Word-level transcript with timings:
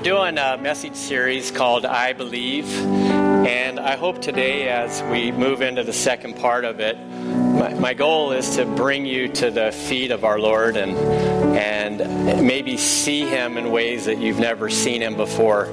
we're 0.00 0.04
doing 0.04 0.38
a 0.38 0.56
message 0.56 0.94
series 0.94 1.50
called 1.50 1.84
I 1.84 2.14
Believe. 2.14 2.66
And 2.74 3.78
I 3.78 3.96
hope 3.96 4.22
today, 4.22 4.66
as 4.68 5.02
we 5.10 5.30
move 5.30 5.60
into 5.60 5.84
the 5.84 5.92
second 5.92 6.36
part 6.36 6.64
of 6.64 6.80
it, 6.80 6.96
my, 6.96 7.74
my 7.74 7.94
goal 7.94 8.32
is 8.32 8.56
to 8.56 8.64
bring 8.64 9.04
you 9.04 9.28
to 9.28 9.50
the 9.50 9.72
feet 9.72 10.10
of 10.10 10.24
our 10.24 10.38
Lord 10.38 10.78
and, 10.78 10.96
and 10.96 12.46
maybe 12.46 12.78
see 12.78 13.26
Him 13.26 13.58
in 13.58 13.72
ways 13.72 14.06
that 14.06 14.18
you've 14.18 14.38
never 14.38 14.70
seen 14.70 15.02
Him 15.02 15.16
before 15.16 15.66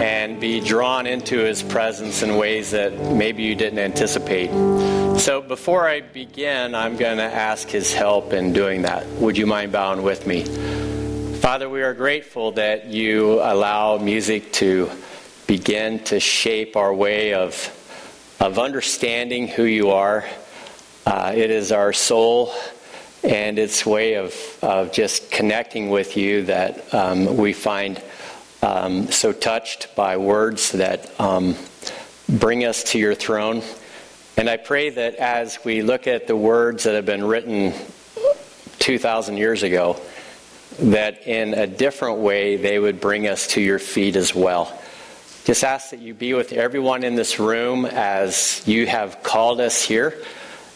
and 0.00 0.40
be 0.40 0.60
drawn 0.60 1.06
into 1.06 1.38
His 1.38 1.62
presence 1.62 2.22
in 2.22 2.36
ways 2.36 2.70
that 2.70 2.98
maybe 3.12 3.42
you 3.42 3.54
didn't 3.54 3.80
anticipate. 3.80 4.48
So 5.20 5.42
before 5.42 5.86
I 5.86 6.00
begin, 6.00 6.74
I'm 6.74 6.96
going 6.96 7.18
to 7.18 7.24
ask 7.24 7.68
His 7.68 7.92
help 7.92 8.32
in 8.32 8.54
doing 8.54 8.82
that. 8.82 9.06
Would 9.06 9.36
you 9.36 9.46
mind 9.46 9.72
bowing 9.72 10.02
with 10.02 10.26
me? 10.26 10.87
Father, 11.48 11.70
we 11.70 11.82
are 11.82 11.94
grateful 11.94 12.52
that 12.52 12.88
you 12.88 13.40
allow 13.40 13.96
music 13.96 14.52
to 14.52 14.90
begin 15.46 15.98
to 16.00 16.20
shape 16.20 16.76
our 16.76 16.92
way 16.92 17.32
of, 17.32 17.54
of 18.38 18.58
understanding 18.58 19.48
who 19.48 19.64
you 19.64 19.92
are. 19.92 20.26
Uh, 21.06 21.32
it 21.34 21.50
is 21.50 21.72
our 21.72 21.94
soul 21.94 22.52
and 23.24 23.58
its 23.58 23.86
way 23.86 24.16
of, 24.16 24.34
of 24.60 24.92
just 24.92 25.30
connecting 25.30 25.88
with 25.88 26.18
you 26.18 26.42
that 26.42 26.92
um, 26.92 27.38
we 27.38 27.54
find 27.54 28.02
um, 28.60 29.10
so 29.10 29.32
touched 29.32 29.96
by 29.96 30.18
words 30.18 30.72
that 30.72 31.18
um, 31.18 31.56
bring 32.28 32.66
us 32.66 32.84
to 32.84 32.98
your 32.98 33.14
throne. 33.14 33.62
And 34.36 34.50
I 34.50 34.58
pray 34.58 34.90
that 34.90 35.14
as 35.14 35.64
we 35.64 35.80
look 35.80 36.06
at 36.06 36.26
the 36.26 36.36
words 36.36 36.84
that 36.84 36.94
have 36.94 37.06
been 37.06 37.24
written 37.24 37.72
2,000 38.80 39.38
years 39.38 39.62
ago, 39.62 39.98
that 40.78 41.26
in 41.26 41.54
a 41.54 41.66
different 41.66 42.18
way 42.18 42.56
they 42.56 42.78
would 42.78 43.00
bring 43.00 43.26
us 43.26 43.48
to 43.48 43.60
your 43.60 43.78
feet 43.78 44.16
as 44.16 44.34
well. 44.34 44.78
Just 45.44 45.64
ask 45.64 45.90
that 45.90 46.00
you 46.00 46.14
be 46.14 46.34
with 46.34 46.52
everyone 46.52 47.04
in 47.04 47.14
this 47.14 47.38
room 47.38 47.86
as 47.86 48.62
you 48.66 48.86
have 48.86 49.22
called 49.22 49.60
us 49.60 49.82
here, 49.82 50.14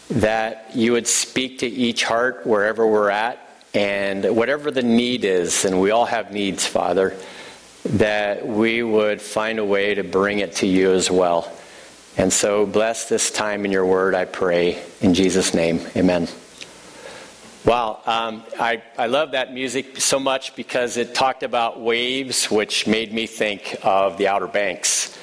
that 0.09 0.71
you 0.75 0.93
would 0.93 1.07
speak 1.07 1.59
to 1.59 1.67
each 1.67 2.03
heart 2.03 2.45
wherever 2.45 2.85
we're 2.85 3.09
at, 3.09 3.39
and 3.73 4.35
whatever 4.35 4.71
the 4.71 4.83
need 4.83 5.25
is, 5.25 5.65
and 5.65 5.79
we 5.79 5.91
all 5.91 6.05
have 6.05 6.31
needs, 6.31 6.65
Father, 6.65 7.15
that 7.85 8.47
we 8.47 8.83
would 8.83 9.21
find 9.21 9.59
a 9.59 9.65
way 9.65 9.95
to 9.95 10.03
bring 10.03 10.39
it 10.39 10.55
to 10.55 10.67
you 10.67 10.91
as 10.91 11.09
well. 11.09 11.51
And 12.17 12.31
so 12.31 12.65
bless 12.65 13.09
this 13.09 13.31
time 13.31 13.65
in 13.65 13.71
your 13.71 13.85
word, 13.85 14.13
I 14.13 14.25
pray. 14.25 14.83
In 15.01 15.13
Jesus' 15.13 15.53
name, 15.53 15.81
amen. 15.95 16.27
Wow, 17.65 18.01
um, 18.05 18.43
I, 18.59 18.83
I 18.97 19.05
love 19.05 19.31
that 19.31 19.53
music 19.53 20.01
so 20.01 20.19
much 20.19 20.53
because 20.53 20.97
it 20.97 21.15
talked 21.15 21.43
about 21.43 21.79
waves, 21.79 22.51
which 22.51 22.87
made 22.87 23.13
me 23.13 23.25
think 23.25 23.77
of 23.83 24.17
the 24.17 24.27
Outer 24.27 24.47
Banks 24.47 25.17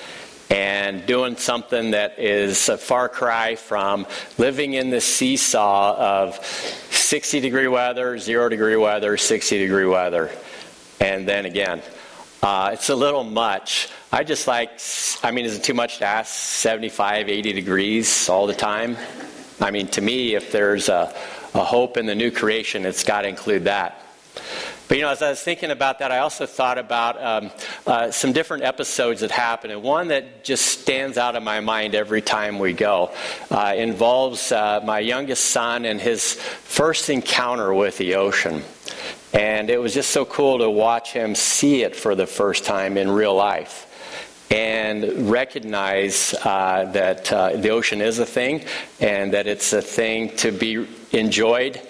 and 0.48 1.04
doing 1.04 1.36
something 1.36 1.90
that 1.90 2.18
is 2.18 2.70
a 2.70 2.78
far 2.78 3.10
cry 3.10 3.56
from 3.56 4.06
living 4.38 4.72
in 4.72 4.88
the 4.88 5.02
seesaw 5.02 5.94
of 5.98 6.42
60 6.90 7.40
degree 7.40 7.68
weather, 7.68 8.16
0 8.16 8.48
degree 8.48 8.76
weather, 8.76 9.18
60 9.18 9.58
degree 9.58 9.84
weather. 9.84 10.30
And 10.98 11.28
then 11.28 11.44
again, 11.44 11.82
uh, 12.42 12.70
it's 12.72 12.88
a 12.88 12.96
little 12.96 13.22
much. 13.22 13.90
I 14.10 14.24
just 14.24 14.46
like, 14.46 14.70
I 15.22 15.30
mean, 15.30 15.44
is 15.44 15.58
it 15.58 15.62
too 15.62 15.74
much 15.74 15.98
to 15.98 16.06
ask 16.06 16.32
75, 16.32 17.28
80 17.28 17.52
degrees 17.52 18.30
all 18.30 18.46
the 18.46 18.54
time? 18.54 18.96
I 19.60 19.70
mean, 19.70 19.88
to 19.88 20.00
me, 20.00 20.36
if 20.36 20.52
there's 20.52 20.88
a 20.88 21.14
a 21.54 21.64
hope 21.64 21.96
in 21.96 22.06
the 22.06 22.14
new 22.14 22.30
creation, 22.30 22.86
it's 22.86 23.04
got 23.04 23.22
to 23.22 23.28
include 23.28 23.64
that. 23.64 24.00
But 24.88 24.96
you 24.96 25.04
know, 25.04 25.10
as 25.10 25.22
I 25.22 25.30
was 25.30 25.40
thinking 25.40 25.70
about 25.70 26.00
that, 26.00 26.10
I 26.10 26.18
also 26.18 26.46
thought 26.46 26.76
about 26.76 27.22
um, 27.22 27.50
uh, 27.86 28.10
some 28.10 28.32
different 28.32 28.64
episodes 28.64 29.20
that 29.20 29.30
happen, 29.30 29.70
and 29.70 29.84
one 29.84 30.08
that 30.08 30.42
just 30.42 30.66
stands 30.66 31.16
out 31.16 31.36
in 31.36 31.44
my 31.44 31.60
mind 31.60 31.94
every 31.94 32.20
time 32.20 32.58
we 32.58 32.72
go 32.72 33.12
uh, 33.52 33.72
involves 33.76 34.50
uh, 34.50 34.80
my 34.84 34.98
youngest 34.98 35.44
son 35.44 35.84
and 35.84 36.00
his 36.00 36.34
first 36.34 37.08
encounter 37.08 37.72
with 37.72 37.98
the 37.98 38.16
ocean. 38.16 38.64
And 39.32 39.70
it 39.70 39.80
was 39.80 39.94
just 39.94 40.10
so 40.10 40.24
cool 40.24 40.58
to 40.58 40.68
watch 40.68 41.12
him 41.12 41.36
see 41.36 41.84
it 41.84 41.94
for 41.94 42.16
the 42.16 42.26
first 42.26 42.64
time 42.64 42.96
in 42.96 43.08
real 43.08 43.36
life 43.36 43.86
and 44.50 45.30
recognize 45.30 46.34
uh, 46.44 46.90
that 46.92 47.32
uh, 47.32 47.56
the 47.56 47.70
ocean 47.70 48.00
is 48.00 48.18
a 48.18 48.26
thing 48.26 48.64
and 49.00 49.32
that 49.32 49.46
it's 49.46 49.72
a 49.72 49.80
thing 49.80 50.34
to 50.36 50.50
be 50.50 50.86
enjoyed. 51.12 51.80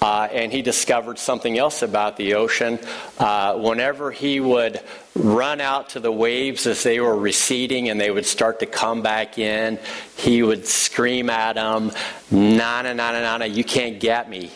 Uh, 0.00 0.28
and 0.30 0.52
he 0.52 0.62
discovered 0.62 1.18
something 1.18 1.58
else 1.58 1.82
about 1.82 2.16
the 2.16 2.34
ocean. 2.34 2.78
Uh, 3.18 3.54
whenever 3.58 4.12
he 4.12 4.38
would 4.38 4.80
run 5.16 5.60
out 5.60 5.90
to 5.90 6.00
the 6.00 6.12
waves 6.12 6.68
as 6.68 6.84
they 6.84 7.00
were 7.00 7.16
receding 7.16 7.88
and 7.88 8.00
they 8.00 8.10
would 8.10 8.24
start 8.24 8.60
to 8.60 8.66
come 8.66 9.02
back 9.02 9.38
in, 9.38 9.76
he 10.16 10.42
would 10.42 10.64
scream 10.66 11.28
at 11.28 11.54
them, 11.54 11.90
"Na 12.30 12.82
na 12.82 12.92
na 12.92 13.10
na 13.10 13.38
na, 13.38 13.44
you 13.44 13.64
can't 13.64 13.98
get 13.98 14.30
me!" 14.30 14.52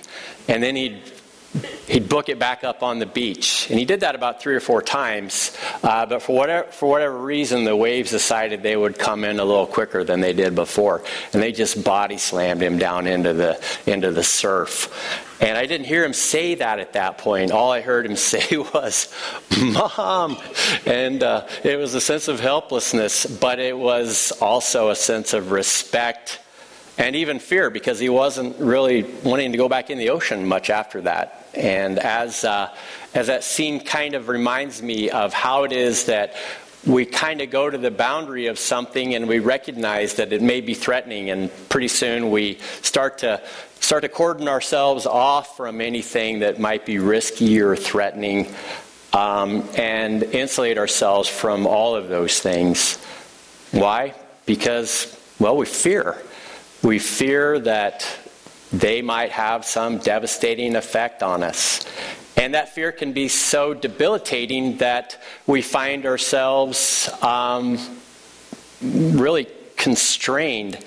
And 0.47 0.63
then 0.63 0.77
he'd 0.77 1.03
he'd 1.87 2.09
book 2.09 2.29
it 2.29 2.39
back 2.39 2.65
up 2.65 2.83
on 2.83 2.99
the 2.99 3.07
beach. 3.07 3.69
And 3.71 3.79
he 3.79 3.85
did 3.85 4.01
that 4.01 4.15
about 4.15 4.41
three 4.41 4.55
or 4.55 4.61
four 4.61 4.83
times. 4.83 5.57
Uh, 5.83 6.07
but 6.07 6.23
for 6.23 6.35
whatever, 6.37 6.71
for 6.71 6.89
whatever 6.89 7.17
reason, 7.17 7.65
the 7.65 7.77
waves 7.77 8.11
decided 8.11 8.63
they 8.63 8.77
would 8.77 8.99
come 8.99 9.25
in 9.25 9.39
a 9.39 9.45
little 9.45 9.67
quicker 9.67 10.03
than 10.05 10.21
they 10.21 10.33
did 10.33 10.55
before. 10.55 11.03
And 11.33 11.43
they 11.43 11.53
just 11.53 11.85
body 11.85 12.19
slammed 12.19 12.63
him 12.63 12.79
down 12.79 13.07
into 13.07 13.33
the, 13.35 13.63
into 13.87 14.11
the 14.13 14.25
surf. 14.25 15.29
And 15.41 15.59
I 15.59 15.67
didn't 15.67 15.87
hear 15.87 16.05
him 16.05 16.13
say 16.13 16.55
that 16.55 16.79
at 16.79 16.93
that 16.93 17.19
point. 17.19 17.51
All 17.51 17.71
I 17.71 17.81
heard 17.81 18.07
him 18.07 18.17
say 18.17 18.57
was, 18.57 19.13
Mom! 19.61 20.39
And 20.87 21.23
uh, 21.23 21.47
it 21.65 21.79
was 21.79 21.95
a 21.95 22.01
sense 22.01 22.29
of 22.29 22.41
helplessness, 22.41 23.27
but 23.27 23.59
it 23.59 23.77
was 23.77 24.33
also 24.41 24.91
a 24.91 24.97
sense 24.97 25.35
of 25.35 25.51
respect 25.51 26.41
and 26.99 27.17
even 27.17 27.39
fear 27.39 27.71
because 27.71 27.99
he 27.99 28.09
wasn't 28.09 28.59
really 28.59 29.03
wanting 29.25 29.53
to 29.53 29.59
go 29.59 29.69
back 29.69 29.91
in 29.91 29.99
the 29.99 30.11
ocean 30.11 30.47
much 30.47 30.71
after 30.71 31.01
that. 31.03 31.42
And 31.55 31.99
as, 31.99 32.45
uh, 32.45 32.75
as 33.15 33.27
that 33.27 33.45
scene 33.45 33.81
kind 33.81 34.15
of 34.15 34.29
reminds 34.29 34.83
me 34.83 35.11
of 35.11 35.33
how 35.33 35.65
it 35.65 35.73
is 35.73 36.07
that 36.07 36.35
we 36.87 37.05
kind 37.05 37.41
of 37.41 37.51
go 37.51 37.71
to 37.71 37.79
the 37.79 37.91
boundary 37.91 38.47
of 38.47 38.59
something 38.59 39.15
and 39.15 39.29
we 39.29 39.39
recognize 39.39 40.15
that 40.15 40.33
it 40.33 40.43
may 40.43 40.61
be 40.61 40.75
threatening, 40.75 41.31
and 41.31 41.51
pretty 41.69 41.89
soon 41.89 42.31
we 42.31 42.59
start 42.81 43.19
to 43.19 43.41
start 43.79 44.03
to 44.03 44.09
cordon 44.09 44.49
ourselves 44.49 45.07
off 45.07 45.57
from 45.57 45.81
anything 45.81 46.41
that 46.41 46.59
might 46.59 46.87
be 46.87 46.99
risky 46.99 47.61
or 47.61 47.77
threatening, 47.77 48.53
um, 49.13 49.69
and 49.77 50.23
insulate 50.23 50.79
ourselves 50.79 51.29
from 51.29 51.67
all 51.67 51.95
of 51.95 52.09
those 52.09 52.41
things. 52.41 52.97
Why? 53.71 54.15
Because 54.47 55.19
well, 55.39 55.57
we 55.57 55.67
fear. 55.67 56.17
We 56.83 56.99
fear 56.99 57.59
that 57.61 58.07
they 58.73 59.03
might 59.03 59.31
have 59.31 59.65
some 59.65 59.99
devastating 59.99 60.77
effect 60.77 61.23
on 61.23 61.43
us. 61.43 61.85
And 62.37 62.55
that 62.55 62.71
fear 62.71 62.93
can 62.93 63.13
be 63.13 63.29
so 63.29 63.75
debilitating 63.75 64.79
that 64.79 65.23
we 65.47 65.61
find 65.63 66.07
ourselves 66.07 67.11
um, 67.21 67.79
really 68.81 69.47
constrained 69.77 70.79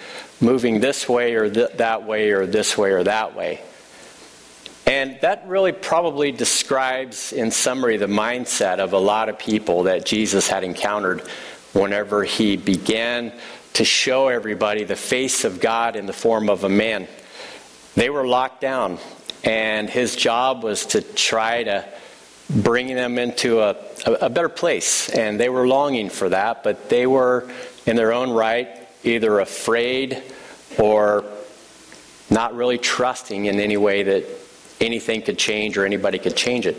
moving 0.42 0.80
this 0.80 1.08
way 1.08 1.36
or 1.36 1.50
th- 1.50 1.72
that 1.78 2.06
way 2.06 2.32
or 2.32 2.46
this 2.46 2.78
way 2.78 2.92
or 2.92 3.04
that 3.04 3.36
way. 3.36 3.62
And 4.88 5.18
that 5.22 5.48
really 5.48 5.72
probably 5.72 6.32
describes, 6.32 7.34
in 7.34 7.52
summary, 7.52 7.98
the 7.98 8.06
mindset 8.06 8.80
of 8.80 8.94
a 8.94 9.00
lot 9.00 9.30
of 9.30 9.40
people 9.40 9.84
that 9.84 10.06
Jesus 10.06 10.48
had 10.48 10.64
encountered 10.64 11.22
whenever 11.74 12.24
he 12.24 12.56
began 12.56 13.34
to 13.74 13.84
show 13.84 14.28
everybody 14.28 14.84
the 14.84 14.96
face 14.96 15.44
of 15.44 15.60
God 15.60 15.96
in 15.96 16.06
the 16.06 16.14
form 16.14 16.50
of 16.50 16.64
a 16.64 16.70
man. 16.70 17.08
They 17.96 18.10
were 18.10 18.28
locked 18.28 18.62
down, 18.62 19.00
and 19.44 19.90
his 19.90 20.16
job 20.16 20.64
was 20.64 20.86
to 20.88 21.02
try 21.02 21.64
to 21.64 21.86
bring 22.50 22.94
them 22.94 23.18
into 23.18 23.62
a, 23.62 23.76
a, 24.06 24.30
better 24.30 24.50
place. 24.50 25.10
And 25.10 25.40
they 25.40 25.50
were 25.50 25.68
longing 25.68 26.10
for 26.10 26.30
that, 26.30 26.62
but 26.62 26.90
they 26.90 27.08
were, 27.08 27.50
in 27.86 27.96
their 27.96 28.14
own 28.14 28.32
right, 28.32 28.68
either 29.04 29.40
afraid 29.40 30.22
or 30.78 31.24
not 32.30 32.56
really 32.56 32.78
trusting 32.78 33.46
in 33.46 33.60
any 33.60 33.78
way 33.78 34.04
that 34.04 34.26
anything 34.82 35.22
could 35.22 35.38
change 35.38 35.78
or 35.78 35.86
anybody 35.86 36.20
could 36.20 36.36
change 36.36 36.68
it. 36.68 36.78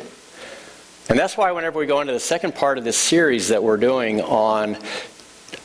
And 1.08 1.18
that's 1.18 1.36
why, 1.36 1.50
whenever 1.52 1.78
we 1.78 1.86
go 1.86 2.00
into 2.00 2.12
the 2.12 2.20
second 2.20 2.54
part 2.54 2.78
of 2.78 2.84
this 2.84 2.98
series 2.98 3.48
that 3.48 3.62
we're 3.62 3.76
doing 3.76 4.20
on 4.20 4.76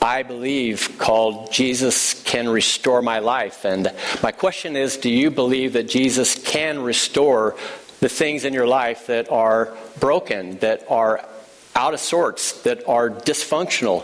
I 0.03 0.24
believe, 0.24 0.98
called 0.98 1.51
Jesus 1.51 2.24
Can 2.24 2.50
Restore 2.50 3.03
My 3.03 3.19
Life. 3.19 3.65
And 3.65 3.94
my 4.24 4.31
question 4.31 4.75
is 4.75 4.98
do 4.98 5.12
you 5.12 5.30
believe 5.30 5.74
that 5.74 5.88
Jesus 5.88 6.33
can 6.33 6.81
restore 6.81 7.56
the 8.00 8.09
things 8.09 8.44
in 8.44 8.51
your 8.51 8.65
life 8.65 9.06
that 9.07 9.31
are 9.31 9.77
broken, 10.00 10.57
that 10.57 10.83
are 10.89 11.24
out 11.75 11.94
of 11.94 12.00
sorts, 12.00 12.63
that 12.63 12.88
are 12.88 13.12
dysfunctional? 13.12 14.03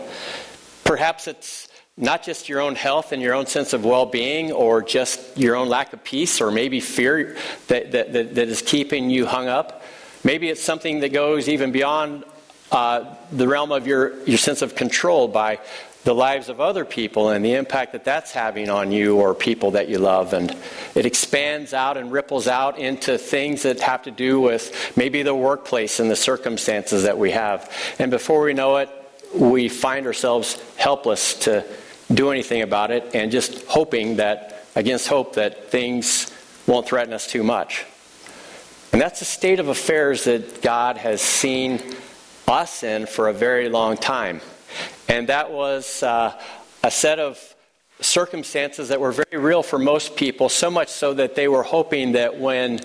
Perhaps 0.84 1.26
it's 1.26 1.68
not 1.96 2.22
just 2.22 2.48
your 2.48 2.60
own 2.60 2.76
health 2.76 3.10
and 3.10 3.20
your 3.20 3.34
own 3.34 3.46
sense 3.46 3.72
of 3.72 3.84
well 3.84 4.06
being, 4.06 4.52
or 4.52 4.82
just 4.82 5.36
your 5.36 5.56
own 5.56 5.68
lack 5.68 5.92
of 5.92 6.04
peace, 6.04 6.40
or 6.40 6.52
maybe 6.52 6.78
fear 6.78 7.36
that, 7.66 7.90
that, 7.90 8.12
that, 8.12 8.34
that 8.36 8.48
is 8.48 8.62
keeping 8.62 9.10
you 9.10 9.26
hung 9.26 9.48
up. 9.48 9.82
Maybe 10.22 10.48
it's 10.48 10.62
something 10.62 11.00
that 11.00 11.12
goes 11.12 11.48
even 11.48 11.72
beyond 11.72 12.22
uh, 12.70 13.14
the 13.32 13.48
realm 13.48 13.72
of 13.72 13.86
your, 13.86 14.22
your 14.24 14.38
sense 14.38 14.62
of 14.62 14.74
control 14.74 15.26
by 15.28 15.58
the 16.08 16.14
lives 16.14 16.48
of 16.48 16.58
other 16.58 16.86
people 16.86 17.28
and 17.28 17.44
the 17.44 17.52
impact 17.52 17.92
that 17.92 18.02
that's 18.02 18.32
having 18.32 18.70
on 18.70 18.90
you 18.90 19.18
or 19.18 19.34
people 19.34 19.72
that 19.72 19.90
you 19.90 19.98
love. 19.98 20.32
And 20.32 20.56
it 20.94 21.04
expands 21.04 21.74
out 21.74 21.98
and 21.98 22.10
ripples 22.10 22.48
out 22.48 22.78
into 22.78 23.18
things 23.18 23.64
that 23.64 23.78
have 23.80 24.04
to 24.04 24.10
do 24.10 24.40
with 24.40 24.96
maybe 24.96 25.22
the 25.22 25.34
workplace 25.34 26.00
and 26.00 26.10
the 26.10 26.16
circumstances 26.16 27.02
that 27.02 27.18
we 27.18 27.32
have. 27.32 27.70
And 27.98 28.10
before 28.10 28.40
we 28.40 28.54
know 28.54 28.78
it, 28.78 28.88
we 29.34 29.68
find 29.68 30.06
ourselves 30.06 30.58
helpless 30.78 31.34
to 31.40 31.62
do 32.14 32.30
anything 32.30 32.62
about 32.62 32.90
it 32.90 33.10
and 33.12 33.30
just 33.30 33.66
hoping 33.66 34.16
that, 34.16 34.64
against 34.76 35.08
hope, 35.08 35.34
that 35.34 35.68
things 35.68 36.32
won't 36.66 36.86
threaten 36.86 37.12
us 37.12 37.26
too 37.26 37.42
much. 37.42 37.84
And 38.92 39.02
that's 39.02 39.20
a 39.20 39.26
state 39.26 39.60
of 39.60 39.68
affairs 39.68 40.24
that 40.24 40.62
God 40.62 40.96
has 40.96 41.20
seen 41.20 41.82
us 42.46 42.82
in 42.82 43.04
for 43.04 43.28
a 43.28 43.34
very 43.34 43.68
long 43.68 43.98
time. 43.98 44.40
And 45.08 45.28
that 45.28 45.50
was 45.50 46.02
uh, 46.02 46.40
a 46.84 46.90
set 46.90 47.18
of 47.18 47.38
circumstances 48.00 48.88
that 48.88 49.00
were 49.00 49.12
very 49.12 49.42
real 49.42 49.62
for 49.62 49.78
most 49.78 50.16
people, 50.16 50.48
so 50.48 50.70
much 50.70 50.88
so 50.88 51.14
that 51.14 51.34
they 51.34 51.48
were 51.48 51.62
hoping 51.62 52.12
that 52.12 52.38
when 52.38 52.80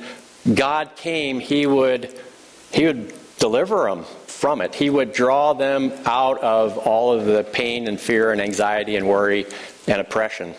God 0.54 0.96
came, 0.96 1.40
He 1.40 1.68
would, 1.68 2.20
he 2.72 2.86
would 2.86 3.14
deliver 3.38 3.84
them 3.84 4.06
from 4.28 4.62
it. 4.62 4.74
He 4.74 4.90
would 4.90 5.14
draw 5.14 5.54
them 5.54 5.94
out 6.06 6.42
of 6.42 6.78
all 6.78 7.14
of 7.14 7.26
the 7.26 7.44
pain 7.44 7.88
and 7.88 8.00
fear 8.00 8.32
and 8.32 8.42
anxiety 8.42 8.96
and 8.96 9.08
worry 9.08 9.46
and 9.88 10.02
oppression. 10.02 10.54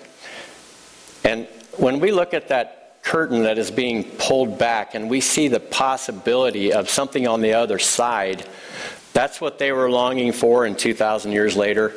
And 1.25 1.47
when 1.79 2.01
we 2.01 2.13
look 2.13 2.35
at 2.35 2.49
that 2.49 3.03
curtain 3.03 3.43
that 3.43 3.59
is 3.59 3.71
being 3.71 4.05
pulled 4.19 4.59
back 4.59 4.95
and 4.95 5.11
we 5.11 5.21
see 5.21 5.49
the 5.49 5.61
possibility 5.61 6.73
of 6.73 6.89
something 6.89 7.27
on 7.27 7.41
the 7.41 7.55
other 7.55 7.79
side, 7.79 8.47
that's 9.15 9.41
what 9.41 9.59
they 9.59 9.73
were 9.73 9.91
longing 9.91 10.33
for, 10.33 10.67
and 10.67 10.79
2,000 10.79 11.33
years 11.33 11.57
later, 11.57 11.95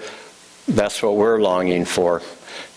that's 0.68 1.02
what 1.02 1.16
we're 1.16 1.42
longing 1.42 1.84
for. 1.84 2.22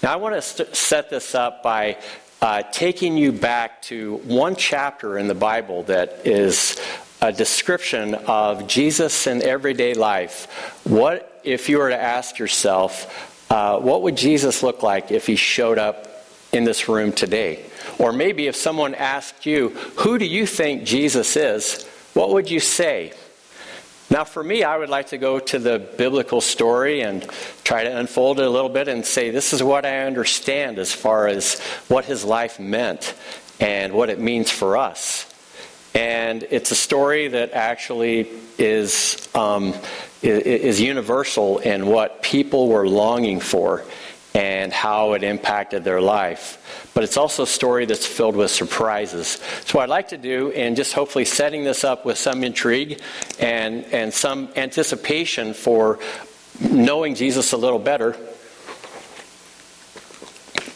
Now, 0.02 0.14
I 0.14 0.16
want 0.16 0.34
to 0.34 0.42
st- 0.42 0.74
set 0.74 1.10
this 1.10 1.34
up 1.34 1.62
by 1.62 1.98
uh, 2.40 2.62
taking 2.72 3.18
you 3.18 3.32
back 3.32 3.82
to 3.82 4.16
one 4.24 4.56
chapter 4.56 5.18
in 5.18 5.28
the 5.28 5.34
Bible 5.34 5.82
that 5.84 6.26
is 6.26 6.80
a 7.20 7.30
description 7.30 8.14
of 8.14 8.66
Jesus 8.66 9.26
in 9.26 9.42
everyday 9.42 9.92
life. 9.92 10.80
What 10.84 11.40
if 11.44 11.68
you 11.68 11.78
were 11.78 11.90
to 11.90 12.00
ask 12.00 12.38
yourself, 12.38 13.46
uh, 13.50 13.78
what 13.78 14.02
would 14.02 14.16
Jesus 14.16 14.62
look 14.62 14.82
like 14.82 15.10
if 15.10 15.26
he 15.26 15.36
showed 15.36 15.76
up 15.76 16.08
in 16.52 16.64
this 16.64 16.88
room 16.88 17.12
today? 17.12 17.66
Or 17.98 18.12
maybe 18.12 18.46
if 18.46 18.56
someone 18.56 18.94
asked 18.94 19.44
you, 19.44 19.68
who 19.96 20.18
do 20.18 20.24
you 20.24 20.46
think 20.46 20.84
Jesus 20.84 21.36
is? 21.36 21.86
What 22.14 22.30
would 22.30 22.50
you 22.50 22.60
say? 22.60 23.12
Now, 24.10 24.24
for 24.24 24.42
me, 24.42 24.64
I 24.64 24.76
would 24.76 24.88
like 24.88 25.08
to 25.08 25.18
go 25.18 25.38
to 25.38 25.58
the 25.60 25.78
biblical 25.78 26.40
story 26.40 27.02
and 27.02 27.22
try 27.62 27.84
to 27.84 27.96
unfold 27.96 28.40
it 28.40 28.46
a 28.46 28.50
little 28.50 28.68
bit 28.68 28.88
and 28.88 29.06
say, 29.06 29.30
this 29.30 29.52
is 29.52 29.62
what 29.62 29.86
I 29.86 30.00
understand 30.00 30.80
as 30.80 30.92
far 30.92 31.28
as 31.28 31.60
what 31.86 32.06
his 32.06 32.24
life 32.24 32.58
meant 32.58 33.14
and 33.60 33.92
what 33.92 34.10
it 34.10 34.18
means 34.18 34.50
for 34.50 34.76
us. 34.76 35.32
And 35.94 36.44
it's 36.50 36.72
a 36.72 36.74
story 36.74 37.28
that 37.28 37.52
actually 37.52 38.28
is, 38.58 39.28
um, 39.32 39.74
is 40.22 40.80
universal 40.80 41.58
in 41.58 41.86
what 41.86 42.20
people 42.20 42.68
were 42.68 42.88
longing 42.88 43.38
for 43.38 43.84
and 44.34 44.72
how 44.72 45.14
it 45.14 45.22
impacted 45.22 45.84
their 45.84 46.00
life. 46.00 46.90
But 46.94 47.04
it's 47.04 47.16
also 47.16 47.42
a 47.42 47.46
story 47.46 47.86
that's 47.86 48.06
filled 48.06 48.36
with 48.36 48.50
surprises. 48.50 49.40
So, 49.64 49.78
what 49.78 49.84
I'd 49.84 49.88
like 49.88 50.08
to 50.08 50.18
do, 50.18 50.52
and 50.52 50.76
just 50.76 50.92
hopefully 50.92 51.24
setting 51.24 51.64
this 51.64 51.84
up 51.84 52.04
with 52.04 52.18
some 52.18 52.44
intrigue 52.44 53.00
and, 53.38 53.84
and 53.86 54.12
some 54.12 54.50
anticipation 54.56 55.54
for 55.54 55.98
knowing 56.60 57.14
Jesus 57.14 57.52
a 57.52 57.56
little 57.56 57.78
better, 57.78 58.16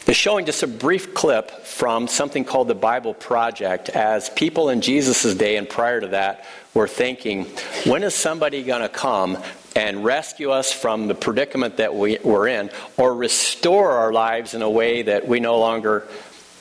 is 0.07 0.15
showing 0.15 0.45
just 0.45 0.63
a 0.63 0.67
brief 0.67 1.13
clip 1.13 1.65
from 1.65 2.07
something 2.07 2.43
called 2.45 2.67
the 2.67 2.75
Bible 2.75 3.13
Project 3.13 3.89
as 3.89 4.29
people 4.29 4.69
in 4.69 4.81
Jesus' 4.81 5.33
day 5.33 5.57
and 5.57 5.67
prior 5.67 5.99
to 6.01 6.07
that 6.07 6.45
were 6.73 6.87
thinking, 6.87 7.45
when 7.85 8.03
is 8.03 8.13
somebody 8.13 8.63
going 8.63 8.81
to 8.81 8.89
come 8.89 9.37
and 9.75 10.05
rescue 10.05 10.51
us 10.51 10.71
from 10.71 11.07
the 11.07 11.15
predicament 11.15 11.77
that 11.77 11.93
we, 11.93 12.17
we're 12.23 12.47
in, 12.47 12.69
or 12.97 13.13
restore 13.13 13.91
our 13.91 14.13
lives 14.13 14.53
in 14.53 14.61
a 14.61 14.69
way 14.69 15.01
that 15.01 15.27
we 15.27 15.39
no 15.39 15.59
longer 15.59 16.07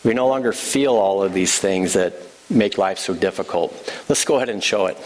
we 0.04 0.12
no 0.12 0.28
longer 0.28 0.52
feel 0.52 0.96
all 0.96 1.22
of 1.22 1.32
these 1.32 1.58
things 1.58 1.94
that 1.94 2.12
make 2.50 2.76
life 2.76 2.98
so 2.98 3.14
difficult. 3.14 3.72
Let's 4.06 4.24
go 4.26 4.36
ahead 4.36 4.50
and 4.50 4.62
show 4.62 4.86
it. 4.86 4.98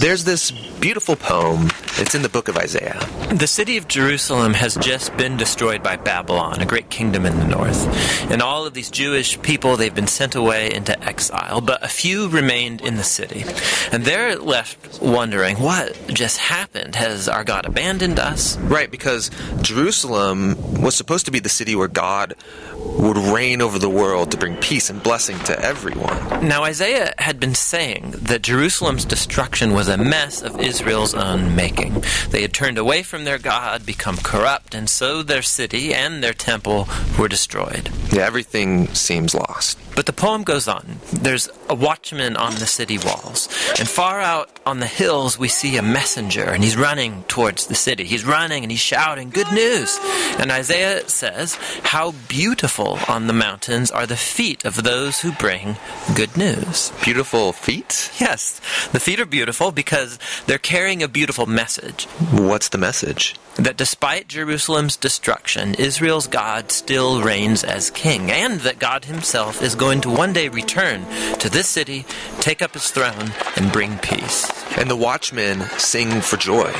There's 0.00 0.24
this 0.24 0.52
beautiful 0.80 1.14
poem. 1.14 1.68
It's 1.98 2.14
in 2.14 2.22
the 2.22 2.30
book 2.30 2.48
of 2.48 2.56
Isaiah. 2.56 2.98
The 3.34 3.46
city 3.46 3.76
of 3.76 3.86
Jerusalem 3.86 4.54
has 4.54 4.76
just 4.76 5.14
been 5.18 5.36
destroyed 5.36 5.82
by 5.82 5.96
Babylon, 5.96 6.60
a 6.60 6.64
great 6.64 6.88
kingdom 6.88 7.26
in 7.26 7.38
the 7.38 7.46
north. 7.46 7.86
And 8.30 8.40
all 8.40 8.64
of 8.64 8.72
these 8.72 8.90
Jewish 8.90 9.40
people, 9.42 9.76
they've 9.76 9.94
been 9.94 10.06
sent 10.06 10.34
away 10.34 10.72
into 10.72 10.98
exile, 11.04 11.60
but 11.60 11.84
a 11.84 11.88
few 11.88 12.28
remained 12.28 12.80
in 12.80 12.96
the 12.96 13.04
city. 13.04 13.44
And 13.92 14.04
they're 14.04 14.36
left 14.36 15.02
wondering, 15.02 15.56
what 15.56 15.94
just 16.08 16.38
happened? 16.38 16.94
Has 16.94 17.28
our 17.28 17.44
God 17.44 17.66
abandoned 17.66 18.18
us? 18.18 18.56
Right, 18.56 18.90
because 18.90 19.30
Jerusalem 19.60 20.80
was 20.80 20.96
supposed 20.96 21.26
to 21.26 21.30
be 21.30 21.40
the 21.40 21.50
city 21.50 21.76
where 21.76 21.88
God 21.88 22.34
would 22.76 23.18
reign 23.18 23.60
over 23.60 23.78
the 23.78 23.90
world 23.90 24.30
to 24.30 24.38
bring 24.38 24.56
peace 24.56 24.88
and 24.88 25.02
blessing 25.02 25.38
to 25.40 25.58
everyone. 25.60 26.48
Now, 26.48 26.64
Isaiah 26.64 27.12
had 27.18 27.38
been 27.38 27.54
saying 27.54 28.12
that 28.12 28.40
Jerusalem's 28.42 29.04
destruction 29.04 29.74
was 29.74 29.88
a 29.88 29.98
mess 29.98 30.40
of 30.40 30.58
Israel's 30.70 31.14
own 31.14 31.56
making. 31.56 32.04
They 32.30 32.42
had 32.42 32.54
turned 32.54 32.78
away 32.78 33.02
from 33.02 33.24
their 33.24 33.38
God, 33.38 33.84
become 33.84 34.16
corrupt, 34.18 34.72
and 34.72 34.88
so 34.88 35.20
their 35.20 35.42
city 35.42 35.92
and 35.92 36.22
their 36.22 36.32
temple 36.32 36.88
were 37.18 37.26
destroyed. 37.26 37.90
Yeah, 38.12 38.24
everything 38.24 38.86
seems 38.94 39.34
lost. 39.34 39.76
But 40.00 40.06
the 40.06 40.14
poem 40.14 40.44
goes 40.44 40.66
on. 40.66 40.96
There's 41.12 41.50
a 41.68 41.74
watchman 41.74 42.34
on 42.38 42.54
the 42.54 42.64
city 42.64 42.96
walls. 42.96 43.50
And 43.78 43.86
far 43.86 44.18
out 44.18 44.48
on 44.64 44.80
the 44.80 44.86
hills, 44.86 45.38
we 45.38 45.48
see 45.48 45.76
a 45.76 45.82
messenger, 45.82 46.44
and 46.44 46.64
he's 46.64 46.74
running 46.74 47.22
towards 47.24 47.66
the 47.66 47.74
city. 47.74 48.04
He's 48.04 48.24
running 48.24 48.62
and 48.62 48.70
he's 48.70 48.80
shouting, 48.80 49.28
Good 49.28 49.52
news! 49.52 49.98
And 50.38 50.50
Isaiah 50.50 51.06
says, 51.06 51.56
How 51.82 52.12
beautiful 52.28 52.98
on 53.08 53.26
the 53.26 53.34
mountains 53.34 53.90
are 53.90 54.06
the 54.06 54.16
feet 54.16 54.64
of 54.64 54.84
those 54.84 55.20
who 55.20 55.32
bring 55.32 55.76
good 56.14 56.34
news. 56.34 56.92
Beautiful 57.04 57.52
feet? 57.52 58.10
Yes, 58.18 58.58
the 58.92 59.00
feet 59.00 59.20
are 59.20 59.26
beautiful 59.26 59.70
because 59.70 60.18
they're 60.46 60.56
carrying 60.56 61.02
a 61.02 61.08
beautiful 61.08 61.44
message. 61.44 62.06
What's 62.32 62.70
the 62.70 62.78
message? 62.78 63.34
That 63.56 63.76
despite 63.76 64.28
Jerusalem's 64.28 64.96
destruction, 64.96 65.74
Israel's 65.74 66.28
God 66.28 66.70
still 66.70 67.20
reigns 67.20 67.64
as 67.64 67.90
king, 67.90 68.30
and 68.30 68.60
that 68.60 68.78
God 68.78 69.04
himself 69.04 69.60
is 69.60 69.74
going 69.74 69.89
to 69.98 70.08
one 70.08 70.32
day 70.32 70.48
return 70.48 71.04
to 71.38 71.50
this 71.50 71.66
city, 71.66 72.04
take 72.38 72.62
up 72.62 72.74
his 72.74 72.90
throne, 72.90 73.32
and 73.56 73.72
bring 73.72 73.98
peace. 73.98 74.59
And 74.80 74.88
the 74.88 74.96
watchmen 74.96 75.60
sing 75.78 76.22
for 76.22 76.38
joy 76.38 76.72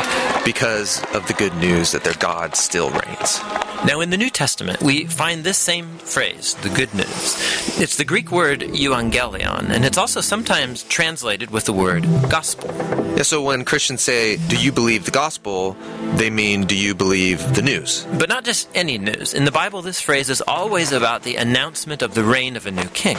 because 0.47 1.05
of 1.15 1.27
the 1.27 1.35
good 1.35 1.55
news 1.57 1.93
that 1.93 2.03
their 2.03 2.15
God 2.15 2.57
still 2.57 2.89
reigns. 2.89 3.41
Now, 3.85 4.01
in 4.01 4.11
the 4.11 4.17
New 4.17 4.31
Testament, 4.31 4.83
we 4.83 5.05
find 5.05 5.45
this 5.45 5.59
same 5.59 5.99
phrase, 5.99 6.55
the 6.63 6.69
good 6.71 6.93
news. 6.95 7.79
It's 7.81 7.97
the 7.97 8.05
Greek 8.05 8.31
word 8.31 8.61
euangelion, 8.61 9.71
and 9.71 9.85
it's 9.85 9.97
also 9.99 10.21
sometimes 10.21 10.83
translated 10.85 11.51
with 11.51 11.65
the 11.65 11.73
word 11.73 12.05
gospel. 12.29 12.71
Yeah, 13.17 13.23
so 13.23 13.43
when 13.43 13.65
Christians 13.65 14.03
say, 14.03 14.37
Do 14.37 14.57
you 14.57 14.71
believe 14.71 15.05
the 15.05 15.11
gospel? 15.11 15.77
they 16.15 16.31
mean, 16.31 16.65
Do 16.65 16.77
you 16.77 16.95
believe 16.95 17.55
the 17.55 17.63
news? 17.63 18.07
But 18.19 18.29
not 18.29 18.45
just 18.45 18.69
any 18.75 18.99
news. 18.99 19.35
In 19.35 19.47
the 19.47 19.53
Bible, 19.53 19.83
this 19.83 20.01
phrase 20.01 20.29
is 20.29 20.43
always 20.47 20.93
about 20.93 21.23
the 21.23 21.37
announcement 21.37 22.03
of 22.03 22.15
the 22.15 22.25
reign 22.25 22.57
of 22.57 22.67
a 22.67 22.71
new 22.71 22.89
king. 22.89 23.17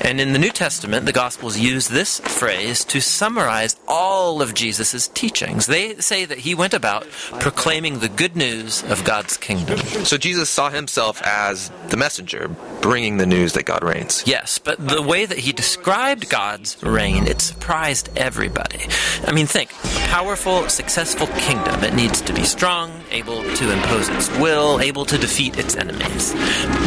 And 0.00 0.20
in 0.20 0.32
the 0.32 0.38
New 0.38 0.50
Testament, 0.50 1.06
the 1.06 1.12
Gospels 1.12 1.58
use 1.58 1.88
this 1.88 2.20
phrase 2.20 2.84
to 2.86 3.00
summarize 3.00 3.76
all 3.88 4.15
of 4.16 4.54
Jesus' 4.54 5.08
teachings. 5.08 5.66
They 5.66 5.96
say 5.96 6.24
that 6.24 6.38
he 6.38 6.54
went 6.54 6.74
about 6.74 7.06
proclaiming 7.40 7.98
the 7.98 8.08
good 8.08 8.36
news 8.36 8.82
of 8.84 9.04
God's 9.04 9.36
kingdom. 9.36 9.78
So 9.78 10.16
Jesus 10.16 10.48
saw 10.48 10.70
himself 10.70 11.22
as 11.22 11.70
the 11.88 11.96
messenger, 11.96 12.48
bringing 12.80 13.18
the 13.18 13.26
news 13.26 13.52
that 13.52 13.64
God 13.64 13.82
reigns. 13.82 14.24
Yes, 14.26 14.58
but 14.58 14.78
the 14.88 15.02
way 15.02 15.26
that 15.26 15.38
he 15.38 15.52
described 15.52 16.28
God's 16.28 16.82
reign, 16.82 17.26
it 17.26 17.40
surprised 17.40 18.08
everybody. 18.16 18.86
I 19.24 19.32
mean, 19.32 19.46
think 19.46 19.70
a 19.72 20.08
powerful, 20.08 20.68
successful 20.68 21.26
kingdom. 21.38 21.84
It 21.84 21.94
needs 21.94 22.20
to 22.22 22.32
be 22.32 22.44
strong, 22.44 22.92
able 23.10 23.42
to 23.42 23.72
impose 23.72 24.08
its 24.08 24.30
will, 24.38 24.80
able 24.80 25.04
to 25.04 25.18
defeat 25.18 25.58
its 25.58 25.76
enemies. 25.76 26.34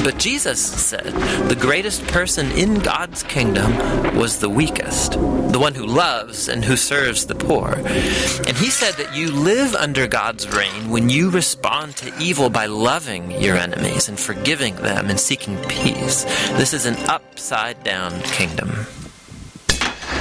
But 0.04 0.18
Jesus 0.18 0.60
said 0.60 1.14
the 1.50 1.56
greatest 1.56 2.06
person 2.08 2.52
in 2.52 2.80
God's 2.80 3.24
kingdom 3.24 4.16
was 4.16 4.40
the 4.40 4.50
weakest, 4.50 5.14
the 5.14 5.60
one 5.60 5.76
who 5.76 5.86
loves 5.86 6.48
and 6.48 6.64
who 6.64 6.76
serves 6.76 7.19
the 7.26 7.36
poor. 7.36 7.74
And 7.76 8.58
he 8.58 8.70
said 8.70 8.94
that 8.96 9.16
you 9.16 9.32
live 9.32 9.76
under 9.76 10.08
God's 10.08 10.48
reign 10.50 10.90
when 10.90 11.10
you 11.10 11.30
respond 11.30 11.96
to 11.98 12.14
evil 12.20 12.50
by 12.50 12.66
loving 12.66 13.32
your 13.32 13.58
enemies 13.58 14.10
and 14.10 14.20
forgiving 14.20 14.76
them 14.76 15.10
and 15.10 15.20
seeking 15.20 15.58
peace. 15.68 16.24
This 16.58 16.74
is 16.74 16.86
an 16.86 16.98
upside 17.10 17.84
down 17.84 18.22
kingdom. 18.22 18.70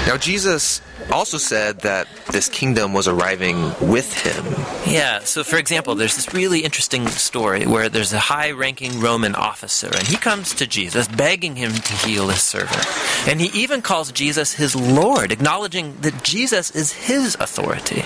Now, 0.08 0.16
Jesus 0.16 0.80
also 1.12 1.36
said 1.36 1.80
that 1.80 2.08
this 2.32 2.48
kingdom 2.48 2.94
was 2.94 3.06
arriving 3.06 3.74
with 3.78 4.10
him. 4.14 4.42
Yeah, 4.90 5.18
so 5.18 5.44
for 5.44 5.58
example, 5.58 5.94
there's 5.94 6.16
this 6.16 6.32
really 6.32 6.60
interesting 6.60 7.06
story 7.08 7.66
where 7.66 7.90
there's 7.90 8.14
a 8.14 8.18
high 8.18 8.52
ranking 8.52 9.00
Roman 9.00 9.34
officer, 9.34 9.88
and 9.88 10.06
he 10.06 10.16
comes 10.16 10.54
to 10.54 10.66
Jesus 10.66 11.08
begging 11.08 11.56
him 11.56 11.72
to 11.72 11.92
heal 11.92 12.28
his 12.28 12.42
servant. 12.42 12.86
And 13.28 13.38
he 13.38 13.48
even 13.60 13.82
calls 13.82 14.10
Jesus 14.10 14.54
his 14.54 14.74
Lord, 14.74 15.30
acknowledging 15.30 15.94
that 16.00 16.24
Jesus 16.24 16.70
is 16.70 16.90
his 16.90 17.34
authority. 17.38 18.02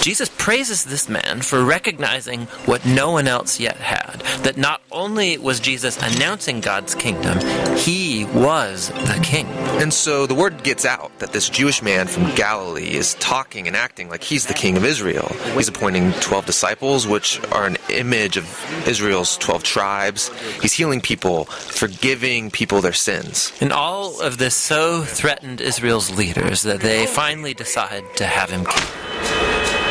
Jesus 0.00 0.30
praises 0.38 0.84
this 0.84 1.10
man 1.10 1.42
for 1.42 1.62
recognizing 1.62 2.46
what 2.64 2.86
no 2.86 3.10
one 3.10 3.28
else 3.28 3.60
yet 3.60 3.76
had 3.76 4.22
that 4.44 4.56
not 4.56 4.82
only 4.92 5.38
was 5.38 5.60
Jesus 5.60 5.96
announcing 6.02 6.60
God's 6.60 6.94
kingdom, 6.94 7.38
he 7.76 8.24
was 8.26 8.88
the 8.88 9.20
king. 9.22 9.46
And 9.80 9.92
so 9.92 10.26
the 10.26 10.34
word 10.34 10.62
gets 10.62 10.84
out 10.84 11.18
that 11.18 11.32
this 11.34 11.50
Jewish 11.50 11.82
man 11.82 12.06
from 12.06 12.32
Galilee 12.36 12.94
is 12.94 13.14
talking 13.14 13.66
and 13.66 13.74
acting 13.76 14.08
like 14.08 14.22
he's 14.22 14.46
the 14.46 14.54
king 14.54 14.76
of 14.76 14.84
Israel. 14.84 15.26
He's 15.56 15.66
appointing 15.66 16.12
12 16.12 16.46
disciples, 16.46 17.08
which 17.08 17.44
are 17.50 17.66
an 17.66 17.76
image 17.90 18.36
of 18.36 18.46
Israel's 18.86 19.36
12 19.38 19.64
tribes. 19.64 20.30
He's 20.62 20.72
healing 20.72 21.00
people, 21.00 21.46
forgiving 21.46 22.52
people 22.52 22.80
their 22.80 22.92
sins. 22.92 23.52
And 23.60 23.72
all 23.72 24.20
of 24.20 24.38
this 24.38 24.54
so 24.54 25.02
threatened 25.02 25.60
Israel's 25.60 26.08
leaders 26.16 26.62
that 26.62 26.80
they 26.80 27.04
finally 27.06 27.52
decide 27.52 28.04
to 28.16 28.26
have 28.26 28.50
him 28.50 28.64
king. 28.64 28.84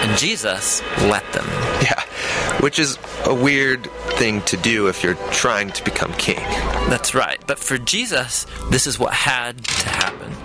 And 0.03 0.17
Jesus 0.17 0.81
let 1.01 1.29
them. 1.33 1.45
Yeah, 1.81 2.01
which 2.61 2.79
is 2.79 2.97
a 3.25 3.33
weird 3.33 3.85
thing 4.15 4.41
to 4.43 4.55
do 4.55 4.87
if 4.87 5.03
you're 5.03 5.15
trying 5.31 5.71
to 5.71 5.83
become 5.83 6.13
king. 6.13 6.39
That's 6.89 7.13
right. 7.13 7.39
But 7.47 7.59
for 7.59 7.77
Jesus, 7.77 8.45
this 8.69 8.87
is 8.87 8.97
what 8.97 9.13
had 9.13 9.61
to 9.61 9.89
happen. 9.89 10.42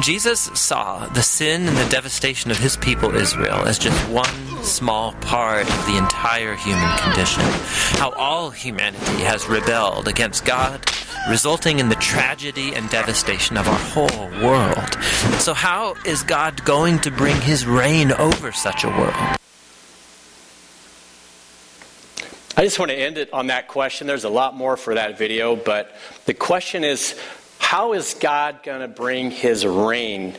Jesus 0.00 0.50
saw 0.54 1.06
the 1.08 1.22
sin 1.22 1.66
and 1.66 1.76
the 1.76 1.88
devastation 1.88 2.50
of 2.50 2.58
his 2.58 2.76
people 2.76 3.14
Israel 3.14 3.66
as 3.66 3.78
just 3.78 3.98
one 4.08 4.62
small 4.62 5.12
part 5.14 5.68
of 5.68 5.86
the 5.86 5.96
entire 5.96 6.54
human 6.54 6.98
condition. 6.98 7.42
How 7.98 8.10
all 8.12 8.50
humanity 8.50 9.22
has 9.24 9.48
rebelled 9.48 10.06
against 10.06 10.44
God, 10.44 10.84
resulting 11.28 11.78
in 11.78 11.88
the 11.88 11.96
tragedy 11.96 12.74
and 12.74 12.88
devastation 12.90 13.56
of 13.56 13.66
our 13.66 13.78
whole 13.78 14.28
world. 14.46 14.94
So, 15.40 15.54
how 15.54 15.94
is 16.04 16.22
God 16.22 16.64
going 16.64 17.00
to 17.00 17.10
bring 17.10 17.40
his 17.40 17.66
reign 17.66 18.12
over 18.12 18.52
such 18.52 18.84
a 18.84 18.88
world? 18.88 19.38
I 22.58 22.64
just 22.64 22.80
want 22.80 22.90
to 22.90 22.98
end 22.98 23.18
it 23.18 23.32
on 23.32 23.46
that 23.46 23.68
question. 23.68 24.08
There's 24.08 24.24
a 24.24 24.28
lot 24.28 24.56
more 24.56 24.76
for 24.76 24.94
that 24.96 25.16
video, 25.16 25.54
but 25.54 25.94
the 26.24 26.34
question 26.34 26.82
is 26.82 27.16
how 27.58 27.92
is 27.92 28.14
God 28.14 28.62
going 28.62 28.80
to 28.80 28.88
bring 28.88 29.30
his 29.30 29.66
reign 29.66 30.36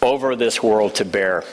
over 0.00 0.36
this 0.36 0.62
world 0.62 0.96
to 0.96 1.04
bear? 1.04 1.44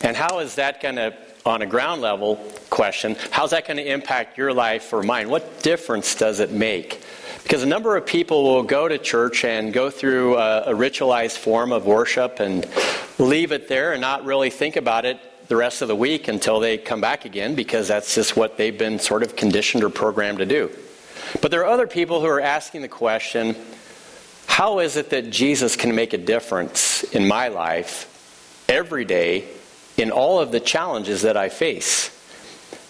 And 0.00 0.16
how 0.16 0.40
is 0.40 0.56
that 0.56 0.80
going 0.80 0.96
to, 0.96 1.14
on 1.46 1.62
a 1.62 1.66
ground 1.66 2.02
level 2.02 2.36
question, 2.70 3.16
how's 3.30 3.50
that 3.50 3.66
going 3.66 3.76
to 3.76 3.86
impact 3.86 4.38
your 4.38 4.52
life 4.52 4.92
or 4.92 5.02
mine? 5.02 5.28
What 5.28 5.62
difference 5.62 6.14
does 6.14 6.40
it 6.40 6.50
make? 6.50 7.02
Because 7.42 7.62
a 7.62 7.66
number 7.66 7.96
of 7.96 8.06
people 8.06 8.42
will 8.42 8.62
go 8.62 8.88
to 8.88 8.96
church 8.96 9.44
and 9.44 9.72
go 9.72 9.90
through 9.90 10.36
a, 10.36 10.62
a 10.62 10.74
ritualized 10.74 11.36
form 11.36 11.72
of 11.72 11.84
worship 11.84 12.40
and 12.40 12.66
leave 13.18 13.52
it 13.52 13.68
there 13.68 13.92
and 13.92 14.00
not 14.00 14.24
really 14.24 14.50
think 14.50 14.76
about 14.76 15.04
it 15.04 15.18
the 15.48 15.56
rest 15.56 15.82
of 15.82 15.88
the 15.88 15.96
week 15.96 16.28
until 16.28 16.58
they 16.58 16.78
come 16.78 17.02
back 17.02 17.26
again 17.26 17.54
because 17.54 17.88
that's 17.88 18.14
just 18.14 18.34
what 18.34 18.56
they've 18.56 18.78
been 18.78 18.98
sort 18.98 19.22
of 19.22 19.36
conditioned 19.36 19.84
or 19.84 19.90
programmed 19.90 20.38
to 20.38 20.46
do. 20.46 20.70
But 21.42 21.50
there 21.50 21.60
are 21.60 21.66
other 21.66 21.86
people 21.86 22.20
who 22.20 22.26
are 22.26 22.40
asking 22.40 22.82
the 22.82 22.88
question 22.88 23.56
how 24.54 24.78
is 24.78 24.96
it 24.96 25.10
that 25.10 25.30
Jesus 25.30 25.74
can 25.74 25.96
make 25.96 26.12
a 26.12 26.16
difference 26.16 27.02
in 27.02 27.26
my 27.26 27.48
life 27.48 28.64
every 28.68 29.04
day 29.04 29.46
in 29.96 30.12
all 30.12 30.38
of 30.38 30.52
the 30.52 30.60
challenges 30.60 31.22
that 31.22 31.36
I 31.36 31.48
face? 31.48 32.08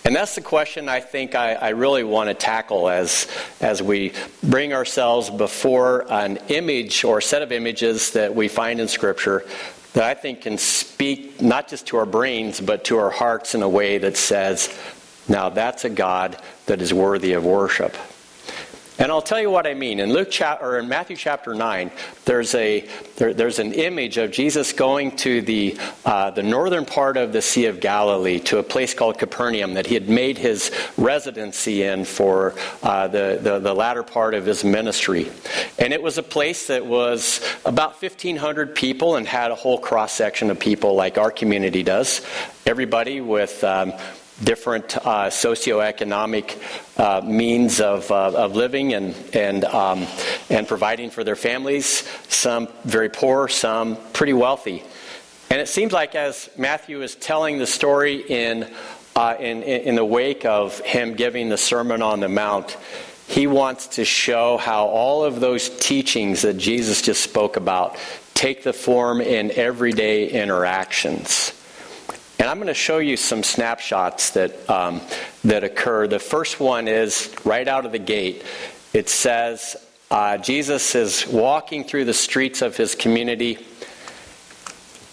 And 0.05 0.15
that's 0.15 0.35
the 0.35 0.43
question 0.43 0.91
I 0.91 1.01
think 1.01 1.35
I, 1.35 1.55
I, 1.55 1.69
really 1.71 2.05
want 2.05 2.29
to 2.29 2.35
tackle 2.35 2.91
as, 2.91 3.27
as 3.63 3.83
we 3.83 4.13
bring 4.43 4.75
ourselves 4.75 5.31
before 5.31 6.05
an 6.13 6.37
image 6.49 7.03
or 7.03 7.23
set 7.23 7.41
of 7.41 7.51
images 7.51 8.11
that 8.11 8.35
we 8.35 8.49
find 8.49 8.79
in 8.79 8.87
Scripture 8.87 9.47
that 9.95 10.05
I 10.05 10.13
think 10.13 10.43
can 10.43 10.59
speak 10.59 11.41
not 11.41 11.69
just 11.69 11.87
to 11.87 11.97
our 11.97 12.05
brains, 12.05 12.61
but 12.61 12.85
to 12.85 12.99
our 12.99 13.11
hearts 13.11 13.55
in 13.55 13.63
a 13.63 13.69
way 13.71 13.97
that 13.97 14.19
says, 14.19 14.69
now 15.31 15.49
that's 15.49 15.87
a 15.87 15.91
God 15.91 16.37
that 16.67 16.83
is 16.83 16.93
worthy 16.93 17.33
of 17.33 17.47
worship. 17.47 17.97
And 18.97 19.11
I'll 19.11 19.23
tell 19.23 19.41
you 19.41 19.51
what 19.51 19.67
I 19.67 19.75
mean. 19.75 19.99
In 19.99 20.13
Luke 20.13 20.31
cha- 20.31 20.59
or 20.61 20.79
in 20.79 20.89
Matthew 20.89 21.17
chapter 21.17 21.53
nine, 21.53 21.91
there's 22.27 22.55
a 22.55 22.89
there, 23.17 23.35
there's 23.35 23.59
an 23.59 23.73
image 23.73 24.19
of 24.19 24.31
Jesus 24.31 24.73
going 24.73 25.17
to 25.17 25.43
the 25.43 25.77
uh, 26.05 26.31
the 26.31 26.45
northern 26.45 26.87
part 26.87 27.17
of 27.17 27.33
the 27.33 27.43
Sea 27.43 27.67
of 27.67 27.81
Galilee 27.81 28.39
to 28.41 28.59
a 28.59 28.63
place 28.63 28.95
called 28.95 29.19
Capernaum 29.19 29.75
that 29.75 29.87
he 29.87 29.95
had 29.95 30.09
made 30.09 30.39
his 30.39 30.71
residency 30.97 31.83
in 31.83 32.05
for 32.05 32.55
uh, 32.85 33.09
the, 33.09 33.41
the 33.43 33.59
the 33.59 33.75
latter 33.75 34.05
part 34.05 34.33
of 34.33 34.47
his 34.47 34.63
ministry, 34.63 35.29
and 35.77 35.93
it 35.93 36.01
was 36.01 36.17
a 36.17 36.23
place 36.23 36.69
that 36.69 36.87
was 36.87 37.41
about 37.65 38.01
1,500 38.01 38.77
people 38.77 39.17
and 39.17 39.27
had 39.27 39.51
a 39.51 39.57
whole 39.57 39.79
cross 39.79 40.13
section 40.13 40.53
of 40.53 40.61
people 40.61 40.95
like 40.95 41.19
our 41.19 41.33
community 41.33 41.83
does. 41.83 42.21
Everybody 42.65 43.21
with 43.21 43.65
um, 43.65 43.93
different 44.43 44.97
uh, 44.97 45.31
socioeconomic 45.31 46.59
uh, 46.99 47.21
means 47.25 47.81
of, 47.81 48.11
uh, 48.11 48.33
of 48.33 48.57
living 48.57 48.93
and, 48.95 49.15
and, 49.33 49.65
um, 49.65 50.07
and 50.51 50.67
providing 50.67 51.11
for 51.11 51.23
their 51.23 51.37
families, 51.37 52.09
some 52.29 52.69
very 52.85 53.09
poor, 53.09 53.47
some 53.49 53.97
pretty 54.13 54.33
wealthy. 54.33 54.83
And 55.51 55.61
it 55.61 55.69
seems 55.69 55.93
like 55.93 56.15
as 56.15 56.51
Matthew 56.57 57.03
is 57.03 57.15
telling 57.15 57.59
the 57.59 57.67
story 57.67 58.17
in, 58.17 58.69
uh, 59.15 59.37
in, 59.39 59.63
in 59.63 59.95
the 59.95 60.05
wake 60.05 60.45
of 60.45 60.81
him 60.81 61.15
giving 61.15 61.49
the 61.49 61.59
Sermon 61.59 62.03
on 62.03 62.21
the 62.21 62.29
Mount, 62.29 62.77
he 63.29 63.47
wants 63.47 63.87
to 63.89 64.05
show 64.05 64.57
how 64.57 64.87
all 64.87 65.25
of 65.25 65.41
those 65.41 65.69
teachings 65.79 66.43
that 66.43 66.59
Jesus 66.59 67.03
just 67.03 67.23
spoke 67.23 67.57
about 67.57 67.97
take 68.35 68.65
the 68.65 68.73
form 68.73 69.21
in 69.21 69.51
everyday 69.53 70.29
interactions. 70.29 71.54
And 72.45 72.51
I'm 72.51 72.59
going 72.59 72.67
to 72.67 72.75
show 72.75 72.99
you 72.99 73.17
some 73.17 73.43
snapshots 73.43 74.29
that, 74.33 74.69
um, 74.69 75.01
that 75.45 75.65
occur. 75.65 76.07
The 76.07 76.19
first 76.19 76.61
one 76.61 76.89
is 76.89 77.35
right 77.43 77.67
out 77.67 77.87
of 77.87 77.93
the 77.93 77.99
gate. 77.99 78.45
It 78.93 79.09
says 79.09 79.77
uh, 80.11 80.37
Jesus 80.37 80.95
is 80.95 81.27
walking 81.27 81.85
through 81.85 82.05
the 82.05 82.13
streets 82.13 82.61
of 82.61 82.77
his 82.77 82.95
community, 82.95 83.65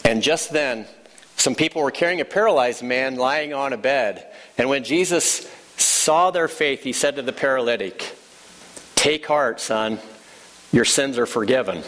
and 0.04 0.22
just 0.22 0.52
then, 0.52 0.86
some 1.38 1.56
people 1.56 1.82
were 1.82 1.90
carrying 1.90 2.20
a 2.20 2.26
paralyzed 2.26 2.84
man 2.84 3.16
lying 3.16 3.54
on 3.54 3.72
a 3.72 3.78
bed. 3.78 4.28
And 4.58 4.68
when 4.68 4.84
Jesus 4.84 5.50
saw 5.78 6.32
their 6.32 6.50
faith, 6.50 6.84
he 6.84 6.92
said 6.92 7.16
to 7.16 7.22
the 7.22 7.32
paralytic, 7.32 8.14
Take 8.96 9.26
heart, 9.26 9.62
son, 9.62 10.00
your 10.74 10.84
sins 10.84 11.18
are 11.18 11.26
forgiven. 11.26 11.82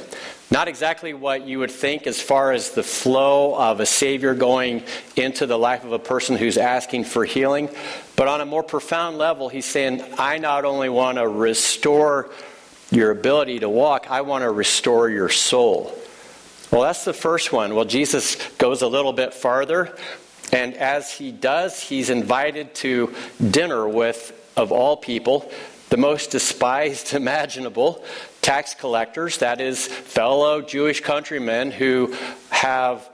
Not 0.54 0.68
exactly 0.68 1.16
what 1.16 1.48
you 1.48 1.58
would 1.58 1.72
think 1.72 2.06
as 2.06 2.22
far 2.22 2.52
as 2.52 2.70
the 2.70 2.84
flow 2.84 3.56
of 3.56 3.80
a 3.80 3.88
Savior 3.88 4.36
going 4.36 4.84
into 5.16 5.48
the 5.48 5.58
life 5.58 5.84
of 5.84 5.94
a 5.94 5.98
person 5.98 6.38
who's 6.38 6.60
asking 6.60 7.06
for 7.06 7.26
healing, 7.26 7.72
but 8.16 8.28
on 8.28 8.40
a 8.40 8.46
more 8.46 8.62
profound 8.62 9.18
level, 9.18 9.50
he's 9.50 9.66
saying, 9.66 10.04
I 10.20 10.38
not 10.38 10.64
only 10.64 10.90
want 10.90 11.18
to 11.18 11.28
restore 11.28 12.30
your 12.92 13.10
ability 13.10 13.62
to 13.62 13.70
walk, 13.70 14.12
I 14.12 14.22
want 14.22 14.44
to 14.44 14.52
restore 14.52 15.10
your 15.10 15.30
soul. 15.30 15.92
Well, 16.70 16.84
that's 16.84 17.04
the 17.04 17.14
first 17.14 17.52
one. 17.52 17.74
Well, 17.74 17.86
Jesus 17.86 18.36
goes 18.60 18.84
a 18.84 18.88
little 18.88 19.12
bit 19.12 19.34
farther, 19.34 19.98
and 20.52 20.76
as 20.76 21.12
he 21.12 21.32
does, 21.32 21.82
he's 21.82 22.12
invited 22.12 22.76
to 22.76 23.16
dinner 23.50 23.88
with, 23.88 24.32
of 24.56 24.72
all 24.72 24.98
people, 24.98 25.52
the 25.90 25.98
most 25.98 26.30
despised 26.30 27.14
imaginable 27.16 28.06
tax 28.44 28.76
collectors, 28.76 29.40
that 29.40 29.60
is, 29.60 29.88
fellow 29.88 30.62
Jewish 30.62 31.02
countrymen 31.02 31.72
who 31.72 32.16
have 32.50 33.10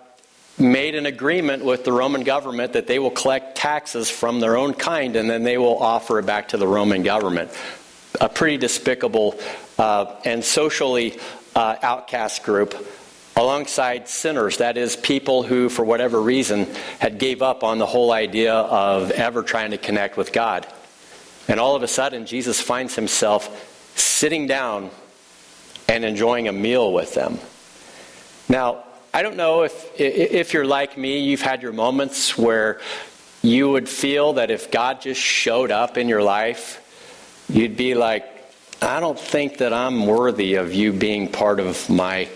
made 0.57 0.95
an 0.95 1.05
agreement 1.05 1.63
with 1.63 1.85
the 1.85 1.93
Roman 1.93 2.23
government 2.23 2.73
that 2.73 2.87
they 2.87 2.99
will 2.99 3.11
collect 3.11 3.55
taxes 3.55 4.09
from 4.09 4.41
their 4.41 4.57
own 4.57 4.73
kind 4.73 5.15
and 5.15 5.29
then 5.29 5.43
they 5.43 5.57
will 5.57 5.81
offer 5.81 6.19
it 6.19 6.25
back 6.25 6.49
to 6.49 6.57
the 6.57 6.67
Roman 6.67 7.03
government. 7.03 7.49
A 8.19 8.27
pretty 8.27 8.57
despicable 8.57 9.39
uh, 9.77 10.15
and 10.25 10.43
socially 10.43 11.17
uh, 11.55 11.77
outcast 11.81 12.43
group 12.43 12.75
alongside 13.35 14.09
sinners 14.09 14.57
that 14.57 14.77
is 14.77 14.97
people 14.97 15.43
who 15.43 15.69
for 15.69 15.85
whatever 15.85 16.21
reason 16.21 16.65
had 16.99 17.17
gave 17.17 17.41
up 17.41 17.63
on 17.63 17.77
the 17.77 17.85
whole 17.85 18.11
idea 18.11 18.53
of 18.53 19.11
ever 19.11 19.43
trying 19.43 19.71
to 19.71 19.77
connect 19.77 20.17
with 20.17 20.33
god 20.33 20.67
and 21.47 21.57
all 21.57 21.75
of 21.75 21.81
a 21.81 21.87
sudden 21.87 22.25
jesus 22.25 22.59
finds 22.59 22.95
himself 22.95 23.95
sitting 23.97 24.45
down 24.45 24.89
and 25.89 26.05
enjoying 26.05 26.47
a 26.47 26.51
meal 26.53 26.93
with 26.93 27.13
them. 27.15 27.39
Now, 28.47 28.83
I 29.13 29.23
don't 29.23 29.35
know 29.35 29.63
if, 29.63 29.99
if 29.99 30.53
you're 30.53 30.65
like 30.65 30.97
me, 30.97 31.19
you've 31.19 31.41
had 31.41 31.61
your 31.61 31.73
moments 31.73 32.37
where 32.37 32.79
you 33.41 33.69
would 33.69 33.89
feel 33.89 34.33
that 34.33 34.51
if 34.51 34.69
God 34.69 35.01
just 35.01 35.19
showed 35.19 35.71
up 35.71 35.97
in 35.97 36.07
your 36.07 36.21
life, 36.21 37.45
you'd 37.49 37.75
be 37.75 37.95
like, 37.95 38.23
I 38.81 38.99
don't 38.99 39.19
think 39.19 39.57
that 39.57 39.73
I'm 39.73 40.05
worthy 40.05 40.55
of 40.55 40.73
you 40.73 40.93
being 40.93 41.27
part 41.29 41.59
of 41.59 41.89
my 41.89 42.29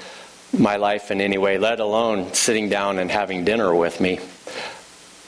my 0.57 0.75
life 0.75 1.09
in 1.09 1.19
any 1.19 1.37
way, 1.37 1.57
let 1.57 1.79
alone 1.79 2.33
sitting 2.33 2.69
down 2.69 2.99
and 2.99 3.09
having 3.09 3.43
dinner 3.43 3.73
with 3.73 3.99
me. 3.99 4.19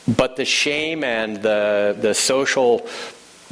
But 0.07 0.35
the 0.35 0.45
shame 0.45 1.03
and 1.03 1.41
the, 1.41 1.97
the 1.99 2.13
social 2.13 2.87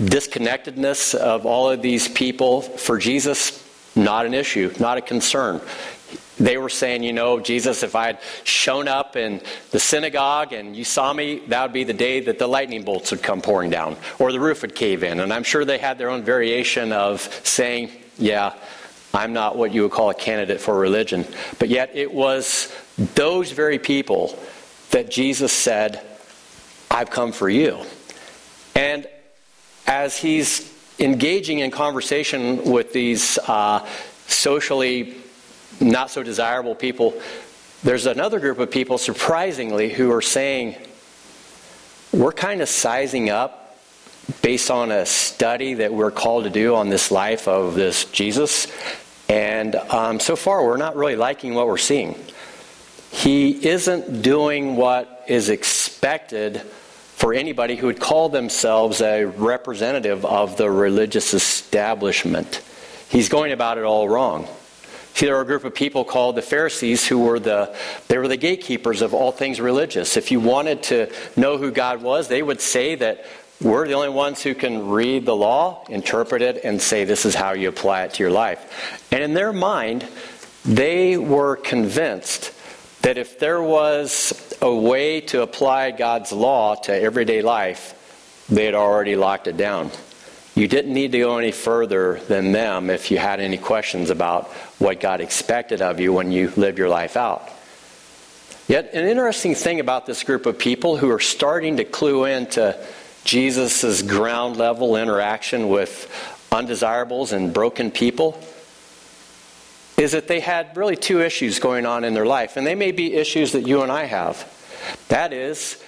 disconnectedness 0.03 1.15
of 1.15 1.45
all 1.47 1.71
of 1.71 1.81
these 1.81 2.07
people, 2.07 2.61
for 2.61 2.99
Jesus, 2.99 3.62
not 3.95 4.25
an 4.25 4.33
issue, 4.33 4.73
not 4.79 4.97
a 4.97 5.01
concern. 5.01 5.61
They 6.39 6.57
were 6.57 6.69
saying, 6.69 7.03
you 7.03 7.13
know, 7.13 7.39
Jesus, 7.39 7.83
if 7.83 7.95
I 7.95 8.07
had 8.07 8.19
shown 8.43 8.87
up 8.87 9.15
in 9.15 9.41
the 9.69 9.79
synagogue 9.79 10.51
and 10.51 10.75
you 10.75 10.83
saw 10.83 11.13
me, 11.13 11.43
that 11.47 11.61
would 11.61 11.73
be 11.73 11.83
the 11.83 11.93
day 11.93 12.21
that 12.21 12.39
the 12.39 12.47
lightning 12.47 12.83
bolts 12.83 13.11
would 13.11 13.21
come 13.21 13.39
pouring 13.39 13.69
down 13.69 13.97
or 14.17 14.31
the 14.31 14.39
roof 14.39 14.63
would 14.63 14.73
cave 14.73 15.03
in. 15.03 15.19
And 15.19 15.31
I'm 15.31 15.43
sure 15.43 15.63
they 15.63 15.77
had 15.77 15.99
their 15.99 16.09
own 16.09 16.23
variation 16.23 16.91
of 16.91 17.21
saying, 17.43 17.91
yeah, 18.17 18.55
I'm 19.13 19.33
not 19.33 19.57
what 19.57 19.73
you 19.73 19.83
would 19.83 19.91
call 19.91 20.09
a 20.09 20.15
candidate 20.15 20.59
for 20.59 20.77
religion. 20.77 21.25
But 21.59 21.69
yet 21.69 21.91
it 21.93 22.11
was 22.11 22.75
those 22.97 23.51
very 23.51 23.77
people 23.77 24.37
that 24.89 25.11
Jesus 25.11 25.53
said, 25.53 26.01
I've 26.89 27.11
come 27.11 27.31
for 27.31 27.47
you. 27.47 27.83
And 28.75 29.07
as 29.85 30.17
he's 30.17 30.72
engaging 31.03 31.59
in 31.59 31.71
conversation 31.71 32.63
with 32.63 32.93
these 32.93 33.37
uh, 33.47 33.85
socially 34.27 35.15
not 35.79 36.09
so 36.09 36.23
desirable 36.23 36.75
people, 36.75 37.13
there's 37.83 38.05
another 38.05 38.39
group 38.39 38.59
of 38.59 38.71
people, 38.71 38.97
surprisingly, 38.97 39.89
who 39.89 40.11
are 40.11 40.21
saying, 40.21 40.75
We're 42.11 42.31
kind 42.31 42.61
of 42.61 42.69
sizing 42.69 43.29
up 43.29 43.77
based 44.41 44.71
on 44.71 44.91
a 44.91 45.05
study 45.05 45.75
that 45.75 45.93
we're 45.93 46.11
called 46.11 46.45
to 46.45 46.49
do 46.49 46.75
on 46.75 46.89
this 46.89 47.11
life 47.11 47.47
of 47.47 47.75
this 47.75 48.05
Jesus. 48.05 48.67
And 49.27 49.75
um, 49.75 50.19
so 50.19 50.35
far, 50.35 50.65
we're 50.65 50.77
not 50.77 50.95
really 50.95 51.15
liking 51.17 51.53
what 51.53 51.67
we're 51.67 51.77
seeing. 51.77 52.17
He 53.11 53.67
isn't 53.67 54.21
doing 54.21 54.75
what 54.75 55.25
is 55.27 55.49
expected 55.49 56.61
for 57.23 57.33
anybody 57.33 57.77
who 57.77 57.87
would 57.87 58.01
call 58.01 58.27
themselves 58.27 58.99
a 58.99 59.23
representative 59.23 60.25
of 60.25 60.57
the 60.57 60.69
religious 60.69 61.33
establishment. 61.33 62.61
He's 63.07 63.29
going 63.29 63.53
about 63.53 63.77
it 63.77 63.85
all 63.85 64.09
wrong. 64.09 64.45
See, 65.13 65.27
there 65.27 65.35
were 65.35 65.43
a 65.43 65.45
group 65.45 65.63
of 65.63 65.73
people 65.73 66.03
called 66.03 66.35
the 66.35 66.41
Pharisees 66.41 67.07
who 67.07 67.19
were 67.19 67.39
the 67.39 67.73
they 68.09 68.17
were 68.17 68.27
the 68.27 68.35
gatekeepers 68.35 69.01
of 69.01 69.13
all 69.13 69.31
things 69.31 69.61
religious. 69.61 70.17
If 70.17 70.31
you 70.31 70.41
wanted 70.41 70.83
to 70.83 71.13
know 71.37 71.57
who 71.57 71.71
God 71.71 72.01
was, 72.01 72.27
they 72.27 72.43
would 72.43 72.59
say 72.59 72.95
that 72.95 73.25
we're 73.61 73.87
the 73.87 73.93
only 73.93 74.09
ones 74.09 74.43
who 74.43 74.53
can 74.53 74.89
read 74.89 75.25
the 75.25 75.33
law, 75.33 75.85
interpret 75.87 76.41
it, 76.41 76.59
and 76.65 76.81
say 76.81 77.05
this 77.05 77.25
is 77.25 77.35
how 77.35 77.53
you 77.53 77.69
apply 77.69 78.03
it 78.03 78.15
to 78.15 78.23
your 78.23 78.33
life. 78.33 79.07
And 79.13 79.23
in 79.23 79.33
their 79.33 79.53
mind, 79.53 80.05
they 80.65 81.15
were 81.15 81.55
convinced 81.55 82.52
that 83.03 83.17
if 83.17 83.37
there 83.37 83.61
was 83.61 84.55
a 84.61 84.73
way 84.73 85.21
to 85.21 85.41
apply 85.41 85.91
God's 85.91 86.31
law 86.31 86.75
to 86.75 86.93
everyday 86.93 87.41
life, 87.41 87.99
they 88.49 88.65
had 88.65 88.75
already 88.75 89.15
locked 89.15 89.47
it 89.47 89.57
down. 89.57 89.91
You 90.55 90.67
didn't 90.67 90.93
need 90.93 91.11
to 91.11 91.19
go 91.19 91.37
any 91.37 91.51
further 91.51 92.19
than 92.27 92.53
them 92.53 92.89
if 92.89 93.11
you 93.11 93.17
had 93.17 93.39
any 93.39 93.57
questions 93.57 94.09
about 94.09 94.47
what 94.79 94.99
God 94.99 95.19
expected 95.19 95.81
of 95.81 95.99
you 95.99 96.13
when 96.13 96.31
you 96.31 96.51
lived 96.55 96.77
your 96.77 96.89
life 96.89 97.17
out. 97.17 97.49
Yet, 98.69 98.93
an 98.93 99.05
interesting 99.05 99.55
thing 99.55 99.81
about 99.81 100.05
this 100.05 100.23
group 100.23 100.45
of 100.45 100.57
people 100.57 100.95
who 100.95 101.09
are 101.11 101.19
starting 101.19 101.77
to 101.77 101.83
clue 101.83 102.23
into 102.23 102.77
Jesus' 103.25 104.01
ground 104.01 104.55
level 104.55 104.95
interaction 104.95 105.67
with 105.67 106.09
undesirables 106.51 107.33
and 107.33 107.53
broken 107.53 107.91
people 107.91 108.41
is 110.03 110.11
that 110.11 110.27
they 110.27 110.41
had 110.41 110.75
really 110.75 110.97
two 110.97 111.21
issues 111.21 111.59
going 111.59 111.85
on 111.85 112.03
in 112.03 112.13
their 112.13 112.25
life. 112.25 112.57
And 112.57 112.67
they 112.67 112.75
may 112.75 112.91
be 112.91 113.13
issues 113.13 113.53
that 113.53 113.65
you 113.65 113.81
and 113.81 113.91
I 113.91 114.03
have. 114.03 114.45
That 115.07 115.31
is, 115.31 115.81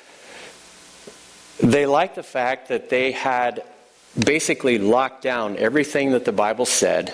they 1.61 1.85
liked 1.85 2.15
the 2.15 2.23
fact 2.23 2.69
that 2.69 2.89
they 2.89 3.11
had 3.11 3.63
basically 4.17 4.77
locked 4.77 5.21
down 5.21 5.57
everything 5.57 6.11
that 6.11 6.23
the 6.23 6.31
Bible 6.31 6.65
said, 6.65 7.13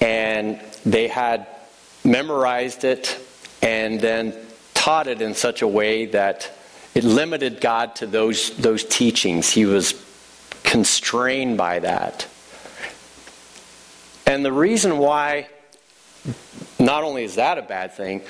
and 0.00 0.60
they 0.86 1.08
had 1.08 1.48
memorized 2.04 2.84
it 2.84 3.18
and 3.60 4.00
then 4.00 4.34
taught 4.74 5.08
it 5.08 5.20
in 5.20 5.34
such 5.34 5.60
a 5.60 5.68
way 5.68 6.06
that 6.06 6.52
it 6.94 7.02
limited 7.02 7.60
God 7.60 7.96
to 7.96 8.06
those, 8.06 8.56
those 8.56 8.84
teachings. 8.84 9.50
He 9.50 9.66
was 9.66 9.94
constrained 10.62 11.58
by 11.58 11.80
that. 11.80 12.28
And 14.24 14.44
the 14.44 14.52
reason 14.52 14.98
why 14.98 15.48
not 16.80 17.04
only 17.04 17.24
is 17.24 17.36
that 17.36 17.58
a 17.58 17.62
bad 17.62 17.92
thing, 17.92 18.22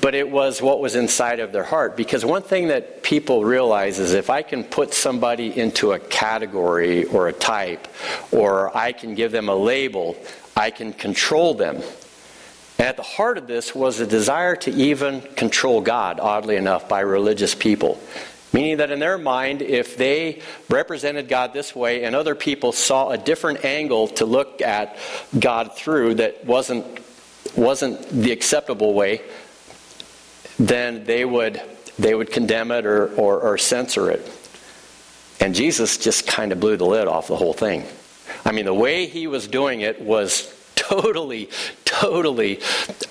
but 0.00 0.14
it 0.14 0.30
was 0.30 0.62
what 0.62 0.80
was 0.80 0.94
inside 0.94 1.40
of 1.40 1.50
their 1.50 1.64
heart. 1.64 1.96
Because 1.96 2.24
one 2.24 2.42
thing 2.42 2.68
that 2.68 3.02
people 3.02 3.44
realize 3.44 3.98
is 3.98 4.12
if 4.12 4.30
I 4.30 4.42
can 4.42 4.62
put 4.62 4.94
somebody 4.94 5.58
into 5.58 5.92
a 5.92 5.98
category 5.98 7.04
or 7.06 7.26
a 7.26 7.32
type, 7.32 7.88
or 8.30 8.76
I 8.76 8.92
can 8.92 9.16
give 9.16 9.32
them 9.32 9.48
a 9.48 9.54
label, 9.54 10.16
I 10.56 10.70
can 10.70 10.92
control 10.92 11.54
them. 11.54 11.82
And 12.78 12.86
at 12.86 12.96
the 12.96 13.02
heart 13.02 13.36
of 13.36 13.46
this 13.46 13.74
was 13.74 13.98
a 14.00 14.06
desire 14.06 14.56
to 14.56 14.70
even 14.70 15.20
control 15.20 15.80
God, 15.80 16.20
oddly 16.20 16.56
enough, 16.56 16.88
by 16.88 17.00
religious 17.00 17.54
people. 17.54 18.00
Meaning 18.52 18.78
that 18.78 18.90
in 18.90 18.98
their 18.98 19.18
mind, 19.18 19.62
if 19.62 19.96
they 19.96 20.40
represented 20.68 21.28
God 21.28 21.52
this 21.52 21.74
way 21.74 22.04
and 22.04 22.16
other 22.16 22.34
people 22.34 22.72
saw 22.72 23.10
a 23.10 23.18
different 23.18 23.64
angle 23.64 24.08
to 24.08 24.24
look 24.24 24.60
at 24.60 24.96
God 25.38 25.76
through 25.76 26.14
that 26.14 26.44
wasn't, 26.44 26.86
wasn't 27.56 28.08
the 28.08 28.32
acceptable 28.32 28.94
way, 28.94 29.22
then 30.58 31.04
they 31.04 31.24
would, 31.24 31.60
they 31.98 32.14
would 32.14 32.30
condemn 32.30 32.70
it 32.70 32.86
or, 32.86 33.14
or, 33.14 33.40
or 33.40 33.58
censor 33.58 34.10
it. 34.10 34.26
And 35.40 35.54
Jesus 35.54 35.96
just 35.96 36.26
kind 36.26 36.52
of 36.52 36.60
blew 36.60 36.76
the 36.76 36.84
lid 36.84 37.08
off 37.08 37.28
the 37.28 37.36
whole 37.36 37.54
thing. 37.54 37.84
I 38.44 38.52
mean, 38.52 38.66
the 38.66 38.74
way 38.74 39.06
he 39.06 39.26
was 39.26 39.48
doing 39.48 39.80
it 39.80 40.00
was 40.00 40.54
totally, 40.76 41.48
totally 41.84 42.60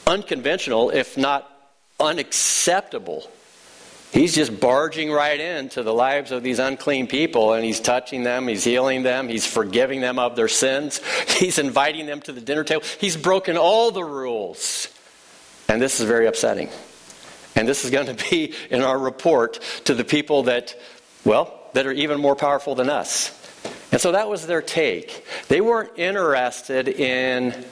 unconventional, 0.06 0.91
if 0.91 1.17
not 1.17 1.49
unacceptable. 1.99 3.30
He's 4.12 4.34
just 4.34 4.60
barging 4.60 5.12
right 5.12 5.39
into 5.39 5.84
the 5.84 5.93
lives 5.93 6.32
of 6.32 6.41
these 6.41 6.58
unclean 6.58 7.08
people 7.08 7.54
and 7.54 7.63
he's 7.63 7.80
touching 7.80 8.24
them, 8.24 8.48
he's 8.48 8.63
healing 8.63 9.04
them, 9.04 9.28
he's 9.28 9.45
forgiving 9.45 10.02
them 10.02 10.17
of 10.17 10.36
their 10.36 10.48
sins, 10.48 11.00
he's 11.28 11.60
inviting 11.60 12.08
them 12.08 12.19
to 12.22 12.32
the 12.32 12.41
dinner 12.41 12.63
table. 12.63 12.84
He's 13.00 13.15
broken 13.15 13.56
all 13.56 13.91
the 13.91 14.04
rules. 14.04 14.88
And 15.67 15.80
this 15.80 16.00
is 16.00 16.08
very 16.08 16.26
upsetting. 16.26 16.69
And 17.56 17.67
this 17.67 17.86
is 17.86 17.91
going 17.91 18.08
to 18.15 18.30
be 18.30 18.56
in 18.72 18.82
our 18.82 18.98
report 18.98 19.60
to 19.86 19.93
the 19.93 20.04
people 20.04 20.43
that, 20.43 20.76
well, 21.24 21.60
that 21.74 21.86
are 21.86 21.91
even 21.91 22.19
more 22.19 22.36
powerful 22.36 22.74
than 22.74 22.89
us. 22.89 23.36
And 23.91 24.02
so 24.02 24.13
that 24.13 24.28
was 24.28 24.48
their 24.48 24.62
take. 24.62 25.26
They 25.48 25.62
weren't 25.62 25.98
interested 25.98 26.88
in 26.88 27.65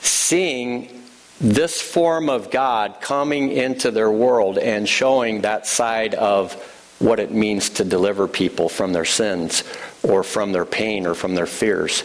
seeing 0.00 1.03
this 1.40 1.80
form 1.80 2.28
of 2.28 2.50
God 2.50 3.00
coming 3.00 3.50
into 3.50 3.90
their 3.90 4.10
world 4.10 4.58
and 4.58 4.88
showing 4.88 5.40
that 5.42 5.66
side 5.66 6.14
of 6.14 6.54
what 6.98 7.18
it 7.18 7.32
means 7.32 7.70
to 7.70 7.84
deliver 7.84 8.28
people 8.28 8.68
from 8.68 8.92
their 8.92 9.04
sins 9.04 9.64
or 10.02 10.22
from 10.22 10.52
their 10.52 10.64
pain 10.64 11.06
or 11.06 11.14
from 11.14 11.34
their 11.34 11.46
fears. 11.46 12.04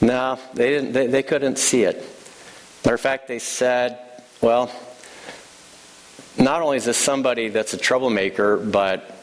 No, 0.00 0.38
they, 0.54 0.70
didn't, 0.70 0.92
they, 0.92 1.06
they 1.06 1.22
couldn't 1.22 1.58
see 1.58 1.82
it. 1.82 1.96
Matter 2.84 2.94
of 2.94 3.00
fact, 3.00 3.28
they 3.28 3.38
said, 3.38 3.98
well, 4.40 4.70
not 6.38 6.62
only 6.62 6.76
is 6.76 6.84
this 6.84 6.96
somebody 6.96 7.48
that's 7.48 7.74
a 7.74 7.78
troublemaker, 7.78 8.56
but 8.56 9.22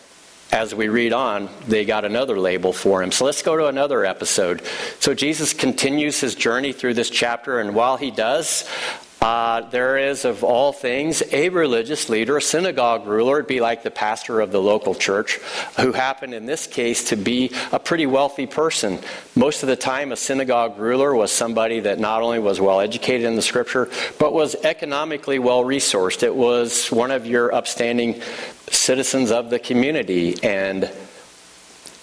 as 0.52 0.74
we 0.74 0.88
read 0.88 1.14
on, 1.14 1.50
they 1.68 1.86
got 1.86 2.06
another 2.06 2.40
label 2.40 2.74
for 2.74 3.04
him. 3.04 3.12
So 3.12 3.26
let's 3.26 3.42
go 3.42 3.58
to 3.58 3.68
another 3.68 4.06
episode. 4.06 4.64
So 5.00 5.14
Jesus 5.14 5.54
continues 5.54 6.20
his 6.20 6.36
journey 6.36 6.72
through 6.74 6.96
this 6.96 7.10
chapter, 7.10 7.60
and 7.60 7.76
while 7.76 7.98
he 7.98 8.12
does, 8.12 8.68
uh, 9.22 9.62
there 9.70 9.98
is, 9.98 10.24
of 10.24 10.46
all 10.46 10.72
things, 10.72 11.22
a 11.34 11.50
religious 11.50 12.08
leader, 12.08 12.38
a 12.38 12.42
synagogue 12.42 13.06
ruler, 13.06 13.40
it'd 13.40 13.48
be 13.48 13.60
like 13.60 13.84
the 13.84 13.92
pastor 13.92 14.40
of 14.40 14.52
the 14.52 14.62
local 14.62 14.96
church, 14.96 15.40
who 15.78 15.92
happened 15.92 16.34
in 16.34 16.46
this 16.46 16.68
case 16.68 17.10
to 17.10 17.18
be 17.18 17.52
a 17.74 17.80
pretty 17.80 18.06
wealthy 18.06 18.46
person. 18.46 18.98
Most 19.36 19.62
of 19.62 19.68
the 19.68 19.76
time, 19.76 20.14
a 20.14 20.16
synagogue 20.16 20.80
ruler 20.80 21.14
was 21.14 21.34
somebody 21.34 21.82
that 21.82 22.00
not 22.00 22.22
only 22.22 22.40
was 22.40 22.62
well 22.62 22.80
educated 22.80 23.28
in 23.28 23.36
the 23.36 23.42
scripture, 23.42 23.90
but 24.20 24.32
was 24.32 24.56
economically 24.64 25.38
well 25.38 25.66
resourced. 25.66 26.24
It 26.24 26.36
was 26.36 26.88
one 26.90 27.12
of 27.12 27.26
your 27.26 27.54
upstanding 27.54 28.22
citizens 28.70 29.32
of 29.32 29.50
the 29.50 29.60
community, 29.60 30.42
and 30.44 30.90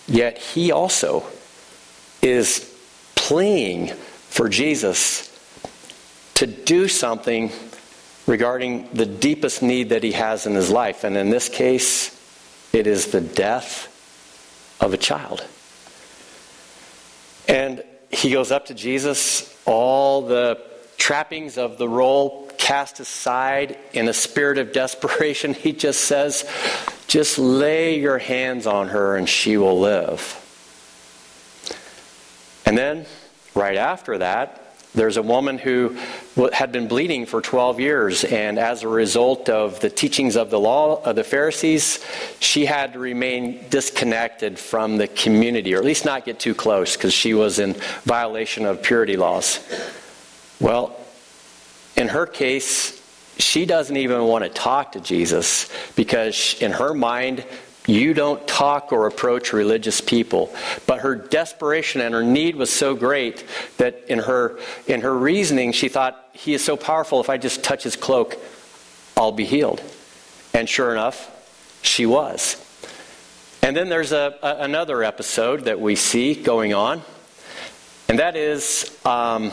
yet 0.07 0.37
he 0.37 0.71
also 0.71 1.25
is 2.21 2.75
pleading 3.15 3.89
for 4.29 4.51
Jesus 4.51 5.33
to 6.37 6.47
do 6.47 6.87
something 6.87 7.51
regarding 8.27 8.89
the 8.93 9.07
deepest 9.07 9.63
need 9.63 9.91
that 9.91 10.03
he 10.03 10.13
has 10.13 10.47
in 10.47 10.55
his 10.55 10.71
life. 10.71 11.05
And 11.05 11.17
in 11.17 11.31
this 11.31 11.49
case, 11.49 12.13
it 12.73 12.87
is 12.87 13.11
the 13.11 13.21
death 13.21 13.93
of 14.81 14.93
a 14.93 14.97
child. 14.97 15.45
And 17.49 17.83
he 18.11 18.31
goes 18.31 18.53
up 18.53 18.67
to 18.67 18.75
Jesus. 18.75 19.53
All 19.65 20.23
the 20.23 20.61
trappings 20.99 21.57
of 21.57 21.79
the 21.79 21.89
role 21.89 22.51
cast 22.59 23.01
aside 23.01 23.79
in 23.93 24.09
a 24.09 24.13
spirit 24.13 24.59
of 24.59 24.73
desperation, 24.75 25.55
he 25.55 25.73
just 25.73 26.05
says, 26.05 26.45
Just 27.07 27.39
lay 27.39 27.99
your 27.99 28.19
hands 28.19 28.67
on 28.67 28.89
her 28.89 29.17
and 29.17 29.29
she 29.29 29.57
will 29.57 29.81
live. 29.81 30.43
And 32.67 32.77
then, 32.77 33.07
right 33.55 33.77
after 33.77 34.19
that, 34.19 34.66
there's 34.97 35.19
a 35.19 35.23
woman 35.23 35.59
who 35.59 35.97
had 36.53 36.73
been 36.73 36.89
bleeding 36.89 37.27
for 37.27 37.41
12 37.41 37.79
years, 37.79 38.25
and 38.25 38.59
as 38.59 38.83
a 38.83 38.89
result 38.89 39.49
of 39.49 39.79
the 39.81 39.91
teachings 39.91 40.37
of 40.37 40.51
the 40.51 40.59
law 40.59 41.03
of 41.03 41.15
the 41.15 41.23
Pharisees, 41.23 42.05
she 42.41 42.65
had 42.65 42.95
to 42.95 42.99
remain 42.99 43.65
disconnected 43.69 44.59
from 44.59 44.97
the 44.97 45.07
community, 45.07 45.75
or 45.75 45.79
at 45.79 45.85
least 45.85 46.05
not 46.07 46.25
get 46.25 46.41
too 46.41 46.55
close, 46.55 46.97
because 46.97 47.13
she 47.13 47.35
was 47.35 47.59
in 47.59 47.75
violation 48.05 48.65
of 48.65 48.83
purity 48.83 49.17
laws. 49.17 49.61
Well, 50.61 50.99
in 51.95 52.09
her 52.09 52.27
case, 52.27 53.01
she 53.39 53.67
doesn't 53.67 53.97
even 53.97 54.25
want 54.25 54.45
to 54.45 54.51
talk 54.51 54.93
to 54.93 55.01
Jesus 55.01 55.69
because, 55.95 56.57
in 56.61 56.73
her 56.73 56.95
mind, 56.95 57.45
you 57.87 58.15
don't 58.15 58.47
talk 58.49 58.93
or 58.93 59.07
approach 59.07 59.53
religious 59.53 60.01
people. 60.01 60.55
But 60.87 61.01
her 61.01 61.15
desperation 61.15 62.01
and 62.01 62.15
her 62.15 62.23
need 62.23 62.57
was 62.57 62.71
so 62.71 62.95
great 62.95 63.45
that 63.79 64.05
in 64.09 64.19
her, 64.21 64.59
in 64.87 65.03
her 65.03 65.17
reasoning, 65.17 65.73
she 65.73 65.89
thought, 65.89 66.29
He 66.33 66.55
is 66.55 66.65
so 66.65 66.77
powerful, 66.77 67.21
if 67.21 67.31
I 67.31 67.39
just 67.39 67.63
touch 67.63 67.85
his 67.85 67.97
cloak, 67.97 68.37
I'll 69.17 69.33
be 69.33 69.45
healed. 69.45 69.83
And 70.53 70.69
sure 70.69 70.93
enough, 70.93 71.31
she 71.83 72.07
was. 72.07 72.63
And 73.63 73.77
then 73.77 73.89
there's 73.89 74.13
a, 74.13 74.37
a 74.43 74.65
another 74.65 75.03
episode 75.03 75.63
that 75.63 75.81
we 75.81 75.97
see 75.97 76.35
going 76.35 76.73
on, 76.75 77.03
and 78.09 78.19
that 78.19 78.37
is 78.37 78.97
um, 79.05 79.51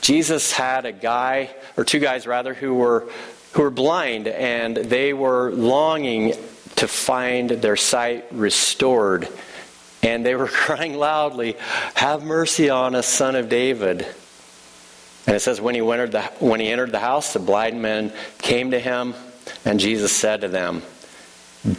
Jesus 0.00 0.50
had 0.50 0.84
a 0.86 0.92
guy, 0.92 1.50
or 1.76 1.84
two 1.84 2.00
guys 2.00 2.26
rather, 2.26 2.54
who 2.54 2.74
were, 2.74 3.08
who 3.52 3.62
were 3.62 3.70
blind, 3.70 4.26
and 4.26 4.76
they 4.76 5.12
were 5.12 5.52
longing 5.52 6.34
to 6.82 6.88
find 6.88 7.48
their 7.48 7.76
sight 7.76 8.24
restored. 8.32 9.28
And 10.02 10.26
they 10.26 10.34
were 10.34 10.48
crying 10.48 10.94
loudly, 10.94 11.54
Have 11.94 12.24
mercy 12.24 12.70
on 12.70 12.96
us, 12.96 13.06
son 13.06 13.36
of 13.36 13.48
David. 13.48 14.04
And 15.24 15.36
it 15.36 15.40
says, 15.40 15.60
when 15.60 15.76
he, 15.76 15.80
entered 15.80 16.10
the, 16.10 16.22
when 16.40 16.58
he 16.58 16.66
entered 16.66 16.90
the 16.90 16.98
house, 16.98 17.34
the 17.34 17.38
blind 17.38 17.80
men 17.80 18.12
came 18.38 18.72
to 18.72 18.80
him, 18.80 19.14
and 19.64 19.78
Jesus 19.78 20.10
said 20.10 20.40
to 20.40 20.48
them, 20.48 20.82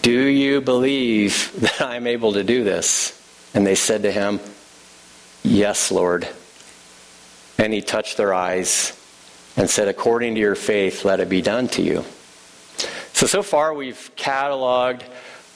Do 0.02 0.24
you 0.24 0.62
believe 0.62 1.52
that 1.60 1.82
I 1.82 1.98
am 1.98 2.08
able 2.08 2.32
to 2.34 2.44
do 2.46 2.63
this? 2.63 3.12
And 3.54 3.68
they 3.68 3.76
said 3.76 4.04
to 4.04 4.12
him, 4.12 4.39
Yes, 5.44 5.92
Lord. 5.92 6.30
And 7.58 7.74
he 7.74 7.82
touched 7.82 8.16
their 8.16 8.34
eyes 8.34 8.98
and 9.58 9.70
said, 9.70 9.89
According 9.89 10.36
to 10.36 10.39
your 10.39 10.56
faith, 10.56 11.04
let 11.04 11.20
it 11.20 11.28
be 11.28 11.42
done 11.42 11.68
to 11.70 11.82
you. 11.82 12.06
So, 13.13 13.28
so 13.28 13.43
far 13.43 13.76
we've 13.76 14.12
cataloged 14.15 15.04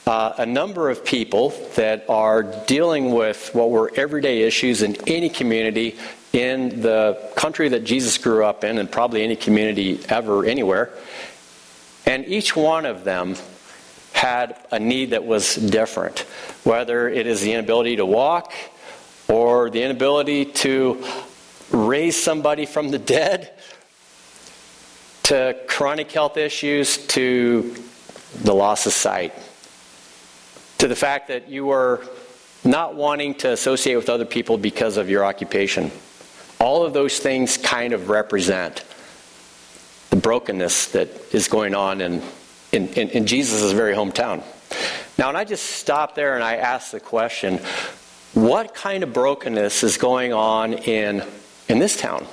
uh, 0.06 0.34
a 0.38 0.46
number 0.46 0.92
of 0.92 1.04
people 1.04 1.50
that 1.76 2.06
are 2.08 2.44
dealing 2.44 3.12
with 3.12 3.54
what 3.56 3.72
were 3.72 3.92
everyday 3.96 4.44
issues 4.44 4.84
in 4.84 4.96
any 5.08 5.28
community 5.28 5.98
in 6.34 6.82
the 6.82 7.32
country 7.36 7.70
that 7.70 7.84
Jesus 7.84 8.20
grew 8.20 8.46
up 8.46 8.64
in, 8.64 8.78
and 8.78 8.90
probably 8.90 9.24
any 9.24 9.36
community 9.36 10.00
ever, 10.08 10.46
anywhere. 10.46 10.92
And 12.06 12.28
each 12.28 12.56
one 12.56 12.86
of 12.86 13.04
them 13.04 13.36
had 14.14 14.64
a 14.72 14.80
need 14.80 15.10
that 15.10 15.26
was 15.26 15.56
different, 15.56 16.20
whether 16.64 17.10
it 17.10 17.26
is 17.26 17.42
the 17.42 17.54
inability 17.54 17.96
to 17.96 18.06
walk 18.06 18.54
or 19.28 19.72
the 19.72 19.82
inability 19.82 20.46
to 20.46 21.04
raise 21.72 22.22
somebody 22.22 22.68
from 22.68 22.92
the 22.92 23.00
dead 23.00 23.57
to 25.28 25.58
chronic 25.68 26.10
health 26.10 26.38
issues 26.38 27.06
to 27.08 27.76
the 28.44 28.56
loss 28.56 28.86
of 28.86 28.94
sight, 28.94 29.34
to 30.78 30.88
the 30.88 30.96
fact 30.96 31.28
that 31.28 31.50
you 31.50 31.72
are 31.72 32.02
not 32.64 32.96
wanting 32.96 33.36
to 33.36 33.52
associate 33.52 33.98
with 33.98 34.10
other 34.10 34.24
people 34.24 34.58
because 34.58 34.96
of 34.96 35.10
your 35.10 35.26
occupation. 35.26 35.92
All 36.62 36.86
of 36.86 36.94
those 36.94 37.20
things 37.20 37.58
kind 37.58 37.92
of 37.92 38.08
represent 38.08 38.86
the 40.12 40.16
brokenness 40.16 40.92
that 40.94 41.10
is 41.34 41.50
going 41.50 41.76
on 41.76 42.00
in, 42.00 42.22
in, 42.72 42.88
in, 42.94 43.10
in 43.10 43.26
Jesus' 43.26 43.74
very 43.74 43.94
hometown. 43.94 44.42
Now, 45.18 45.28
and 45.28 45.38
I 45.38 45.44
just 45.44 45.66
stop 45.66 46.16
there 46.16 46.36
and 46.36 46.44
I 46.44 46.56
ask 46.56 46.92
the 46.92 47.02
question 47.02 47.60
what 48.34 48.74
kind 48.74 49.04
of 49.04 49.12
brokenness 49.12 49.84
is 49.84 49.98
going 49.98 50.32
on 50.32 50.72
in, 50.74 51.22
in 51.68 51.80
this 51.80 51.98
town? 51.98 52.26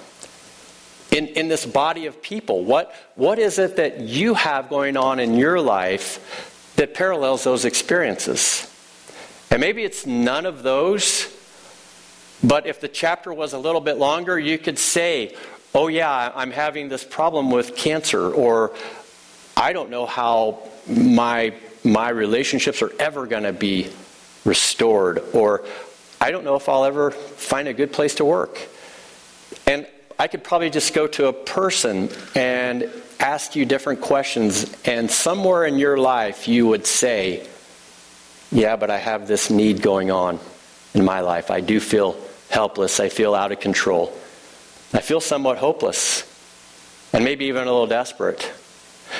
In, 1.14 1.28
in 1.28 1.48
this 1.48 1.64
body 1.64 2.06
of 2.06 2.20
people? 2.20 2.64
What, 2.64 2.94
what 3.14 3.38
is 3.38 3.58
it 3.58 3.76
that 3.76 4.00
you 4.00 4.34
have 4.34 4.68
going 4.68 4.96
on 4.96 5.20
in 5.20 5.34
your 5.34 5.60
life 5.60 6.72
that 6.76 6.92
parallels 6.92 7.44
those 7.44 7.64
experiences? 7.64 8.70
And 9.50 9.60
maybe 9.60 9.84
it's 9.84 10.04
none 10.04 10.44
of 10.44 10.64
those, 10.64 11.32
but 12.42 12.66
if 12.66 12.80
the 12.80 12.88
chapter 12.88 13.32
was 13.32 13.52
a 13.52 13.58
little 13.58 13.80
bit 13.80 13.96
longer, 13.96 14.36
you 14.36 14.58
could 14.58 14.78
say, 14.78 15.36
oh, 15.72 15.86
yeah, 15.86 16.32
I'm 16.34 16.50
having 16.50 16.88
this 16.88 17.04
problem 17.04 17.50
with 17.50 17.76
cancer, 17.76 18.32
or 18.32 18.74
I 19.56 19.72
don't 19.72 19.90
know 19.90 20.06
how 20.06 20.68
my, 20.88 21.54
my 21.84 22.08
relationships 22.08 22.82
are 22.82 22.92
ever 22.98 23.26
going 23.26 23.44
to 23.44 23.52
be 23.52 23.88
restored, 24.44 25.22
or 25.32 25.64
I 26.20 26.32
don't 26.32 26.44
know 26.44 26.56
if 26.56 26.68
I'll 26.68 26.84
ever 26.84 27.12
find 27.12 27.68
a 27.68 27.72
good 27.72 27.92
place 27.92 28.16
to 28.16 28.24
work. 28.24 28.58
I 30.24 30.26
could 30.26 30.42
probably 30.42 30.70
just 30.70 30.94
go 30.94 31.06
to 31.06 31.26
a 31.26 31.34
person 31.34 32.08
and 32.34 32.90
ask 33.20 33.56
you 33.56 33.66
different 33.66 34.00
questions, 34.00 34.74
and 34.86 35.10
somewhere 35.10 35.66
in 35.66 35.78
your 35.78 35.98
life 35.98 36.48
you 36.48 36.66
would 36.66 36.86
say, 36.86 37.46
Yeah, 38.50 38.76
but 38.76 38.90
I 38.90 38.96
have 38.96 39.28
this 39.28 39.50
need 39.50 39.82
going 39.82 40.10
on 40.10 40.40
in 40.94 41.04
my 41.04 41.20
life. 41.20 41.50
I 41.50 41.60
do 41.60 41.78
feel 41.78 42.16
helpless. 42.48 43.00
I 43.00 43.10
feel 43.10 43.34
out 43.34 43.52
of 43.52 43.60
control. 43.60 44.16
I 44.94 45.00
feel 45.00 45.20
somewhat 45.20 45.58
hopeless, 45.58 46.22
and 47.12 47.22
maybe 47.22 47.44
even 47.44 47.64
a 47.68 47.70
little 47.70 47.86
desperate. 47.86 48.50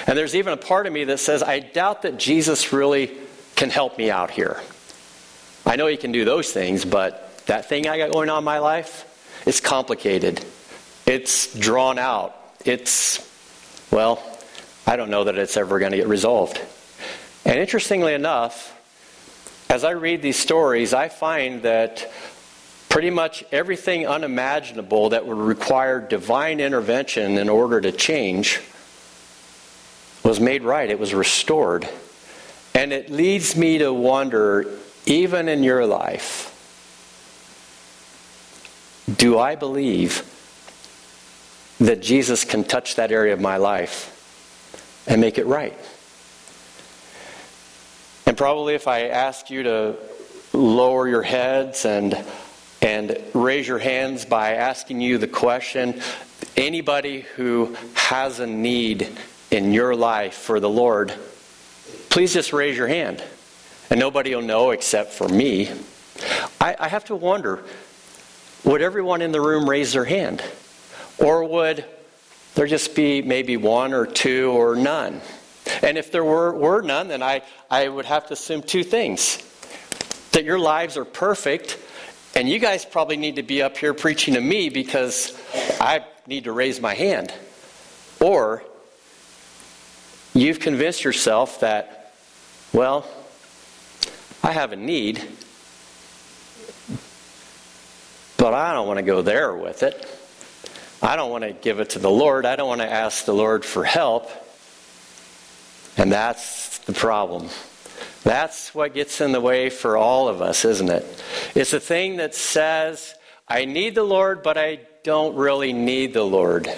And 0.07 0.17
there's 0.17 0.35
even 0.35 0.55
a 0.55 0.57
part 0.57 0.87
of 0.87 0.95
me 0.95 1.05
that 1.05 1.19
says, 1.19 1.43
I 1.43 1.59
doubt 1.59 2.01
that 2.01 2.17
Jesus 2.17 2.73
really 2.73 3.13
can 3.57 3.69
help 3.69 3.99
me 3.99 4.11
out 4.11 4.31
here. 4.31 4.59
I 5.67 5.77
know 5.77 5.87
he 5.87 5.99
can 5.99 6.13
do 6.13 6.25
those 6.25 6.51
things, 6.51 6.87
but 6.87 7.45
that 7.45 7.69
thing 7.69 7.89
I 7.89 7.99
got 7.99 8.11
going 8.11 8.31
on 8.31 8.39
in 8.39 8.45
my 8.45 8.61
life, 8.61 9.05
it's 9.45 9.61
complicated. 9.61 10.43
It's 11.07 11.55
drawn 11.59 11.99
out. 11.99 12.37
It's, 12.65 13.21
well, 13.91 14.23
I 14.87 14.97
don't 14.97 15.11
know 15.11 15.25
that 15.25 15.37
it's 15.37 15.57
ever 15.57 15.79
going 15.79 15.93
to 15.93 15.99
get 15.99 16.09
resolved. 16.09 16.61
And 17.45 17.59
interestingly 17.59 18.15
enough, 18.15 18.71
as 19.69 19.85
I 19.85 19.91
read 19.91 20.23
these 20.23 20.39
stories, 20.39 20.95
I 20.95 21.09
find 21.09 21.63
that 21.63 22.11
pretty 22.89 23.11
much 23.11 23.45
everything 23.51 24.07
unimaginable 24.07 25.11
that 25.11 25.27
would 25.27 25.37
require 25.37 26.01
divine 26.01 26.61
intervention 26.61 27.39
in 27.39 27.49
order 27.49 27.81
to 27.81 27.93
change 27.93 28.61
was 30.23 30.41
made 30.41 30.63
right. 30.63 30.89
It 30.89 30.99
was 30.99 31.13
restored. 31.13 31.89
And 32.75 32.93
it 32.93 33.11
leads 33.11 33.57
me 33.57 33.79
to 33.79 33.93
wonder 33.93 34.79
even 35.07 35.49
in 35.49 35.63
your 35.63 35.87
life, 35.87 36.51
do 39.17 39.39
I 39.39 39.55
believe 39.55 40.23
that 41.81 42.01
Jesus 42.03 42.45
can 42.45 42.65
touch 42.65 42.97
that 42.97 43.11
area 43.11 43.33
of 43.33 43.41
my 43.41 43.57
life 43.57 44.11
and 45.07 45.21
make 45.21 45.39
it 45.39 45.47
right. 45.47 45.79
And 48.27 48.37
probably 48.37 48.75
if 48.75 48.89
I 48.89 49.09
ask 49.09 49.51
you 49.51 49.65
to 49.65 49.97
lower 50.53 51.09
your 51.09 51.23
heads 51.23 51.85
and 51.85 52.25
and 52.85 53.17
raise 53.33 53.67
your 53.67 53.79
hands 53.79 54.27
by 54.27 54.57
asking 54.57 55.01
you 55.01 55.17
the 55.17 55.27
question 55.27 56.03
anybody 56.55 57.23
who 57.37 57.75
has 57.95 58.41
a 58.41 58.47
need 58.47 59.09
in 59.51 59.73
your 59.73 59.97
life 59.97 60.35
for 60.35 60.61
the 60.61 60.69
Lord, 60.69 61.15
please 62.11 62.35
just 62.35 62.53
raise 62.53 62.77
your 62.77 62.87
hand. 62.87 63.25
And 63.89 63.99
nobody 63.99 64.35
will 64.35 64.43
know 64.43 64.71
except 64.71 65.13
for 65.13 65.27
me. 65.29 65.71
I, 66.61 66.77
I 66.79 66.89
have 66.89 67.07
to 67.07 67.17
wonder 67.17 67.65
would 68.65 68.83
everyone 68.83 69.23
in 69.23 69.33
the 69.33 69.41
room 69.41 69.69
raise 69.69 69.93
their 69.93 70.05
hand? 70.05 70.43
Or 71.19 71.45
would 71.45 71.85
there 72.55 72.67
just 72.67 72.95
be 72.95 73.23
maybe 73.23 73.57
one 73.57 73.93
or 73.93 74.07
two 74.07 74.51
or 74.51 74.77
none? 74.77 75.21
And 75.83 75.97
if 75.97 76.13
there 76.13 76.25
were, 76.25 76.53
were 76.53 76.83
none, 76.83 77.09
then 77.09 77.23
I, 77.23 77.43
I 77.71 77.89
would 77.89 78.05
have 78.05 78.27
to 78.29 78.35
assume 78.35 78.63
two 78.63 78.85
things 78.85 79.43
that 80.33 80.45
your 80.45 80.59
lives 80.59 80.97
are 80.97 81.05
perfect, 81.05 81.79
and 82.35 82.49
you 82.49 82.59
guys 82.59 82.85
probably 82.85 83.17
need 83.17 83.37
to 83.37 83.43
be 83.43 83.63
up 83.63 83.77
here 83.77 83.95
preaching 83.95 84.35
to 84.35 84.41
me 84.41 84.69
because 84.69 85.33
I 85.81 86.05
need 86.27 86.45
to 86.45 86.53
raise 86.53 86.81
my 86.81 86.95
hand. 86.95 87.33
Or 88.21 88.65
you've 90.33 90.59
convinced 90.59 91.05
yourself 91.05 91.61
that, 91.61 92.13
well, 92.73 93.07
I 94.43 94.53
have 94.53 94.73
a 94.73 94.77
need, 94.77 95.23
but 98.37 98.53
I 98.53 98.73
don't 98.73 98.87
want 98.89 98.99
to 98.99 99.05
go 99.05 99.23
there 99.23 99.55
with 99.55 99.83
it. 99.83 100.07
I 101.05 101.17
don't 101.17 101.31
want 101.31 101.45
to 101.45 101.53
give 101.53 101.81
it 101.81 101.91
to 101.91 101.99
the 101.99 102.11
Lord. 102.11 102.47
I 102.47 102.57
don't 102.57 102.67
want 102.67 102.81
to 102.81 102.91
ask 102.91 103.27
the 103.27 103.35
Lord 103.35 103.63
for 103.63 103.85
help. 103.85 104.31
And 105.99 106.11
that's 106.11 106.79
the 106.79 106.95
problem. 106.95 107.51
That's 108.23 108.75
what 108.75 108.95
gets 108.95 109.21
in 109.21 109.33
the 109.33 109.41
way 109.41 109.69
for 109.69 109.99
all 109.99 110.29
of 110.29 110.41
us, 110.41 110.65
isn't 110.65 110.89
it? 110.89 111.23
It's 111.55 111.75
a 111.75 111.79
thing 111.79 112.17
that 112.17 112.35
says, 112.35 113.15
I 113.47 113.67
need 113.67 113.95
the 113.95 114.03
Lord, 114.03 114.43
but 114.43 114.57
I 114.57 114.81
don't 115.03 115.37
really 115.37 115.75
need 115.75 116.15
the 116.15 116.25
Lord. 116.25 116.73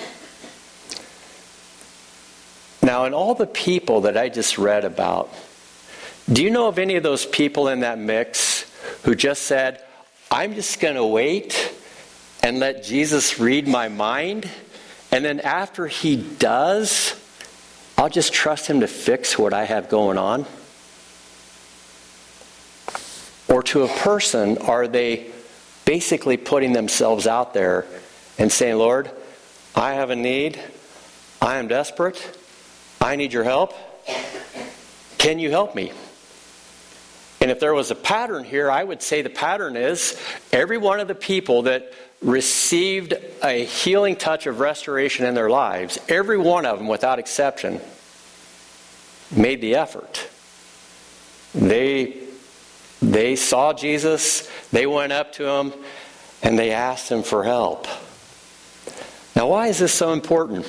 Now, 2.82 3.04
in 3.04 3.14
all 3.14 3.36
the 3.36 3.46
people 3.46 4.00
that 4.02 4.16
I 4.16 4.28
just 4.28 4.58
read 4.58 4.84
about, 4.84 5.32
do 6.32 6.42
you 6.42 6.50
know 6.50 6.66
of 6.66 6.80
any 6.80 6.96
of 6.96 7.04
those 7.04 7.24
people 7.24 7.68
in 7.68 7.80
that 7.80 8.00
mix 8.00 8.68
who 9.04 9.14
just 9.14 9.42
said, 9.42 9.84
I'm 10.32 10.54
just 10.54 10.80
going 10.80 10.96
to 10.96 11.06
wait 11.06 11.75
and 12.46 12.60
let 12.60 12.84
Jesus 12.84 13.40
read 13.40 13.66
my 13.66 13.88
mind? 13.88 14.48
And 15.10 15.24
then 15.24 15.40
after 15.40 15.88
he 15.88 16.14
does, 16.14 17.20
I'll 17.98 18.08
just 18.08 18.32
trust 18.32 18.68
him 18.68 18.80
to 18.80 18.86
fix 18.86 19.36
what 19.36 19.52
I 19.52 19.64
have 19.64 19.88
going 19.88 20.16
on? 20.16 20.46
Or 23.48 23.64
to 23.64 23.82
a 23.82 23.88
person, 23.88 24.58
are 24.58 24.86
they 24.86 25.26
basically 25.84 26.36
putting 26.36 26.72
themselves 26.72 27.26
out 27.26 27.52
there 27.52 27.84
and 28.38 28.52
saying, 28.52 28.76
Lord, 28.76 29.10
I 29.74 29.94
have 29.94 30.10
a 30.10 30.16
need. 30.16 30.60
I 31.42 31.56
am 31.56 31.66
desperate. 31.66 32.38
I 33.00 33.16
need 33.16 33.32
your 33.32 33.42
help. 33.42 33.74
Can 35.18 35.40
you 35.40 35.50
help 35.50 35.74
me? 35.74 35.90
And 37.40 37.50
if 37.50 37.58
there 37.58 37.74
was 37.74 37.90
a 37.90 37.96
pattern 37.96 38.44
here, 38.44 38.70
I 38.70 38.84
would 38.84 39.02
say 39.02 39.22
the 39.22 39.30
pattern 39.30 39.76
is 39.76 40.20
every 40.52 40.78
one 40.78 41.00
of 41.00 41.08
the 41.08 41.14
people 41.16 41.62
that 41.62 41.92
received 42.22 43.14
a 43.42 43.64
healing 43.64 44.16
touch 44.16 44.46
of 44.46 44.60
restoration 44.60 45.26
in 45.26 45.34
their 45.34 45.50
lives, 45.50 45.98
every 46.08 46.38
one 46.38 46.66
of 46.66 46.78
them, 46.78 46.88
without 46.88 47.18
exception, 47.18 47.80
made 49.34 49.60
the 49.60 49.74
effort. 49.74 50.28
They, 51.54 52.16
they 53.00 53.36
saw 53.36 53.72
Jesus, 53.72 54.50
they 54.70 54.86
went 54.86 55.12
up 55.12 55.32
to 55.34 55.46
him, 55.46 55.72
and 56.42 56.58
they 56.58 56.72
asked 56.72 57.10
him 57.10 57.22
for 57.22 57.44
help. 57.44 57.86
Now, 59.34 59.48
why 59.48 59.68
is 59.68 59.78
this 59.78 59.92
so 59.92 60.12
important? 60.12 60.66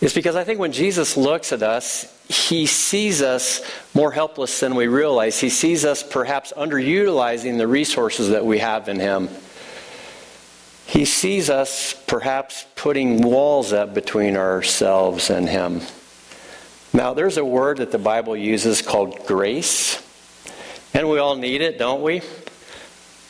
It's 0.00 0.14
because 0.14 0.36
I 0.36 0.44
think 0.44 0.60
when 0.60 0.72
Jesus 0.72 1.16
looks 1.16 1.52
at 1.52 1.62
us, 1.62 2.14
he 2.28 2.66
sees 2.66 3.20
us 3.22 3.62
more 3.94 4.12
helpless 4.12 4.60
than 4.60 4.74
we 4.74 4.86
realize. 4.86 5.40
He 5.40 5.50
sees 5.50 5.84
us 5.84 6.02
perhaps 6.02 6.52
underutilizing 6.56 7.58
the 7.58 7.66
resources 7.66 8.30
that 8.30 8.44
we 8.44 8.58
have 8.58 8.88
in 8.88 9.00
him. 9.00 9.28
He 10.88 11.04
sees 11.04 11.50
us 11.50 11.92
perhaps 12.06 12.64
putting 12.74 13.20
walls 13.20 13.74
up 13.74 13.92
between 13.92 14.38
ourselves 14.38 15.28
and 15.28 15.46
him. 15.46 15.82
Now, 16.94 17.12
there's 17.12 17.36
a 17.36 17.44
word 17.44 17.76
that 17.76 17.92
the 17.92 17.98
Bible 17.98 18.34
uses 18.34 18.80
called 18.80 19.26
grace, 19.26 20.02
and 20.94 21.10
we 21.10 21.18
all 21.18 21.36
need 21.36 21.60
it, 21.60 21.78
don't 21.78 22.00
we? 22.00 22.22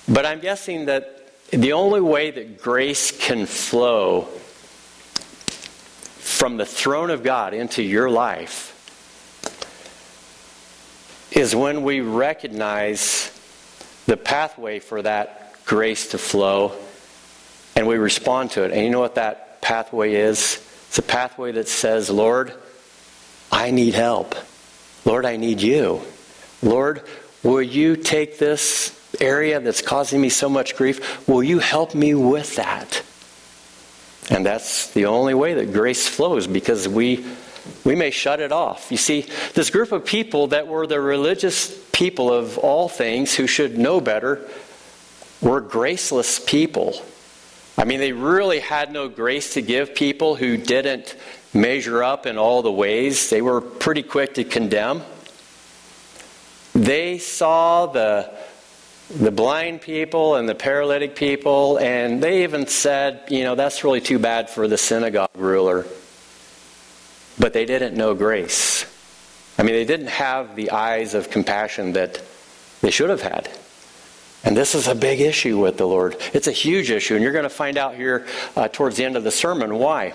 But 0.08 0.24
I'm 0.24 0.38
guessing 0.38 0.84
that 0.84 1.32
the 1.50 1.72
only 1.72 2.00
way 2.00 2.30
that 2.30 2.62
grace 2.62 3.10
can 3.10 3.44
flow 3.44 4.28
from 6.20 6.58
the 6.58 6.66
throne 6.66 7.10
of 7.10 7.24
God 7.24 7.54
into 7.54 7.82
your 7.82 8.08
life 8.08 8.66
is 11.32 11.56
when 11.56 11.82
we 11.82 12.02
recognize 12.02 13.32
the 14.06 14.16
pathway 14.16 14.78
for 14.78 15.02
that 15.02 15.56
grace 15.66 16.10
to 16.10 16.18
flow 16.18 16.72
and 17.78 17.86
we 17.86 17.96
respond 17.96 18.50
to 18.50 18.64
it. 18.64 18.72
And 18.72 18.82
you 18.82 18.90
know 18.90 18.98
what 18.98 19.14
that 19.14 19.62
pathway 19.62 20.14
is? 20.14 20.56
It's 20.88 20.98
a 20.98 21.02
pathway 21.02 21.52
that 21.52 21.68
says, 21.68 22.10
Lord, 22.10 22.52
I 23.52 23.70
need 23.70 23.94
help. 23.94 24.34
Lord, 25.04 25.24
I 25.24 25.36
need 25.36 25.60
you. 25.60 26.02
Lord, 26.60 27.02
will 27.44 27.62
you 27.62 27.94
take 27.94 28.36
this 28.36 28.98
area 29.20 29.60
that's 29.60 29.80
causing 29.80 30.20
me 30.20 30.28
so 30.28 30.48
much 30.48 30.74
grief? 30.74 31.28
Will 31.28 31.44
you 31.44 31.60
help 31.60 31.94
me 31.94 32.14
with 32.14 32.56
that? 32.56 33.04
And 34.28 34.44
that's 34.44 34.90
the 34.90 35.06
only 35.06 35.34
way 35.34 35.54
that 35.54 35.72
grace 35.72 36.08
flows 36.08 36.48
because 36.48 36.88
we 36.88 37.24
we 37.84 37.94
may 37.94 38.10
shut 38.10 38.40
it 38.40 38.50
off. 38.50 38.90
You 38.90 38.96
see, 38.96 39.26
this 39.54 39.70
group 39.70 39.92
of 39.92 40.04
people 40.04 40.48
that 40.48 40.66
were 40.66 40.86
the 40.86 41.00
religious 41.00 41.78
people 41.92 42.32
of 42.32 42.58
all 42.58 42.88
things 42.88 43.36
who 43.36 43.46
should 43.46 43.78
know 43.78 44.00
better 44.00 44.40
were 45.40 45.60
graceless 45.60 46.40
people. 46.40 47.00
I 47.78 47.84
mean, 47.84 48.00
they 48.00 48.10
really 48.10 48.58
had 48.58 48.92
no 48.92 49.08
grace 49.08 49.54
to 49.54 49.62
give 49.62 49.94
people 49.94 50.34
who 50.34 50.56
didn't 50.56 51.14
measure 51.54 52.02
up 52.02 52.26
in 52.26 52.36
all 52.36 52.60
the 52.60 52.72
ways. 52.72 53.30
They 53.30 53.40
were 53.40 53.60
pretty 53.60 54.02
quick 54.02 54.34
to 54.34 54.42
condemn. 54.42 55.02
They 56.74 57.18
saw 57.18 57.86
the, 57.86 58.34
the 59.08 59.30
blind 59.30 59.80
people 59.80 60.34
and 60.34 60.48
the 60.48 60.56
paralytic 60.56 61.14
people, 61.14 61.78
and 61.78 62.20
they 62.20 62.42
even 62.42 62.66
said, 62.66 63.22
you 63.28 63.44
know, 63.44 63.54
that's 63.54 63.84
really 63.84 64.00
too 64.00 64.18
bad 64.18 64.50
for 64.50 64.66
the 64.66 64.76
synagogue 64.76 65.30
ruler. 65.36 65.86
But 67.38 67.52
they 67.52 67.64
didn't 67.64 67.96
know 67.96 68.12
grace. 68.14 68.86
I 69.56 69.62
mean, 69.62 69.76
they 69.76 69.84
didn't 69.84 70.08
have 70.08 70.56
the 70.56 70.72
eyes 70.72 71.14
of 71.14 71.30
compassion 71.30 71.92
that 71.92 72.20
they 72.80 72.90
should 72.90 73.10
have 73.10 73.22
had. 73.22 73.48
And 74.44 74.56
this 74.56 74.74
is 74.74 74.86
a 74.86 74.94
big 74.94 75.20
issue 75.20 75.58
with 75.58 75.78
the 75.78 75.86
Lord. 75.86 76.16
It's 76.32 76.46
a 76.46 76.52
huge 76.52 76.90
issue, 76.90 77.14
and 77.14 77.22
you're 77.22 77.32
going 77.32 77.42
to 77.44 77.50
find 77.50 77.76
out 77.76 77.94
here 77.94 78.26
uh, 78.56 78.68
towards 78.68 78.96
the 78.96 79.04
end 79.04 79.16
of 79.16 79.24
the 79.24 79.30
sermon 79.30 79.74
why. 79.74 80.14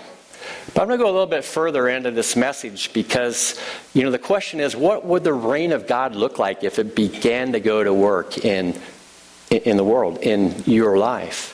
But 0.72 0.82
I'm 0.82 0.88
going 0.88 0.98
to 0.98 1.04
go 1.04 1.10
a 1.10 1.12
little 1.12 1.26
bit 1.26 1.44
further 1.44 1.88
into 1.88 2.10
this 2.10 2.36
message 2.36 2.92
because, 2.92 3.60
you 3.92 4.02
know, 4.02 4.10
the 4.10 4.18
question 4.18 4.60
is 4.60 4.74
what 4.74 5.04
would 5.04 5.24
the 5.24 5.32
reign 5.32 5.72
of 5.72 5.86
God 5.86 6.14
look 6.14 6.38
like 6.38 6.64
if 6.64 6.78
it 6.78 6.94
began 6.94 7.52
to 7.52 7.60
go 7.60 7.84
to 7.84 7.92
work 7.92 8.44
in, 8.44 8.78
in 9.50 9.76
the 9.76 9.84
world, 9.84 10.18
in 10.18 10.54
your 10.66 10.96
life? 10.98 11.52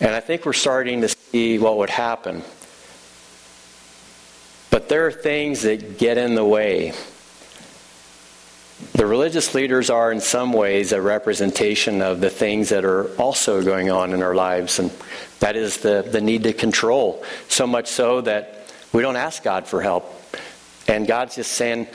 And 0.00 0.14
I 0.14 0.20
think 0.20 0.46
we're 0.46 0.52
starting 0.52 1.02
to 1.02 1.08
see 1.08 1.58
what 1.58 1.76
would 1.78 1.90
happen. 1.90 2.42
But 4.70 4.88
there 4.88 5.06
are 5.06 5.12
things 5.12 5.62
that 5.62 5.98
get 5.98 6.16
in 6.16 6.34
the 6.34 6.44
way. 6.44 6.92
The 8.92 9.06
religious 9.06 9.54
leaders 9.54 9.90
are, 9.90 10.12
in 10.12 10.20
some 10.20 10.52
ways, 10.52 10.92
a 10.92 11.00
representation 11.00 12.02
of 12.02 12.20
the 12.20 12.30
things 12.30 12.68
that 12.70 12.84
are 12.84 13.08
also 13.16 13.62
going 13.62 13.90
on 13.90 14.12
in 14.12 14.22
our 14.22 14.34
lives. 14.34 14.78
And 14.78 14.90
that 15.38 15.56
is 15.56 15.78
the, 15.78 16.06
the 16.06 16.20
need 16.20 16.42
to 16.44 16.52
control, 16.52 17.24
so 17.48 17.66
much 17.66 17.86
so 17.86 18.20
that 18.22 18.72
we 18.92 19.02
don't 19.02 19.16
ask 19.16 19.42
God 19.42 19.66
for 19.66 19.80
help. 19.80 20.12
And 20.88 21.06
God's 21.06 21.36
just 21.36 21.52
saying, 21.52 21.86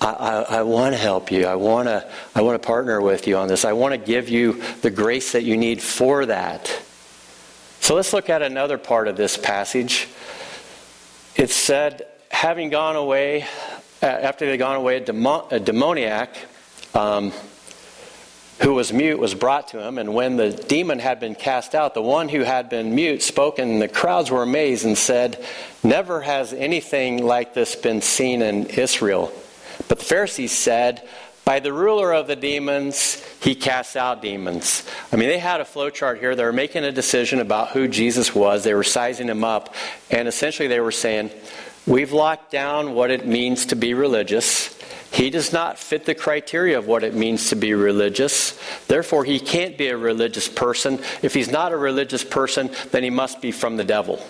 I, 0.00 0.06
I, 0.06 0.42
I 0.58 0.62
want 0.62 0.94
to 0.94 1.00
help 1.00 1.30
you. 1.32 1.46
I 1.46 1.56
want 1.56 1.88
to 1.88 2.08
I 2.34 2.42
want 2.42 2.60
to 2.60 2.66
partner 2.66 3.00
with 3.00 3.26
you 3.26 3.36
on 3.36 3.48
this. 3.48 3.64
I 3.64 3.72
want 3.72 3.92
to 3.92 3.98
give 3.98 4.28
you 4.28 4.62
the 4.82 4.90
grace 4.90 5.32
that 5.32 5.42
you 5.42 5.56
need 5.56 5.82
for 5.82 6.26
that. 6.26 6.68
So 7.80 7.94
let's 7.94 8.12
look 8.12 8.30
at 8.30 8.42
another 8.42 8.78
part 8.78 9.08
of 9.08 9.16
this 9.16 9.36
passage. 9.36 10.08
It 11.34 11.50
said, 11.50 12.06
having 12.30 12.70
gone 12.70 12.96
away, 12.96 13.46
after 14.02 14.46
they'd 14.46 14.56
gone 14.56 14.76
away, 14.76 14.96
a, 14.96 15.44
a 15.50 15.60
demoniac 15.60 16.36
um, 16.94 17.32
who 18.60 18.74
was 18.74 18.92
mute 18.92 19.18
was 19.18 19.34
brought 19.34 19.68
to 19.68 19.86
him. 19.86 19.98
And 19.98 20.14
when 20.14 20.36
the 20.36 20.50
demon 20.50 20.98
had 20.98 21.20
been 21.20 21.34
cast 21.34 21.74
out, 21.74 21.94
the 21.94 22.02
one 22.02 22.28
who 22.28 22.40
had 22.40 22.68
been 22.68 22.94
mute 22.94 23.22
spoke, 23.22 23.58
and 23.58 23.80
the 23.80 23.88
crowds 23.88 24.30
were 24.30 24.42
amazed 24.42 24.84
and 24.84 24.96
said, 24.96 25.44
Never 25.82 26.22
has 26.22 26.52
anything 26.52 27.24
like 27.24 27.54
this 27.54 27.76
been 27.76 28.00
seen 28.00 28.42
in 28.42 28.66
Israel. 28.66 29.32
But 29.88 29.98
the 29.98 30.04
Pharisees 30.04 30.52
said, 30.52 31.06
by 31.46 31.60
the 31.60 31.72
ruler 31.72 32.12
of 32.12 32.26
the 32.26 32.34
demons, 32.34 33.24
he 33.40 33.54
casts 33.54 33.94
out 33.94 34.20
demons. 34.20 34.82
I 35.12 35.16
mean, 35.16 35.28
they 35.28 35.38
had 35.38 35.60
a 35.60 35.64
flowchart 35.64 36.18
here. 36.18 36.34
They 36.34 36.42
were 36.42 36.52
making 36.52 36.82
a 36.82 36.90
decision 36.90 37.38
about 37.38 37.68
who 37.68 37.86
Jesus 37.86 38.34
was. 38.34 38.64
They 38.64 38.74
were 38.74 38.82
sizing 38.82 39.28
him 39.28 39.44
up. 39.44 39.72
And 40.10 40.26
essentially, 40.26 40.66
they 40.66 40.80
were 40.80 40.90
saying, 40.90 41.30
We've 41.86 42.12
locked 42.12 42.50
down 42.50 42.94
what 42.94 43.12
it 43.12 43.26
means 43.26 43.66
to 43.66 43.76
be 43.76 43.94
religious. 43.94 44.76
He 45.12 45.30
does 45.30 45.52
not 45.52 45.78
fit 45.78 46.04
the 46.04 46.16
criteria 46.16 46.76
of 46.78 46.86
what 46.88 47.04
it 47.04 47.14
means 47.14 47.50
to 47.50 47.56
be 47.56 47.74
religious. 47.74 48.58
Therefore, 48.88 49.24
he 49.24 49.38
can't 49.38 49.78
be 49.78 49.88
a 49.88 49.96
religious 49.96 50.48
person. 50.48 51.00
If 51.22 51.32
he's 51.32 51.50
not 51.50 51.72
a 51.72 51.76
religious 51.76 52.24
person, 52.24 52.70
then 52.90 53.04
he 53.04 53.10
must 53.10 53.40
be 53.40 53.52
from 53.52 53.76
the 53.76 53.84
devil. 53.84 54.20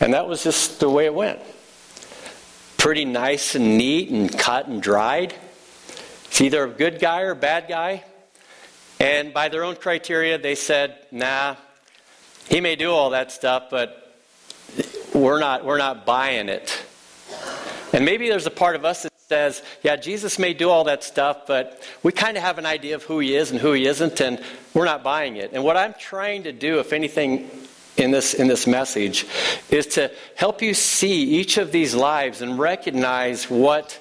And 0.00 0.14
that 0.14 0.26
was 0.26 0.42
just 0.42 0.80
the 0.80 0.90
way 0.90 1.06
it 1.06 1.14
went. 1.14 1.38
Pretty 2.76 3.04
nice 3.04 3.54
and 3.54 3.78
neat 3.78 4.10
and 4.10 4.36
cut 4.36 4.66
and 4.66 4.82
dried. 4.82 5.32
It's 6.26 6.40
either 6.40 6.64
a 6.64 6.68
good 6.68 6.98
guy 6.98 7.20
or 7.20 7.30
a 7.30 7.36
bad 7.36 7.68
guy. 7.68 8.02
And 8.98 9.32
by 9.32 9.48
their 9.48 9.62
own 9.62 9.76
criteria, 9.76 10.38
they 10.38 10.56
said, 10.56 10.96
nah, 11.12 11.54
he 12.48 12.60
may 12.60 12.74
do 12.74 12.90
all 12.90 13.10
that 13.10 13.30
stuff, 13.30 13.68
but 13.70 14.01
we're 15.14 15.40
not, 15.40 15.64
we're 15.64 15.78
not 15.78 16.06
buying 16.06 16.48
it. 16.48 16.84
And 17.92 18.04
maybe 18.04 18.28
there's 18.28 18.46
a 18.46 18.50
part 18.50 18.76
of 18.76 18.84
us 18.84 19.02
that 19.02 19.12
says, 19.28 19.62
yeah, 19.82 19.96
Jesus 19.96 20.38
may 20.38 20.54
do 20.54 20.70
all 20.70 20.84
that 20.84 21.04
stuff, 21.04 21.46
but 21.46 21.82
we 22.02 22.12
kind 22.12 22.36
of 22.36 22.42
have 22.42 22.58
an 22.58 22.66
idea 22.66 22.94
of 22.94 23.02
who 23.02 23.18
he 23.18 23.34
is 23.34 23.50
and 23.50 23.60
who 23.60 23.72
he 23.72 23.86
isn't, 23.86 24.20
and 24.20 24.42
we're 24.74 24.84
not 24.84 25.02
buying 25.02 25.36
it. 25.36 25.50
And 25.52 25.62
what 25.64 25.76
I'm 25.76 25.94
trying 25.98 26.44
to 26.44 26.52
do, 26.52 26.78
if 26.80 26.92
anything, 26.92 27.50
in 27.96 28.10
this 28.10 28.34
in 28.34 28.48
this 28.48 28.66
message 28.66 29.26
is 29.70 29.86
to 29.86 30.10
help 30.34 30.62
you 30.62 30.72
see 30.74 31.24
each 31.24 31.58
of 31.58 31.72
these 31.72 31.94
lives 31.94 32.40
and 32.40 32.58
recognize 32.58 33.50
what 33.50 34.00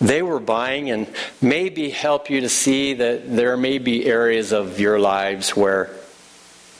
they 0.00 0.22
were 0.22 0.40
buying 0.40 0.90
and 0.90 1.06
maybe 1.42 1.90
help 1.90 2.30
you 2.30 2.40
to 2.40 2.48
see 2.48 2.94
that 2.94 3.36
there 3.36 3.56
may 3.56 3.76
be 3.76 4.06
areas 4.06 4.52
of 4.52 4.80
your 4.80 4.98
lives 4.98 5.54
where 5.54 5.90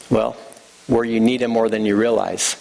well 0.08 0.32
where 0.86 1.04
you 1.04 1.20
need 1.20 1.42
him 1.42 1.50
more 1.50 1.68
than 1.68 1.84
you 1.84 1.94
realize 1.94 2.56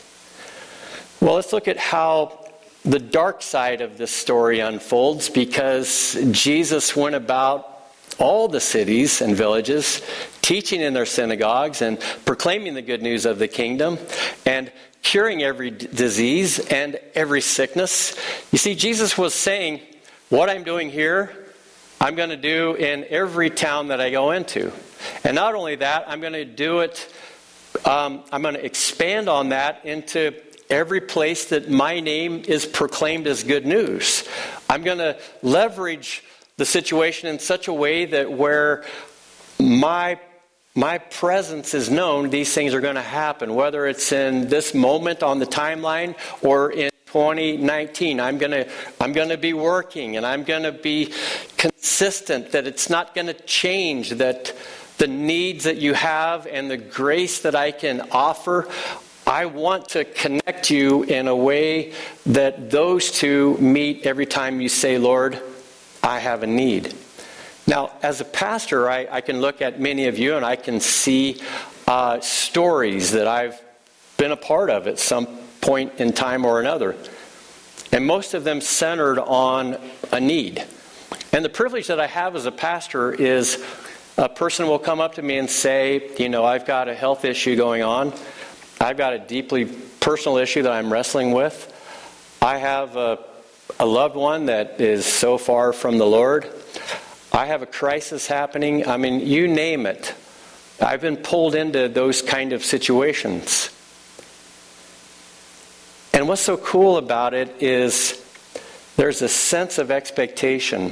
well 1.22 1.36
let's 1.36 1.54
look 1.54 1.68
at 1.68 1.78
how 1.78 2.46
the 2.86 3.00
dark 3.00 3.42
side 3.42 3.82
of 3.82 3.98
this 3.98 4.12
story 4.12 4.60
unfolds 4.60 5.30
because 5.30 6.18
jesus 6.32 6.96
went 6.96 7.16
about 7.16 7.80
all 8.20 8.48
the 8.48 8.60
cities 8.60 9.22
and 9.22 9.36
villages, 9.36 10.02
teaching 10.42 10.82
in 10.82 10.94
their 10.94 11.06
synagogues 11.06 11.82
and 11.82 12.00
proclaiming 12.26 12.74
the 12.74 12.82
good 12.82 13.02
news 13.02 13.26
of 13.26 13.40
the 13.40 13.48
kingdom 13.48 13.98
and 14.46 14.72
curing 15.02 15.42
every 15.42 15.72
disease 15.72 16.60
and 16.60 17.00
every 17.16 17.42
sickness. 17.42 18.16
You 18.52 18.58
see, 18.58 18.76
Jesus 18.76 19.18
was 19.18 19.34
saying, 19.34 19.80
What 20.30 20.50
I'm 20.50 20.64
doing 20.64 20.90
here, 20.90 21.32
I'm 22.02 22.16
going 22.16 22.30
to 22.30 22.38
do 22.38 22.76
in 22.76 23.06
every 23.10 23.50
town 23.50 23.88
that 23.88 24.02
I 24.02 24.10
go 24.10 24.32
into. 24.32 24.72
And 25.24 25.36
not 25.36 25.56
only 25.56 25.76
that, 25.76 26.06
I'm 26.08 26.20
going 26.20 26.34
to 26.34 26.46
do 26.46 26.80
it, 26.80 27.12
um, 27.86 28.24
I'm 28.32 28.42
going 28.42 28.56
to 28.56 28.66
expand 28.66 29.30
on 29.30 29.50
that 29.50 29.86
into 29.86 30.34
every 30.70 31.02
place 31.02 31.46
that 31.46 31.70
my 31.70 32.00
name 32.00 32.44
is 32.48 32.66
proclaimed 32.66 33.28
as 33.28 33.44
good 33.44 33.66
news. 33.66 34.28
I'm 34.70 34.84
going 34.84 35.00
to 35.00 35.18
leverage 35.42 36.24
the 36.58 36.66
situation 36.66 37.30
in 37.30 37.40
such 37.40 37.68
a 37.68 37.74
way 37.74 38.06
that 38.06 38.32
where 38.32 38.86
my 39.60 40.20
my 40.76 41.00
presence 41.00 41.74
is 41.74 41.90
known, 41.90 42.30
these 42.30 42.54
things 42.54 42.74
are 42.74 42.80
going 42.80 42.96
to 42.96 43.02
happen. 43.02 43.56
Whether 43.56 43.88
it's 43.88 44.12
in 44.12 44.48
this 44.48 44.74
moment 44.74 45.24
on 45.24 45.40
the 45.40 45.46
timeline 45.46 46.16
or 46.42 46.72
in 46.72 46.90
2019, 47.08 48.20
I'm 48.20 48.38
going 48.38 48.52
to 48.52 48.70
I'm 49.02 49.12
going 49.12 49.30
to 49.30 49.38
be 49.38 49.54
working 49.54 50.16
and 50.16 50.26
I'm 50.26 50.44
going 50.44 50.64
to 50.64 50.72
be 50.72 51.12
consistent. 51.58 52.52
That 52.52 52.68
it's 52.68 52.90
not 52.90 53.16
going 53.16 53.28
to 53.28 53.34
change. 53.34 54.12
That 54.12 54.56
the 55.00 55.08
needs 55.08 55.64
that 55.64 55.78
you 55.78 55.94
have 55.96 56.46
and 56.46 56.70
the 56.70 56.78
grace 56.78 57.42
that 57.42 57.56
I 57.56 57.72
can 57.72 58.08
offer. 58.12 58.68
I 59.30 59.46
want 59.46 59.90
to 59.90 60.06
connect 60.06 60.72
you 60.72 61.04
in 61.04 61.28
a 61.28 61.36
way 61.36 61.94
that 62.26 62.72
those 62.72 63.12
two 63.12 63.60
meet 63.60 64.08
every 64.08 64.26
time 64.26 64.60
you 64.60 64.70
say, 64.70 64.98
Lord, 64.98 65.40
I 66.02 66.18
have 66.18 66.42
a 66.42 66.48
need. 66.48 66.96
Now, 67.68 67.92
as 68.02 68.22
a 68.22 68.26
pastor, 68.26 68.90
I, 68.90 69.08
I 69.12 69.22
can 69.22 69.40
look 69.40 69.62
at 69.62 69.80
many 69.80 70.08
of 70.08 70.18
you 70.18 70.36
and 70.36 70.44
I 70.44 70.56
can 70.56 70.80
see 70.80 71.44
uh, 71.88 72.20
stories 72.22 73.12
that 73.12 73.28
I've 73.28 73.62
been 74.18 74.32
a 74.32 74.36
part 74.36 74.72
of 74.72 74.88
at 74.88 74.98
some 74.98 75.28
point 75.62 75.94
in 76.00 76.12
time 76.12 76.44
or 76.44 76.60
another. 76.60 76.96
And 77.92 78.08
most 78.08 78.34
of 78.34 78.44
them 78.44 78.62
centered 78.62 79.20
on 79.20 79.78
a 80.12 80.20
need. 80.20 80.66
And 81.32 81.46
the 81.46 81.50
privilege 81.50 81.86
that 81.86 82.00
I 82.00 82.08
have 82.08 82.36
as 82.36 82.48
a 82.48 82.52
pastor 82.52 83.14
is 83.14 83.64
a 84.18 84.28
person 84.28 84.68
will 84.68 84.80
come 84.80 85.00
up 85.00 85.14
to 85.16 85.22
me 85.22 85.38
and 85.38 85.48
say, 85.48 86.10
You 86.18 86.30
know, 86.30 86.46
I've 86.46 86.66
got 86.66 86.90
a 86.90 86.96
health 86.96 87.26
issue 87.26 87.56
going 87.56 87.84
on. 87.84 88.12
I've 88.80 88.98
got 88.98 89.14
a 89.14 89.20
deeply 89.20 89.66
personal 89.66 90.38
issue 90.38 90.64
that 90.64 90.72
I'm 90.72 90.92
wrestling 90.92 91.32
with. 91.32 91.76
I 92.42 92.58
have 92.58 92.96
a 92.96 93.20
a 93.80 93.86
loved 93.86 94.16
one 94.16 94.48
that 94.48 94.82
is 94.82 95.06
so 95.06 95.38
far 95.38 95.74
from 95.74 95.98
the 95.98 96.06
Lord. 96.06 96.50
I 97.32 97.46
have 97.46 97.62
a 97.62 97.66
crisis 97.66 98.28
happening. 98.28 98.88
I 98.88 98.98
mean, 98.98 99.20
you 99.20 99.48
name 99.48 99.86
it. 99.86 100.14
I've 100.82 101.02
been 101.02 101.18
pulled 101.18 101.56
into 101.56 101.88
those 101.90 102.22
kind 102.22 102.54
of 102.54 102.64
situations. 102.64 103.70
And 106.14 106.28
what's 106.28 106.42
so 106.42 106.58
cool 106.58 106.98
about 106.98 107.34
it 107.34 107.62
is 107.62 108.26
there's 108.96 109.22
a 109.22 109.30
sense 109.30 109.78
of 109.78 109.92
expectation 109.92 110.92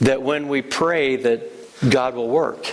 that 0.00 0.22
when 0.22 0.48
we 0.48 0.62
pray 0.62 1.16
that 1.16 1.90
God 1.90 2.14
will 2.14 2.28
work. 2.28 2.66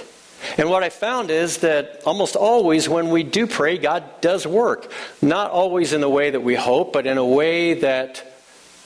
And 0.58 0.69
what 0.69 0.84
I 0.84 0.89
found 0.89 1.32
is 1.32 1.58
that 1.58 2.02
almost 2.06 2.36
always 2.36 2.88
when 2.88 3.10
we 3.10 3.23
do 3.23 3.47
pray, 3.47 3.78
God 3.78 4.04
does 4.21 4.45
work. 4.45 4.91
Not 5.21 5.52
always 5.52 5.93
in 5.93 6.02
the 6.02 6.10
way 6.10 6.30
that 6.30 6.41
we 6.41 6.56
hope, 6.56 6.93
but 6.93 7.06
in 7.08 7.17
a 7.17 7.26
way 7.26 7.76
that 7.76 8.23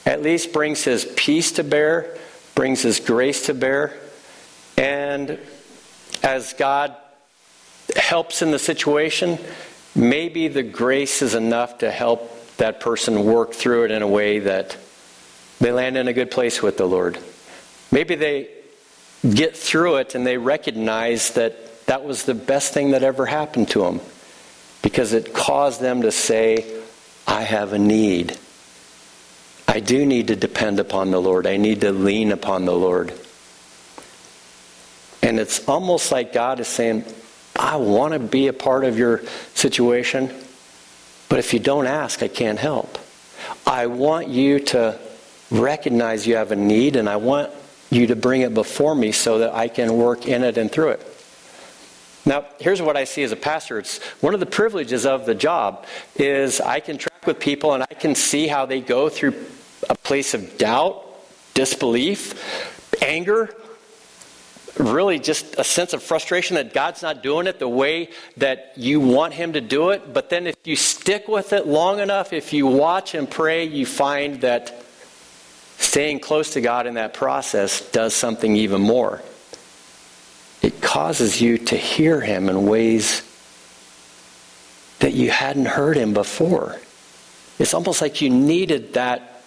at 0.04 0.22
least 0.22 0.52
brings 0.52 0.84
his 0.84 1.04
peace 1.16 1.52
to 1.52 1.64
bear, 1.64 2.16
brings 2.54 2.82
his 2.82 3.00
grace 3.00 3.46
to 3.46 3.54
bear. 3.54 3.92
And 4.76 5.38
as 6.22 6.52
God 6.54 6.96
helps 7.96 8.42
in 8.42 8.50
the 8.50 8.58
situation, 8.58 9.38
maybe 9.94 10.48
the 10.48 10.62
grace 10.62 11.22
is 11.22 11.34
enough 11.34 11.78
to 11.78 11.90
help 11.90 12.30
that 12.56 12.80
person 12.80 13.24
work 13.24 13.52
through 13.52 13.84
it 13.84 13.90
in 13.90 14.02
a 14.02 14.08
way 14.08 14.40
that 14.40 14.76
they 15.60 15.72
land 15.72 15.96
in 15.96 16.08
a 16.08 16.12
good 16.12 16.30
place 16.30 16.62
with 16.62 16.76
the 16.76 16.86
Lord. 16.86 17.18
Maybe 17.90 18.14
they 18.14 18.48
get 19.28 19.56
through 19.56 19.96
it 19.96 20.14
and 20.14 20.26
they 20.26 20.36
recognize 20.36 21.30
that 21.34 21.86
that 21.86 22.04
was 22.04 22.24
the 22.24 22.34
best 22.34 22.72
thing 22.72 22.92
that 22.92 23.02
ever 23.02 23.26
happened 23.26 23.68
to 23.70 23.80
them 23.80 24.00
because 24.82 25.12
it 25.12 25.32
caused 25.32 25.80
them 25.80 26.02
to 26.02 26.10
say, 26.10 26.80
I 27.26 27.42
have 27.42 27.72
a 27.72 27.78
need. 27.78 28.36
I 29.68 29.80
do 29.80 30.04
need 30.04 30.28
to 30.28 30.36
depend 30.36 30.80
upon 30.80 31.10
the 31.10 31.20
Lord. 31.20 31.46
I 31.46 31.56
need 31.56 31.80
to 31.82 31.92
lean 31.92 32.32
upon 32.32 32.64
the 32.64 32.74
Lord. 32.74 33.12
And 35.22 35.38
it's 35.38 35.66
almost 35.68 36.10
like 36.10 36.32
God 36.32 36.58
is 36.60 36.66
saying, 36.66 37.04
I 37.54 37.76
want 37.76 38.12
to 38.12 38.18
be 38.18 38.48
a 38.48 38.52
part 38.52 38.84
of 38.84 38.98
your 38.98 39.22
situation, 39.54 40.34
but 41.28 41.38
if 41.38 41.52
you 41.52 41.60
don't 41.60 41.86
ask, 41.86 42.22
I 42.22 42.28
can't 42.28 42.58
help. 42.58 42.98
I 43.66 43.86
want 43.86 44.28
you 44.28 44.58
to 44.60 44.98
recognize 45.50 46.26
you 46.26 46.36
have 46.36 46.50
a 46.50 46.56
need, 46.56 46.96
and 46.96 47.08
I 47.08 47.16
want 47.16 47.52
you 47.92 48.06
to 48.06 48.16
bring 48.16 48.40
it 48.40 48.54
before 48.54 48.94
me 48.94 49.12
so 49.12 49.38
that 49.38 49.54
I 49.54 49.68
can 49.68 49.96
work 49.96 50.26
in 50.26 50.42
it 50.42 50.56
and 50.56 50.72
through 50.72 50.90
it. 50.90 51.06
Now, 52.24 52.46
here's 52.58 52.80
what 52.80 52.96
I 52.96 53.04
see 53.04 53.22
as 53.22 53.32
a 53.32 53.36
pastor. 53.36 53.78
It's 53.78 53.98
one 54.20 54.32
of 54.32 54.40
the 54.40 54.46
privileges 54.46 55.04
of 55.04 55.26
the 55.26 55.34
job 55.34 55.86
is 56.16 56.60
I 56.60 56.80
can 56.80 56.96
track 56.96 57.26
with 57.26 57.38
people 57.38 57.74
and 57.74 57.82
I 57.82 57.94
can 57.94 58.14
see 58.14 58.46
how 58.46 58.64
they 58.64 58.80
go 58.80 59.08
through 59.08 59.34
a 59.90 59.94
place 59.96 60.32
of 60.32 60.56
doubt, 60.56 61.04
disbelief, 61.54 63.02
anger, 63.02 63.54
really 64.78 65.18
just 65.18 65.56
a 65.58 65.64
sense 65.64 65.92
of 65.92 66.02
frustration 66.02 66.54
that 66.54 66.72
God's 66.72 67.02
not 67.02 67.22
doing 67.22 67.46
it 67.46 67.58
the 67.58 67.68
way 67.68 68.10
that 68.38 68.72
you 68.76 69.00
want 69.00 69.34
Him 69.34 69.52
to 69.54 69.60
do 69.60 69.90
it. 69.90 70.14
But 70.14 70.30
then 70.30 70.46
if 70.46 70.56
you 70.64 70.76
stick 70.76 71.28
with 71.28 71.52
it 71.52 71.66
long 71.66 71.98
enough, 71.98 72.32
if 72.32 72.52
you 72.52 72.66
watch 72.66 73.14
and 73.14 73.30
pray, 73.30 73.64
you 73.64 73.84
find 73.84 74.40
that 74.40 74.81
staying 75.92 76.20
close 76.20 76.54
to 76.54 76.60
God 76.62 76.86
in 76.86 76.94
that 76.94 77.12
process 77.12 77.86
does 77.90 78.14
something 78.14 78.56
even 78.56 78.80
more. 78.80 79.20
It 80.62 80.80
causes 80.80 81.38
you 81.38 81.58
to 81.58 81.76
hear 81.76 82.18
Him 82.18 82.48
in 82.48 82.64
ways 82.64 83.20
that 85.00 85.12
you 85.12 85.30
hadn't 85.30 85.66
heard 85.66 85.98
Him 85.98 86.14
before. 86.14 86.80
It's 87.58 87.74
almost 87.74 88.00
like 88.00 88.22
you 88.22 88.30
needed 88.30 88.94
that 88.94 89.42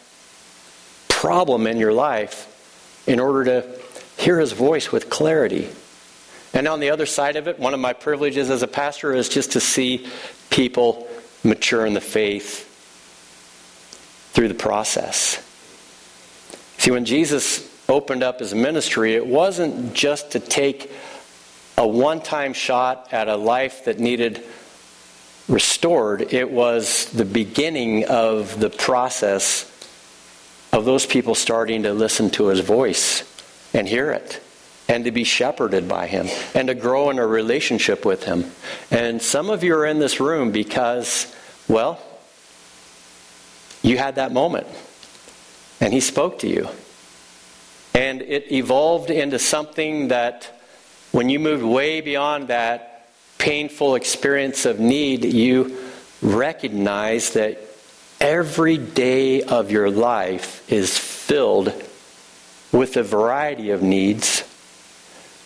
problem 1.08 1.65
in 1.65 1.77
your 1.77 1.93
life 1.93 3.03
in 3.08 3.19
order 3.19 3.45
to 3.45 3.81
hear 4.15 4.39
his 4.39 4.51
voice 4.51 4.91
with 4.91 5.10
clarity. 5.10 5.67
And 6.53 6.67
on 6.67 6.79
the 6.79 6.91
other 6.91 7.08
side 7.08 7.38
of 7.38 7.47
it, 7.47 7.58
one 7.58 7.73
of 7.73 7.79
my 7.79 7.93
privileges 7.93 8.51
as 8.51 8.62
a 8.62 8.67
pastor 8.67 9.15
is 9.15 9.29
just 9.29 9.53
to 9.53 9.60
see 9.60 10.08
people 10.51 11.08
mature 11.43 11.88
in 11.88 11.95
the 11.95 12.01
faith 12.01 12.71
through 14.34 14.49
the 14.49 14.53
process. 14.53 15.41
See, 16.86 16.91
when 16.91 17.06
Jesus 17.06 17.67
opened 17.89 18.21
up 18.21 18.39
his 18.39 18.54
ministry, 18.54 19.15
it 19.15 19.26
wasn't 19.26 19.95
just 19.95 20.34
to 20.34 20.39
take 20.39 20.91
a 21.80 21.88
one 21.88 22.21
time 22.21 22.54
shot 22.54 23.12
at 23.12 23.28
a 23.28 23.36
life 23.36 23.86
that 23.86 23.98
needed 23.98 24.43
restored, 25.48 26.31
it 26.31 26.52
was 26.52 27.06
the 27.06 27.25
beginning 27.25 28.06
of 28.06 28.60
the 28.60 28.69
process 28.69 29.63
of 30.71 30.86
those 30.86 31.08
people 31.08 31.33
starting 31.33 31.81
to 31.81 31.92
listen 31.92 32.29
to 32.29 32.50
his 32.50 32.60
voice 32.60 33.23
and 33.73 33.88
hear 33.88 34.12
it 34.12 34.40
and 34.88 35.06
to 35.06 35.12
be 35.12 35.23
shepherded 35.23 35.88
by 35.88 36.06
him 36.06 36.27
and 36.54 36.67
to 36.67 36.75
grow 36.75 37.10
in 37.10 37.17
a 37.17 37.25
relationship 37.25 38.06
with 38.06 38.25
him. 38.25 38.52
And 38.92 39.19
some 39.19 39.50
of 39.50 39.63
you 39.63 39.73
are 39.73 39.88
in 39.88 39.98
this 39.98 40.19
room 40.19 40.52
because, 40.52 41.36
well, 41.67 42.00
you 43.81 43.98
had 43.98 44.17
that 44.17 44.31
moment 44.31 44.67
and 45.86 45.94
he 45.94 46.00
spoke 46.00 46.40
to 46.40 46.48
you. 46.48 46.67
And 47.94 48.23
it 48.23 48.52
evolved 48.52 49.12
into 49.12 49.38
something 49.38 50.08
that, 50.08 50.52
when 51.12 51.29
you 51.29 51.40
moved 51.40 51.63
way 51.63 52.02
beyond 52.02 52.48
that 52.48 53.08
painful 53.38 53.94
experience 53.94 54.65
of 54.65 54.79
need, 54.79 55.23
you 55.23 55.77
recognize 56.23 57.33
that 57.33 57.60
every 58.19 58.79
day 58.79 59.44
of 59.44 59.69
your 59.69 59.92
life 59.92 60.67
is 60.71 60.98
filled 60.98 61.71
with 62.71 62.98
a 62.98 63.04
variety 63.04 63.69
of 63.69 63.83
needs 63.83 64.44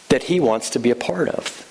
that 0.07 0.23
He 0.23 0.39
wants 0.39 0.69
to 0.69 0.79
be 0.79 0.89
a 0.89 0.95
part 0.95 1.27
of. 1.27 1.65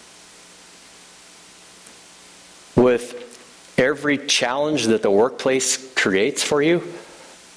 With 2.77 3.75
every 3.79 4.19
challenge 4.19 4.89
that 4.89 5.01
the 5.01 5.11
workplace 5.11 5.91
creates 5.95 6.43
for 6.43 6.61
you, 6.61 6.83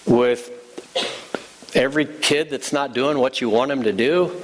with 0.05 0.59
every 1.73 2.05
kid 2.05 2.49
that's 2.49 2.73
not 2.73 2.93
doing 2.93 3.17
what 3.17 3.41
you 3.41 3.49
want 3.49 3.69
them 3.69 3.83
to 3.83 3.93
do, 3.93 4.43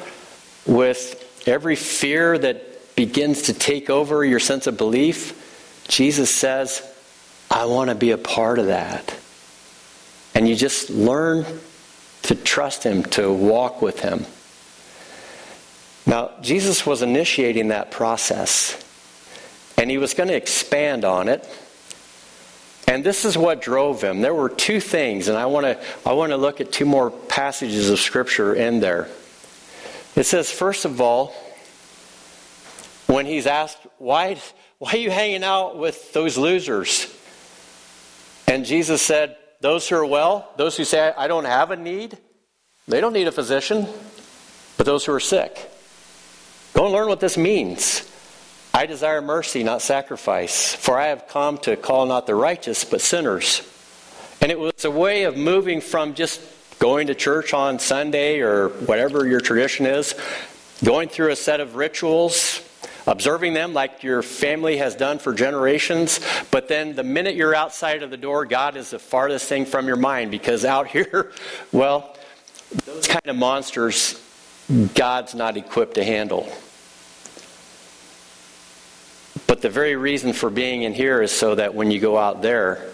with 0.66 1.48
every 1.48 1.76
fear 1.76 2.38
that 2.38 2.96
begins 2.96 3.44
to 3.44 3.54
take 3.54 3.90
over 3.90 4.26
your 4.26 4.40
sense 4.40 4.68
of 4.68 4.78
belief, 4.78 5.86
Jesus 5.88 6.34
says, 6.34 6.84
I 7.50 7.66
want 7.66 7.90
to 7.90 7.96
be 7.96 8.12
a 8.12 8.18
part 8.18 8.60
of 8.60 8.68
that. 8.68 9.16
And 10.36 10.48
you 10.48 10.56
just 10.56 10.90
learn 10.90 11.46
to 12.24 12.36
trust 12.36 12.84
Him, 12.84 13.04
to 13.04 13.32
walk 13.32 13.82
with 13.82 14.02
Him. 14.02 14.26
Now, 16.06 16.32
Jesus 16.42 16.86
was 16.86 17.02
initiating 17.02 17.70
that 17.70 17.92
process, 17.92 18.84
and 19.78 19.90
He 19.90 19.98
was 19.98 20.14
going 20.14 20.30
to 20.30 20.36
expand 20.36 21.06
on 21.06 21.30
it. 21.30 21.48
And 22.88 23.04
this 23.04 23.26
is 23.26 23.38
what 23.38 23.62
drove 23.62 24.02
him. 24.02 24.22
There 24.22 24.34
were 24.34 24.50
two 24.50 24.80
things, 24.80 25.28
and 25.28 25.38
I 25.38 25.46
want 25.46 25.66
to 25.66 25.80
I 26.06 26.14
want 26.14 26.32
to 26.32 26.38
look 26.38 26.62
at 26.62 26.72
two 26.72 26.86
more 26.86 27.12
passages 27.12 27.90
of 27.90 28.00
scripture 28.00 28.56
in 28.56 28.80
there. 28.80 29.10
It 30.16 30.24
says, 30.24 30.50
first 30.50 30.86
of 30.86 31.00
all, 31.00 31.36
when 33.06 33.26
he's 33.26 33.46
asked, 33.46 33.78
why, 34.00 34.42
why 34.80 34.94
are 34.94 34.98
you 34.98 35.12
hanging 35.12 35.44
out 35.44 35.78
with 35.78 36.12
those 36.14 36.38
losers? 36.38 37.14
And 38.48 38.66
Jesus 38.66 39.02
said, 39.02 39.38
Those 39.62 39.88
who 39.88 39.98
are 39.98 40.06
well, 40.06 40.50
those 40.58 40.78
who 40.78 40.86
say, 40.86 41.14
I 41.16 41.28
don't 41.28 41.46
have 41.46 41.72
a 41.72 41.76
need, 41.76 42.18
they 42.88 43.02
don't 43.02 43.14
need 43.14 43.28
a 43.28 43.32
physician, 43.32 43.88
but 44.78 44.86
those 44.86 45.06
who 45.06 45.14
are 45.14 45.20
sick. 45.20 45.70
Go 46.74 46.86
and 46.86 46.94
learn 46.94 47.08
what 47.10 47.20
this 47.20 47.38
means. 47.38 48.10
I 48.78 48.86
desire 48.86 49.24
mercy, 49.24 49.64
not 49.64 49.82
sacrifice, 49.82 50.76
for 50.76 51.00
I 51.00 51.08
have 51.08 51.28
come 51.28 51.58
to 51.60 51.76
call 51.76 52.06
not 52.06 52.28
the 52.28 52.36
righteous, 52.36 52.86
but 52.86 53.02
sinners. 53.02 53.68
And 54.40 54.52
it 54.52 54.60
was 54.60 54.86
a 54.86 54.92
way 54.92 55.24
of 55.24 55.36
moving 55.36 55.82
from 55.82 56.14
just 56.14 56.40
going 56.78 57.08
to 57.08 57.16
church 57.16 57.56
on 57.56 57.80
Sunday 57.80 58.40
or 58.42 58.70
whatever 58.70 59.26
your 59.26 59.40
tradition 59.40 59.88
is, 59.88 60.14
going 60.84 61.10
through 61.10 61.32
a 61.32 61.36
set 61.36 61.60
of 61.60 61.76
rituals, 61.76 62.62
observing 63.08 63.56
them 63.56 63.74
like 63.74 64.04
your 64.04 64.22
family 64.22 64.78
has 64.78 64.94
done 64.94 65.18
for 65.18 65.34
generations, 65.34 66.20
but 66.52 66.68
then 66.68 66.96
the 66.96 67.04
minute 67.04 67.34
you're 67.34 67.56
outside 67.56 68.04
of 68.04 68.12
the 68.12 68.16
door, 68.16 68.46
God 68.46 68.78
is 68.78 68.92
the 68.92 69.00
farthest 69.00 69.50
thing 69.50 69.66
from 69.66 69.88
your 69.88 69.96
mind 69.96 70.30
because 70.30 70.64
out 70.64 70.86
here, 70.96 71.32
well, 71.72 72.16
those 72.86 73.08
kind 73.08 73.26
of 73.26 73.38
monsters, 73.38 74.22
God's 74.94 75.34
not 75.34 75.58
equipped 75.58 75.96
to 75.96 76.04
handle. 76.04 76.48
But 79.48 79.62
the 79.62 79.70
very 79.70 79.96
reason 79.96 80.34
for 80.34 80.50
being 80.50 80.84
in 80.84 80.94
here 80.94 81.22
is 81.22 81.32
so 81.32 81.56
that 81.56 81.74
when 81.74 81.90
you 81.90 82.00
go 82.00 82.18
out 82.18 82.42
there, 82.42 82.86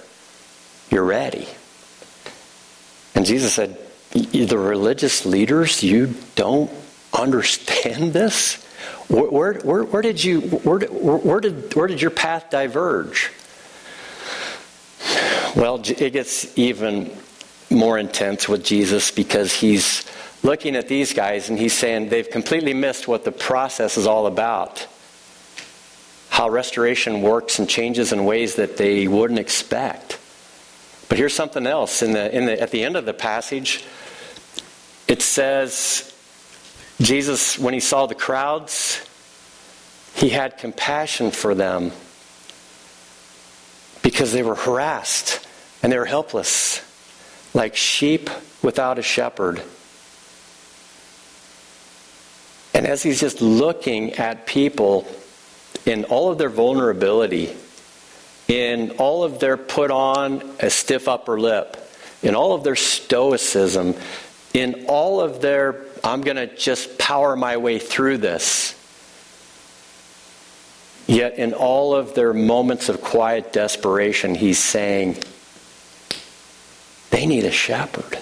you're 0.89 1.03
ready. 1.03 1.47
And 3.15 3.25
Jesus 3.25 3.53
said, 3.53 3.77
The 4.11 4.57
religious 4.57 5.25
leaders, 5.25 5.83
you 5.83 6.13
don't 6.35 6.71
understand 7.11 8.13
this? 8.13 8.63
Where, 9.07 9.53
where, 9.53 9.83
where, 9.83 10.01
did 10.01 10.23
you 10.23 10.41
where, 10.41 10.79
where, 10.79 11.39
did 11.39 11.73
where 11.75 11.87
did 11.87 12.01
your 12.01 12.11
path 12.11 12.49
diverge? 12.49 13.31
Well, 15.55 15.81
it 15.85 16.13
gets 16.13 16.57
even 16.57 17.11
more 17.69 17.97
intense 17.97 18.47
with 18.47 18.63
Jesus 18.63 19.11
because 19.11 19.53
he's 19.53 20.05
looking 20.43 20.75
at 20.75 20.87
these 20.87 21.13
guys 21.13 21.49
and 21.49 21.57
he's 21.57 21.73
saying 21.73 22.09
they've 22.09 22.29
completely 22.29 22.73
missed 22.73 23.07
what 23.07 23.23
the 23.23 23.31
process 23.31 23.97
is 23.97 24.07
all 24.07 24.27
about. 24.27 24.87
How 26.33 26.49
restoration 26.49 27.21
works 27.21 27.59
and 27.59 27.69
changes 27.69 28.11
in 28.11 28.25
ways 28.25 28.55
that 28.55 28.75
they 28.75 29.07
wouldn't 29.07 29.37
expect. 29.37 30.17
But 31.07 31.19
here's 31.19 31.35
something 31.35 31.67
else. 31.67 32.01
In 32.01 32.13
the, 32.13 32.35
in 32.35 32.47
the, 32.47 32.59
at 32.59 32.71
the 32.71 32.83
end 32.83 32.95
of 32.95 33.05
the 33.05 33.13
passage, 33.13 33.83
it 35.07 35.21
says 35.21 36.11
Jesus, 36.99 37.59
when 37.59 37.75
he 37.75 37.79
saw 37.79 38.07
the 38.07 38.15
crowds, 38.15 39.07
he 40.15 40.29
had 40.29 40.57
compassion 40.57 41.29
for 41.29 41.53
them 41.53 41.91
because 44.01 44.31
they 44.31 44.41
were 44.41 44.55
harassed 44.55 45.45
and 45.83 45.93
they 45.93 45.99
were 45.99 46.05
helpless, 46.05 46.81
like 47.53 47.75
sheep 47.75 48.27
without 48.63 48.97
a 48.97 49.03
shepherd. 49.03 49.61
And 52.73 52.87
as 52.87 53.03
he's 53.03 53.19
just 53.19 53.39
looking 53.39 54.13
at 54.13 54.47
people 54.47 55.07
in 55.85 56.05
all 56.05 56.31
of 56.31 56.37
their 56.37 56.49
vulnerability, 56.49 57.55
in 58.47 58.91
all 58.91 59.23
of 59.23 59.39
their 59.39 59.57
put 59.57 59.91
on 59.91 60.55
a 60.59 60.69
stiff 60.69 61.07
upper 61.07 61.39
lip, 61.39 61.77
in 62.21 62.35
all 62.35 62.53
of 62.53 62.63
their 62.63 62.75
stoicism, 62.75 63.95
in 64.53 64.85
all 64.87 65.19
of 65.19 65.41
their 65.41 65.85
I'm 66.03 66.21
going 66.21 66.35
to 66.35 66.47
just 66.47 66.97
power 66.97 67.35
my 67.35 67.57
way 67.57 67.79
through 67.79 68.17
this. 68.17 68.75
Yet, 71.07 71.37
in 71.37 71.53
all 71.53 71.95
of 71.95 72.13
their 72.13 72.33
moments 72.33 72.89
of 72.89 73.01
quiet 73.01 73.53
desperation, 73.53 74.35
he's 74.35 74.59
saying, 74.59 75.17
they 77.09 77.25
need 77.25 77.45
a 77.45 77.51
shepherd. 77.51 78.17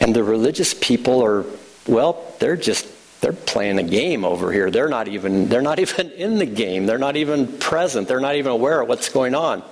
And 0.00 0.14
the 0.14 0.24
religious 0.24 0.74
people 0.74 1.24
are, 1.24 1.44
well, 1.86 2.34
they're 2.38 2.56
just 2.56 2.86
they're 3.20 3.32
playing 3.32 3.78
a 3.78 3.82
game 3.82 4.24
over 4.24 4.50
here. 4.50 4.70
They're 4.70 4.88
not 4.88 5.08
even 5.08 5.48
they're 5.48 5.62
not 5.62 5.78
even 5.78 6.10
in 6.12 6.38
the 6.38 6.46
game. 6.46 6.86
They're 6.86 6.98
not 6.98 7.16
even 7.16 7.46
present. 7.58 8.08
They're 8.08 8.20
not 8.20 8.36
even 8.36 8.52
aware 8.52 8.80
of 8.80 8.88
what's 8.88 9.08
going 9.08 9.34
on. 9.34 9.62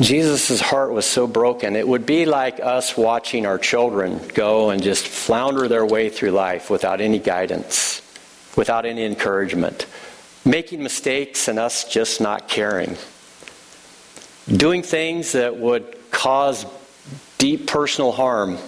Jesus' 0.00 0.60
heart 0.60 0.92
was 0.92 1.06
so 1.06 1.28
broken. 1.28 1.76
It 1.76 1.86
would 1.86 2.04
be 2.04 2.26
like 2.26 2.58
us 2.58 2.96
watching 2.96 3.46
our 3.46 3.58
children 3.58 4.20
go 4.34 4.70
and 4.70 4.82
just 4.82 5.06
flounder 5.06 5.68
their 5.68 5.86
way 5.86 6.08
through 6.08 6.32
life 6.32 6.68
without 6.68 7.00
any 7.00 7.20
guidance, 7.20 8.02
without 8.56 8.86
any 8.86 9.04
encouragement, 9.04 9.86
making 10.44 10.82
mistakes 10.82 11.46
and 11.46 11.60
us 11.60 11.88
just 11.88 12.20
not 12.20 12.48
caring, 12.48 12.96
doing 14.48 14.82
things 14.82 15.30
that 15.32 15.58
would 15.58 15.96
cause 16.10 16.66
deep 17.38 17.68
personal 17.68 18.10
harm, 18.10 18.58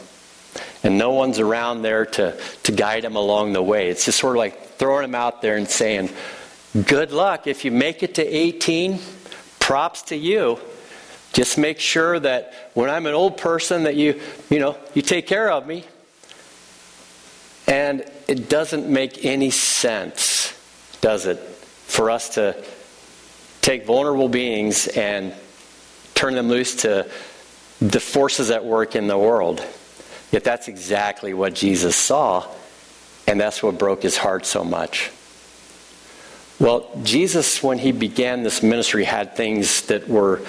and 0.87 0.97
no 0.97 1.11
one's 1.11 1.41
around 1.41 1.82
there 1.82 2.07
to, 2.07 2.39
to 2.62 2.72
guide 2.72 3.03
them 3.03 3.16
along 3.16 3.53
the 3.53 3.62
way. 3.62 3.89
It's 3.89 4.05
just 4.05 4.20
sort 4.20 4.37
of 4.37 4.39
like 4.39 4.76
throwing 4.76 5.03
them 5.03 5.16
out 5.16 5.43
there 5.43 5.57
and 5.57 5.68
saying, 5.68 6.11
Good 6.87 7.11
luck. 7.11 7.47
If 7.47 7.64
you 7.64 7.70
make 7.70 8.03
it 8.03 8.14
to 8.16 8.24
18, 8.24 9.01
props 9.59 10.03
to 10.03 10.16
you 10.16 10.61
just 11.32 11.59
make 11.59 11.80
sure 11.80 12.18
that 12.18 12.55
when 12.72 12.89
I'm 12.89 13.05
an 13.05 13.14
old 13.14 13.37
person 13.37 13.82
that 13.82 13.95
you, 13.95 14.20
you 14.49 14.59
know, 14.59 14.78
you 14.95 15.03
take 15.03 15.26
care 15.26 15.51
of 15.51 15.66
me. 15.66 15.84
And 17.66 18.05
it 18.28 18.49
doesn't 18.49 18.89
make 18.89 19.24
any 19.24 19.51
sense, 19.51 20.57
does 21.01 21.26
it, 21.26 21.39
for 21.39 22.11
us 22.11 22.30
to 22.37 22.57
take 23.61 23.84
vulnerable 23.84 24.28
beings 24.28 24.87
and 24.87 25.34
turn 26.14 26.34
them 26.34 26.49
loose 26.49 26.76
to 26.76 27.11
the 27.80 28.01
forces 28.01 28.51
at 28.51 28.64
work 28.64 28.95
in 28.97 29.07
the 29.07 29.18
world. 29.18 29.62
Yet 30.33 30.45
that's 30.45 30.68
exactly 30.68 31.35
what 31.35 31.55
Jesus 31.55 31.97
saw, 31.97 32.47
and 33.27 33.41
that's 33.41 33.62
what 33.62 33.79
broke 33.79 34.03
his 34.03 34.16
heart 34.16 34.45
so 34.45 34.64
much. 34.64 35.11
Well, 36.59 36.89
Jesus, 37.03 37.62
when 37.62 37.79
he 37.79 37.93
began 37.93 38.43
this 38.43 38.62
ministry, 38.62 39.05
had 39.05 39.37
things 39.37 39.83
that 39.83 40.09
were 40.09 40.41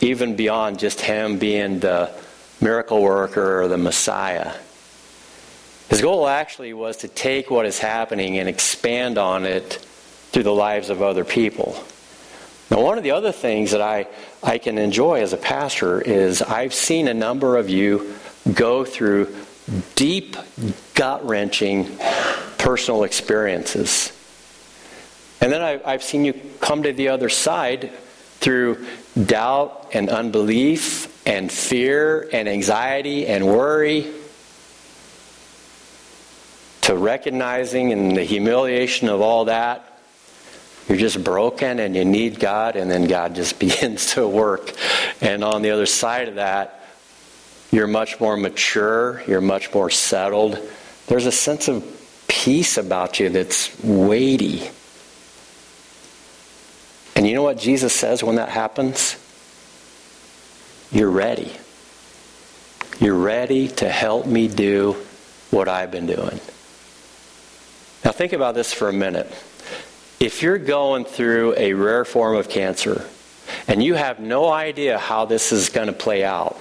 even 0.00 0.34
beyond 0.34 0.78
just 0.78 1.00
him 1.00 1.38
being 1.38 1.80
the 1.80 2.10
miracle 2.60 3.02
worker 3.02 3.62
or 3.62 3.68
the 3.68 3.76
Messiah. 3.76 4.54
His 5.90 6.00
goal 6.00 6.26
actually 6.26 6.72
was 6.72 6.98
to 6.98 7.08
take 7.08 7.50
what 7.50 7.66
is 7.66 7.78
happening 7.78 8.38
and 8.38 8.48
expand 8.48 9.18
on 9.18 9.44
it 9.44 9.74
through 10.32 10.44
the 10.44 10.54
lives 10.54 10.88
of 10.88 11.02
other 11.02 11.24
people. 11.24 11.84
Now, 12.70 12.80
one 12.80 12.96
of 12.96 13.04
the 13.04 13.10
other 13.10 13.32
things 13.32 13.72
that 13.72 13.82
I, 13.82 14.06
I 14.42 14.56
can 14.56 14.78
enjoy 14.78 15.20
as 15.20 15.34
a 15.34 15.36
pastor 15.36 16.00
is 16.00 16.40
I've 16.40 16.72
seen 16.72 17.08
a 17.08 17.12
number 17.12 17.58
of 17.58 17.68
you 17.68 18.14
go 18.52 18.84
through 18.84 19.34
deep, 19.94 20.36
gut 20.94 21.26
wrenching 21.26 21.96
personal 22.58 23.04
experiences. 23.04 24.12
And 25.40 25.52
then 25.52 25.62
I, 25.62 25.80
I've 25.84 26.02
seen 26.02 26.24
you 26.24 26.34
come 26.60 26.84
to 26.84 26.92
the 26.92 27.08
other 27.08 27.28
side 27.28 27.90
through 28.40 28.86
doubt 29.20 29.90
and 29.92 30.08
unbelief 30.08 31.26
and 31.26 31.50
fear 31.50 32.28
and 32.32 32.48
anxiety 32.48 33.26
and 33.26 33.46
worry 33.46 34.12
to 36.82 36.96
recognizing 36.96 37.92
and 37.92 38.16
the 38.16 38.24
humiliation 38.24 39.08
of 39.08 39.20
all 39.20 39.46
that. 39.46 40.00
You're 40.88 40.98
just 40.98 41.22
broken 41.22 41.78
and 41.78 41.94
you 41.94 42.04
need 42.04 42.40
God, 42.40 42.74
and 42.76 42.90
then 42.90 43.06
God 43.06 43.34
just 43.34 43.58
begins 43.60 44.14
to 44.14 44.26
work. 44.26 44.72
And 45.20 45.44
on 45.44 45.62
the 45.62 45.70
other 45.70 45.86
side 45.86 46.28
of 46.28 46.36
that, 46.36 46.81
you're 47.72 47.88
much 47.88 48.20
more 48.20 48.36
mature, 48.36 49.22
you're 49.26 49.40
much 49.40 49.72
more 49.74 49.90
settled. 49.90 50.58
There's 51.06 51.26
a 51.26 51.32
sense 51.32 51.66
of 51.68 51.84
peace 52.28 52.76
about 52.76 53.18
you 53.18 53.30
that's 53.30 53.82
weighty. 53.82 54.68
And 57.16 57.26
you 57.26 57.34
know 57.34 57.42
what 57.42 57.58
Jesus 57.58 57.94
says 57.94 58.22
when 58.22 58.36
that 58.36 58.50
happens? 58.50 59.16
You're 60.92 61.10
ready. 61.10 61.50
You're 63.00 63.16
ready 63.16 63.68
to 63.68 63.88
help 63.88 64.26
me 64.26 64.48
do 64.48 64.96
what 65.50 65.66
I've 65.66 65.90
been 65.90 66.06
doing. 66.06 66.40
Now, 68.04 68.12
think 68.12 68.34
about 68.34 68.54
this 68.54 68.72
for 68.72 68.88
a 68.88 68.92
minute. 68.92 69.26
If 70.20 70.42
you're 70.42 70.58
going 70.58 71.04
through 71.04 71.54
a 71.56 71.72
rare 71.72 72.04
form 72.04 72.36
of 72.36 72.48
cancer 72.48 73.08
and 73.66 73.82
you 73.82 73.94
have 73.94 74.20
no 74.20 74.48
idea 74.48 74.98
how 74.98 75.24
this 75.24 75.52
is 75.52 75.70
going 75.70 75.86
to 75.86 75.92
play 75.92 76.22
out, 76.22 76.58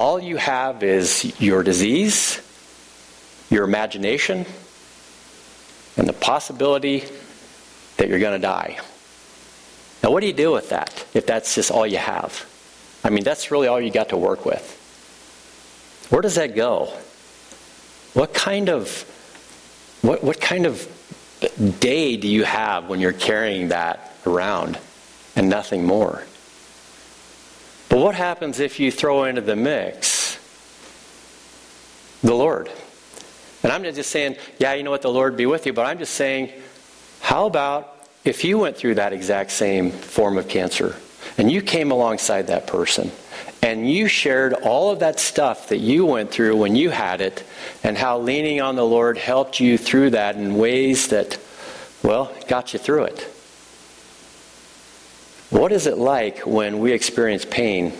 all 0.00 0.18
you 0.18 0.38
have 0.38 0.82
is 0.82 1.38
your 1.38 1.62
disease, 1.62 2.40
your 3.50 3.64
imagination, 3.64 4.46
and 5.98 6.08
the 6.08 6.14
possibility 6.14 7.04
that 7.98 8.08
you're 8.08 8.18
going 8.18 8.32
to 8.32 8.42
die. 8.42 8.78
Now, 10.02 10.10
what 10.10 10.20
do 10.20 10.26
you 10.26 10.32
do 10.32 10.52
with 10.52 10.70
that 10.70 11.04
if 11.12 11.26
that's 11.26 11.54
just 11.54 11.70
all 11.70 11.86
you 11.86 11.98
have? 11.98 12.46
I 13.04 13.10
mean, 13.10 13.24
that's 13.24 13.50
really 13.50 13.68
all 13.68 13.78
you 13.78 13.90
got 13.90 14.08
to 14.08 14.16
work 14.16 14.46
with. 14.46 14.64
Where 16.08 16.22
does 16.22 16.36
that 16.36 16.56
go? 16.56 16.86
What 18.14 18.32
kind 18.32 18.70
of 18.70 19.04
what, 20.00 20.24
what 20.24 20.40
kind 20.40 20.64
of 20.64 20.88
day 21.78 22.16
do 22.16 22.26
you 22.26 22.44
have 22.44 22.88
when 22.88 23.00
you're 23.00 23.12
carrying 23.12 23.68
that 23.68 24.16
around 24.24 24.78
and 25.36 25.50
nothing 25.50 25.84
more? 25.84 26.24
But 27.90 27.98
what 27.98 28.14
happens 28.14 28.60
if 28.60 28.80
you 28.80 28.90
throw 28.90 29.24
into 29.24 29.42
the 29.42 29.56
mix 29.56 30.38
the 32.22 32.34
Lord? 32.34 32.70
And 33.62 33.72
I'm 33.72 33.82
not 33.82 33.94
just 33.94 34.10
saying, 34.10 34.36
yeah, 34.58 34.72
you 34.74 34.84
know 34.84 34.90
what, 34.90 35.02
the 35.02 35.10
Lord 35.10 35.36
be 35.36 35.44
with 35.44 35.66
you, 35.66 35.72
but 35.72 35.84
I'm 35.84 35.98
just 35.98 36.14
saying, 36.14 36.52
how 37.20 37.46
about 37.46 37.94
if 38.24 38.44
you 38.44 38.58
went 38.58 38.76
through 38.76 38.94
that 38.94 39.12
exact 39.12 39.50
same 39.50 39.90
form 39.90 40.38
of 40.38 40.48
cancer 40.48 40.96
and 41.36 41.50
you 41.50 41.60
came 41.60 41.90
alongside 41.90 42.46
that 42.46 42.66
person 42.66 43.10
and 43.62 43.90
you 43.90 44.06
shared 44.08 44.52
all 44.54 44.90
of 44.90 45.00
that 45.00 45.18
stuff 45.18 45.68
that 45.68 45.78
you 45.78 46.06
went 46.06 46.30
through 46.30 46.56
when 46.56 46.76
you 46.76 46.90
had 46.90 47.20
it 47.20 47.44
and 47.82 47.98
how 47.98 48.18
leaning 48.18 48.60
on 48.60 48.76
the 48.76 48.84
Lord 48.84 49.18
helped 49.18 49.58
you 49.58 49.76
through 49.76 50.10
that 50.10 50.36
in 50.36 50.56
ways 50.56 51.08
that, 51.08 51.38
well, 52.02 52.32
got 52.46 52.72
you 52.72 52.78
through 52.78 53.04
it. 53.04 53.28
What 55.50 55.72
is 55.72 55.86
it 55.86 55.98
like 55.98 56.46
when 56.46 56.78
we 56.78 56.92
experience 56.92 57.44
pain 57.44 57.92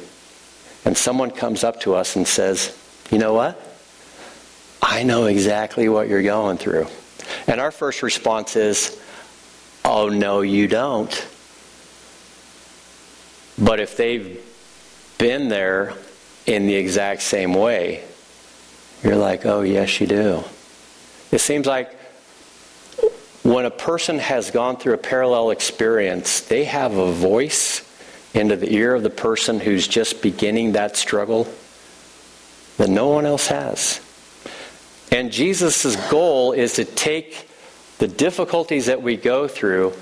and 0.84 0.96
someone 0.96 1.30
comes 1.30 1.64
up 1.64 1.80
to 1.80 1.94
us 1.94 2.16
and 2.16 2.26
says, 2.26 2.76
you 3.10 3.18
know 3.18 3.34
what? 3.34 3.60
I 4.80 5.02
know 5.02 5.26
exactly 5.26 5.88
what 5.88 6.08
you're 6.08 6.22
going 6.22 6.58
through. 6.58 6.86
And 7.46 7.60
our 7.60 7.70
first 7.70 8.02
response 8.02 8.56
is, 8.56 9.00
oh, 9.84 10.08
no, 10.08 10.40
you 10.40 10.68
don't. 10.68 11.10
But 13.58 13.80
if 13.80 13.96
they've 13.96 14.42
been 15.18 15.48
there 15.48 15.94
in 16.46 16.66
the 16.66 16.74
exact 16.74 17.22
same 17.22 17.52
way, 17.52 18.04
you're 19.02 19.16
like, 19.16 19.44
oh, 19.44 19.62
yes, 19.62 20.00
you 20.00 20.06
do. 20.06 20.44
It 21.30 21.40
seems 21.40 21.66
like 21.66 21.99
when 23.50 23.64
a 23.64 23.70
person 23.70 24.20
has 24.20 24.52
gone 24.52 24.76
through 24.76 24.94
a 24.94 24.98
parallel 24.98 25.50
experience, 25.50 26.42
they 26.42 26.64
have 26.64 26.96
a 26.96 27.10
voice 27.10 27.84
into 28.32 28.54
the 28.54 28.72
ear 28.72 28.94
of 28.94 29.02
the 29.02 29.10
person 29.10 29.58
who's 29.58 29.88
just 29.88 30.22
beginning 30.22 30.72
that 30.72 30.96
struggle 30.96 31.48
that 32.76 32.88
no 32.88 33.08
one 33.08 33.26
else 33.26 33.48
has. 33.48 34.00
And 35.10 35.32
Jesus' 35.32 35.96
goal 36.08 36.52
is 36.52 36.74
to 36.74 36.84
take 36.84 37.48
the 37.98 38.06
difficulties 38.06 38.86
that 38.86 39.02
we 39.02 39.16
go 39.16 39.48
through, 39.48 39.94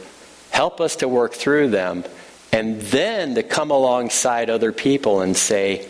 help 0.51 0.79
us 0.79 0.97
to 0.97 1.09
work 1.09 1.33
through 1.33 1.71
them, 1.71 2.05
and 2.53 2.79
then 2.83 3.35
to 3.35 3.43
come 3.43 3.71
alongside 3.71 4.51
other 4.51 4.73
people 4.73 5.23
and 5.23 5.35
say, 5.35 5.89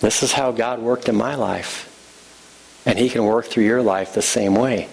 This 0.00 0.24
is 0.24 0.32
how 0.32 0.50
God 0.50 0.80
worked 0.80 1.08
in 1.08 1.14
my 1.14 1.36
life. 1.36 2.82
And 2.84 2.98
He 2.98 3.08
can 3.08 3.24
work 3.24 3.46
through 3.46 3.64
your 3.64 3.82
life 3.82 4.12
the 4.12 4.22
same 4.22 4.56
way. 4.56 4.88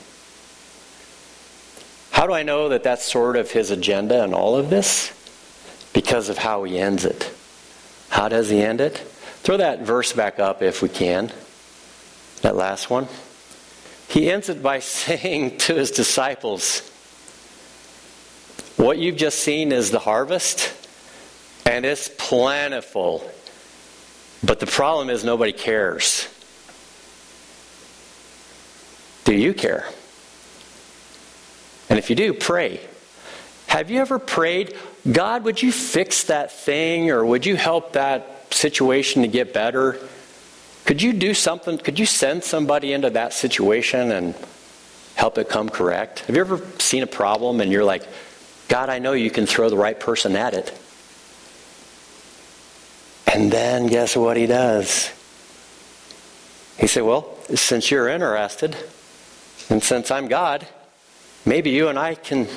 How 2.16 2.28
do 2.28 2.32
I 2.32 2.44
know 2.44 2.70
that 2.70 2.84
that's 2.84 3.04
sort 3.04 3.36
of 3.36 3.52
His 3.52 3.72
agenda 3.72 4.24
in 4.24 4.34
all 4.34 4.56
of 4.56 4.70
this? 4.70 5.12
Because 5.92 6.30
of 6.30 6.38
how 6.38 6.64
He 6.64 6.80
ends 6.80 7.04
it. 7.04 7.30
How 8.08 8.30
does 8.30 8.50
He 8.50 8.62
end 8.62 8.80
it? 8.80 8.98
Throw 9.44 9.58
that 9.58 9.82
verse 9.82 10.14
back 10.14 10.40
up 10.40 10.62
if 10.62 10.82
we 10.82 10.88
can. 10.88 11.30
That 12.42 12.56
last 12.56 12.90
one. 12.90 13.10
He 14.08 14.32
ends 14.32 14.48
it 14.48 14.64
by 14.64 14.80
saying 14.80 15.58
to 15.58 15.76
His 15.76 15.92
disciples, 15.92 16.90
what 18.78 18.98
you've 18.98 19.18
just 19.18 19.40
seen 19.40 19.74
is 19.74 19.92
the 19.92 20.00
harvest, 20.00 20.74
and 21.66 21.84
it's 21.84 22.10
plentiful. 22.18 23.30
But 24.42 24.62
the 24.62 24.68
problem 24.68 25.10
is 25.10 25.26
nobody 25.26 25.52
cares. 25.52 26.30
Do 29.26 29.34
you 29.36 29.54
care? 29.54 29.90
And 31.90 32.00
if 32.00 32.10
you 32.10 32.16
do, 32.16 32.34
pray. 32.34 32.80
Have 33.68 33.92
you 33.92 34.00
ever 34.00 34.20
prayed, 34.20 34.76
God, 35.10 35.44
would 35.44 35.62
you 35.62 35.72
fix 35.72 36.26
that 36.26 36.52
thing 36.52 37.12
or 37.12 37.26
would 37.26 37.46
you 37.46 37.56
help 37.56 37.94
that 37.94 38.54
situation 38.54 39.22
to 39.24 39.28
get 39.28 39.54
better? 39.54 40.00
Could 40.86 41.02
you 41.02 41.14
do 41.14 41.34
something? 41.34 41.78
Could 41.78 42.00
you 42.00 42.06
send 42.06 42.44
somebody 42.44 42.94
into 42.94 43.10
that 43.12 43.34
situation 43.34 44.12
and 44.12 44.36
help 45.16 45.38
it 45.38 45.50
come 45.50 45.70
correct? 45.70 46.20
Have 46.22 46.36
you 46.36 46.42
ever 46.42 46.62
seen 46.80 47.04
a 47.04 47.08
problem 47.08 47.60
and 47.60 47.72
you're 47.72 47.84
like, 47.84 48.04
God, 48.68 48.90
I 48.90 49.00
know 49.00 49.14
you 49.14 49.30
can 49.30 49.46
throw 49.46 49.70
the 49.70 49.78
right 49.78 50.00
person 50.00 50.36
at 50.36 50.54
it. 50.54 50.78
And 53.32 53.52
then 53.52 53.88
guess 53.88 54.16
what 54.16 54.38
he 54.38 54.46
does? 54.46 55.12
He 56.78 56.88
said, 56.88 57.04
Well, 57.04 57.38
since 57.54 57.92
you're 57.92 58.08
interested, 58.08 58.76
and 59.70 59.84
since 59.84 60.10
I'm 60.10 60.28
God, 60.28 60.68
maybe 61.46 61.70
you 61.70 61.88
and 61.88 61.98
I 61.98 62.16
can 62.16 62.48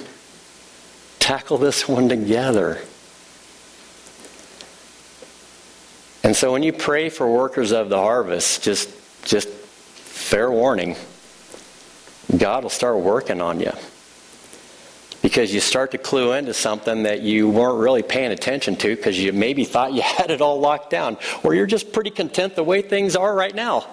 tackle 1.18 1.58
this 1.58 1.88
one 1.88 2.08
together. 2.08 2.80
And 6.24 6.34
so 6.34 6.52
when 6.52 6.62
you 6.62 6.72
pray 6.72 7.08
for 7.08 7.30
workers 7.30 7.72
of 7.72 7.88
the 7.88 7.98
harvest, 7.98 8.62
just 8.62 8.90
just 9.24 9.48
fair 9.48 10.50
warning, 10.50 10.96
God 12.36 12.62
will 12.62 12.70
start 12.70 12.98
working 12.98 13.40
on 13.40 13.60
you 13.60 13.72
because 15.22 15.52
you 15.52 15.60
start 15.60 15.90
to 15.90 15.98
clue 15.98 16.32
into 16.32 16.54
something 16.54 17.02
that 17.02 17.22
you 17.22 17.48
weren't 17.48 17.78
really 17.78 18.02
paying 18.02 18.30
attention 18.32 18.76
to 18.76 18.94
because 18.94 19.18
you 19.18 19.32
maybe 19.32 19.64
thought 19.64 19.92
you 19.92 20.02
had 20.18 20.30
it 20.30 20.40
all 20.40 20.60
locked 20.60 20.90
down, 20.90 21.16
or 21.42 21.54
you're 21.54 21.66
just 21.66 21.92
pretty 21.92 22.10
content 22.10 22.54
the 22.56 22.64
way 22.64 22.82
things 22.82 23.16
are 23.16 23.34
right 23.34 23.54
now. 23.54 23.86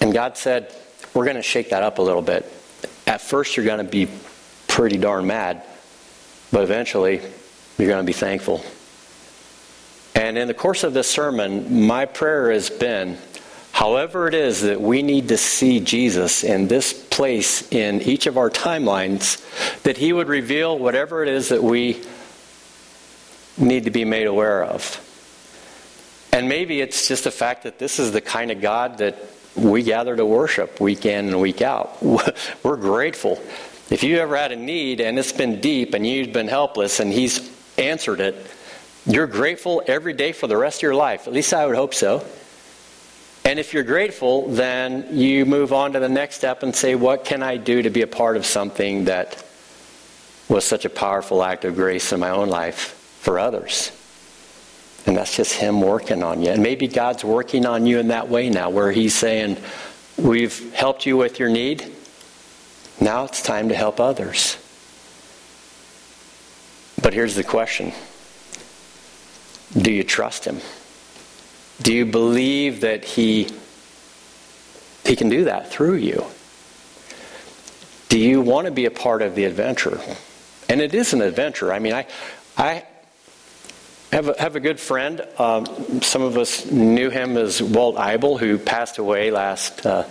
And 0.00 0.12
God 0.12 0.36
said, 0.36 0.74
We're 1.14 1.24
going 1.24 1.36
to 1.36 1.42
shake 1.42 1.70
that 1.70 1.82
up 1.82 1.98
a 1.98 2.02
little 2.02 2.22
bit. 2.22 2.52
At 3.06 3.20
first, 3.20 3.56
you're 3.56 3.66
going 3.66 3.84
to 3.84 3.84
be 3.84 4.08
pretty 4.68 4.98
darn 4.98 5.26
mad, 5.26 5.62
but 6.52 6.62
eventually, 6.62 7.20
you're 7.78 7.88
going 7.88 8.02
to 8.02 8.06
be 8.06 8.12
thankful. 8.12 8.64
And 10.14 10.38
in 10.38 10.48
the 10.48 10.54
course 10.54 10.82
of 10.82 10.94
this 10.94 11.08
sermon, 11.08 11.86
my 11.86 12.06
prayer 12.06 12.50
has 12.50 12.70
been 12.70 13.18
However, 13.76 14.26
it 14.26 14.32
is 14.32 14.62
that 14.62 14.80
we 14.80 15.02
need 15.02 15.28
to 15.28 15.36
see 15.36 15.80
Jesus 15.80 16.44
in 16.44 16.66
this 16.66 16.94
place 16.94 17.70
in 17.70 18.00
each 18.00 18.26
of 18.26 18.38
our 18.38 18.48
timelines, 18.48 19.36
that 19.82 19.98
He 19.98 20.14
would 20.14 20.28
reveal 20.28 20.78
whatever 20.78 21.22
it 21.22 21.28
is 21.28 21.50
that 21.50 21.62
we 21.62 22.02
need 23.58 23.84
to 23.84 23.90
be 23.90 24.06
made 24.06 24.26
aware 24.26 24.64
of. 24.64 24.98
And 26.32 26.48
maybe 26.48 26.80
it's 26.80 27.06
just 27.06 27.24
the 27.24 27.30
fact 27.30 27.64
that 27.64 27.78
this 27.78 27.98
is 27.98 28.12
the 28.12 28.22
kind 28.22 28.50
of 28.50 28.62
God 28.62 28.96
that 28.96 29.18
we 29.56 29.82
gather 29.82 30.14
to 30.14 30.24
worship 30.24 30.80
week 30.80 31.06
in 31.06 31.28
and 31.28 31.40
week 31.40 31.62
out. 31.62 32.02
We're 32.62 32.76
grateful. 32.76 33.42
If 33.90 34.02
you 34.02 34.18
ever 34.18 34.36
had 34.36 34.52
a 34.52 34.56
need 34.56 35.00
and 35.00 35.18
it's 35.18 35.32
been 35.32 35.60
deep 35.60 35.94
and 35.94 36.06
you've 36.06 36.32
been 36.32 36.48
helpless 36.48 37.00
and 37.00 37.12
He's 37.12 37.50
answered 37.78 38.20
it, 38.20 38.34
you're 39.06 39.26
grateful 39.26 39.82
every 39.86 40.12
day 40.12 40.32
for 40.32 40.46
the 40.46 40.56
rest 40.56 40.78
of 40.78 40.82
your 40.82 40.94
life. 40.94 41.26
At 41.26 41.32
least 41.32 41.54
I 41.54 41.64
would 41.64 41.76
hope 41.76 41.94
so. 41.94 42.24
And 43.44 43.60
if 43.60 43.72
you're 43.72 43.84
grateful, 43.84 44.48
then 44.48 45.16
you 45.16 45.46
move 45.46 45.72
on 45.72 45.92
to 45.92 46.00
the 46.00 46.08
next 46.08 46.36
step 46.36 46.64
and 46.64 46.74
say, 46.74 46.96
What 46.96 47.24
can 47.24 47.42
I 47.44 47.56
do 47.56 47.82
to 47.82 47.90
be 47.90 48.02
a 48.02 48.06
part 48.08 48.36
of 48.36 48.44
something 48.44 49.04
that 49.04 49.44
was 50.48 50.64
such 50.64 50.84
a 50.84 50.90
powerful 50.90 51.42
act 51.44 51.64
of 51.64 51.76
grace 51.76 52.12
in 52.12 52.18
my 52.18 52.30
own 52.30 52.48
life 52.48 53.18
for 53.20 53.38
others? 53.38 53.92
And 55.06 55.16
that's 55.16 55.36
just 55.36 55.52
Him 55.52 55.80
working 55.80 56.22
on 56.22 56.42
you. 56.42 56.50
And 56.50 56.62
maybe 56.62 56.88
God's 56.88 57.24
working 57.24 57.64
on 57.64 57.86
you 57.86 57.98
in 57.98 58.08
that 58.08 58.28
way 58.28 58.50
now, 58.50 58.70
where 58.70 58.90
He's 58.90 59.14
saying, 59.14 59.56
We've 60.18 60.72
helped 60.72 61.06
you 61.06 61.16
with 61.16 61.38
your 61.38 61.48
need. 61.48 61.92
Now 63.00 63.24
it's 63.24 63.42
time 63.42 63.68
to 63.68 63.74
help 63.74 64.00
others. 64.00 64.56
But 67.02 67.12
here's 67.12 67.34
the 67.34 67.44
question 67.44 67.92
Do 69.80 69.92
you 69.92 70.02
trust 70.02 70.44
Him? 70.44 70.60
Do 71.82 71.92
you 71.92 72.06
believe 72.06 72.80
that 72.80 73.04
he, 73.04 73.48
he 75.04 75.14
can 75.14 75.28
do 75.28 75.44
that 75.44 75.70
through 75.70 75.96
you? 75.96 76.24
Do 78.08 78.18
you 78.18 78.40
want 78.40 78.66
to 78.66 78.70
be 78.70 78.86
a 78.86 78.90
part 78.90 79.20
of 79.20 79.34
the 79.34 79.44
adventure? 79.44 80.00
And 80.68 80.80
it 80.80 80.94
is 80.94 81.12
an 81.12 81.20
adventure. 81.20 81.72
I 81.72 81.78
mean, 81.78 81.92
I, 81.92 82.06
I 82.56 82.84
have 84.16 84.28
a, 84.30 84.34
have 84.40 84.56
a 84.56 84.60
good 84.60 84.80
friend. 84.80 85.20
Um, 85.38 86.00
some 86.00 86.22
of 86.22 86.38
us 86.38 86.64
knew 86.70 87.10
him 87.10 87.36
as 87.36 87.62
Walt 87.62 87.96
Eibel, 87.96 88.40
who 88.40 88.56
passed 88.56 88.96
away 88.96 89.30
last, 89.30 89.84
uh, 89.84 90.04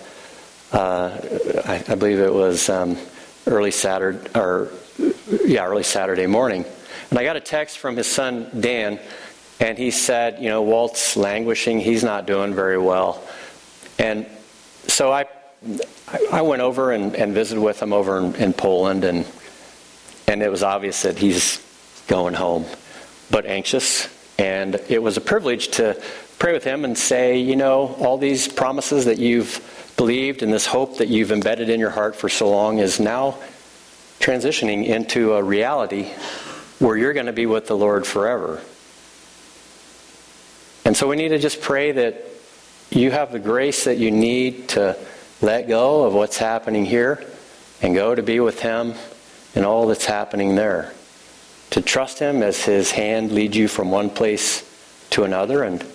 uh, 0.72 1.20
I, 1.66 1.84
I, 1.88 1.96
believe 1.96 2.20
it 2.20 2.32
was 2.32 2.70
um, 2.70 3.00
early 3.48 3.72
Saturday, 3.72 4.20
or 4.36 4.70
yeah, 5.44 5.66
early 5.66 5.82
Saturday 5.82 6.28
morning. 6.28 6.66
And 7.10 7.18
I 7.18 7.24
got 7.24 7.36
a 7.36 7.40
text 7.40 7.80
from 7.80 7.98
his 7.98 8.06
son 8.06 8.48
Dan, 8.60 9.00
and 9.60 9.76
he 9.76 9.90
said, 9.90 10.40
you 10.40 10.50
know, 10.50 10.62
Walt's 10.62 11.18
languishing. 11.18 11.80
He's 11.80 12.04
not 12.04 12.28
doing 12.28 12.54
very 12.54 12.78
well. 12.78 13.24
And 13.98 14.28
so 14.86 15.12
I, 15.12 15.26
I 16.32 16.44
went 16.44 16.62
over 16.62 16.92
and, 16.92 17.16
and 17.16 17.34
visited 17.34 17.60
with 17.60 17.82
him 17.82 17.92
over 17.92 18.20
in, 18.20 18.36
in 18.36 18.54
Poland, 18.54 19.04
and 19.04 19.26
and 20.28 20.44
it 20.44 20.52
was 20.52 20.62
obvious 20.62 21.02
that 21.02 21.18
he's 21.18 21.60
going 22.08 22.36
home, 22.36 22.66
but 23.30 23.46
anxious. 23.46 24.08
And 24.38 24.76
it 24.90 25.02
was 25.02 25.18
a 25.18 25.22
privilege 25.22 25.70
to 25.70 26.02
pray 26.40 26.54
with 26.54 26.64
him 26.64 26.86
and 26.86 26.98
say, 26.98 27.40
you 27.40 27.56
know, 27.56 27.96
all 28.00 28.18
these 28.18 28.48
promises 28.48 29.06
that 29.06 29.18
you've 29.18 29.94
believed 29.98 30.44
and 30.44 30.52
this 30.52 30.66
hope 30.66 30.98
that 30.98 31.08
you've 31.08 31.32
embedded 31.32 31.70
in 31.70 31.80
your 31.80 31.90
heart 31.90 32.16
for 32.16 32.30
so 32.30 32.50
long 32.50 32.80
is 32.80 33.00
now 33.00 33.38
transitioning 34.20 34.86
into 34.86 35.34
a 35.34 35.44
reality 35.44 36.12
where 36.80 36.98
you're 36.98 37.14
going 37.14 37.26
to 37.28 37.34
be 37.34 37.46
with 37.46 37.68
the 37.68 37.78
Lord 37.78 38.06
forever. 38.06 38.62
And 40.84 40.96
so 40.96 41.08
we 41.08 41.16
need 41.16 41.30
to 41.30 41.40
just 41.40 41.62
pray 41.62 41.94
that 41.94 42.26
you 42.92 43.12
have 43.12 43.32
the 43.32 43.40
grace 43.40 43.86
that 43.86 43.98
you 43.98 44.12
need 44.12 44.70
to 44.70 44.98
let 45.42 45.68
go 45.68 46.04
of 46.04 46.14
what's 46.14 46.38
happening 46.38 46.86
here 46.86 47.24
and 47.82 47.96
go 47.96 48.14
to 48.14 48.22
be 48.22 48.40
with 48.40 48.60
Him 48.60 48.94
and 49.56 49.66
all 49.66 49.88
that's 49.88 50.06
happening 50.06 50.56
there. 50.56 50.94
To 51.76 51.82
trust 51.82 52.20
Him 52.20 52.42
as 52.42 52.64
His 52.64 52.92
hand 52.92 53.34
leads 53.34 53.58
you 53.58 53.68
from 53.68 53.92
one 53.92 54.10
place 54.10 54.64
to 55.10 55.26
another. 55.26 55.62
And 55.62 55.86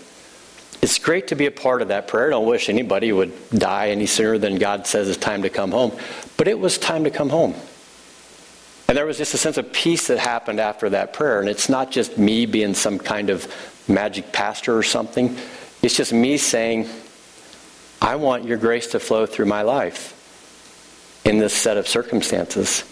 it's 0.82 0.98
great 0.98 1.28
to 1.28 1.34
be 1.34 1.46
a 1.46 1.50
part 1.50 1.80
of 1.80 1.88
that 1.88 2.06
prayer. 2.06 2.26
I 2.26 2.30
don't 2.32 2.44
wish 2.44 2.68
anybody 2.68 3.10
would 3.12 3.32
die 3.48 3.88
any 3.88 4.04
sooner 4.04 4.36
than 4.36 4.56
God 4.56 4.86
says 4.86 5.08
it's 5.08 5.16
time 5.16 5.40
to 5.40 5.48
come 5.48 5.70
home. 5.70 5.92
But 6.36 6.48
it 6.48 6.58
was 6.58 6.76
time 6.76 7.04
to 7.04 7.10
come 7.10 7.30
home. 7.30 7.54
And 8.88 8.98
there 8.98 9.06
was 9.06 9.16
just 9.16 9.32
a 9.32 9.38
sense 9.38 9.56
of 9.56 9.72
peace 9.72 10.08
that 10.08 10.18
happened 10.18 10.60
after 10.60 10.90
that 10.90 11.14
prayer. 11.14 11.40
And 11.40 11.48
it's 11.48 11.70
not 11.70 11.90
just 11.90 12.18
me 12.18 12.44
being 12.44 12.74
some 12.74 12.98
kind 12.98 13.30
of 13.30 13.50
magic 13.88 14.32
pastor 14.32 14.76
or 14.76 14.82
something. 14.82 15.34
It's 15.80 15.96
just 15.96 16.12
me 16.12 16.36
saying, 16.36 16.90
I 18.02 18.16
want 18.16 18.44
your 18.44 18.58
grace 18.58 18.88
to 18.88 19.00
flow 19.00 19.24
through 19.24 19.46
my 19.46 19.62
life 19.62 20.12
in 21.24 21.38
this 21.38 21.54
set 21.54 21.78
of 21.78 21.88
circumstances. 21.88 22.84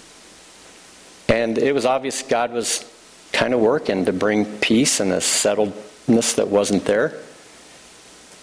And 1.39 1.57
it 1.57 1.73
was 1.73 1.87
obvious 1.87 2.23
God 2.23 2.51
was 2.51 2.85
kind 3.33 3.55
of 3.55 3.61
working 3.61 4.07
to 4.07 4.13
bring 4.13 4.45
peace 4.59 4.99
and 4.99 5.13
a 5.13 5.19
settledness 5.19 6.35
that 6.35 6.49
wasn't 6.49 6.85
there. 6.85 7.15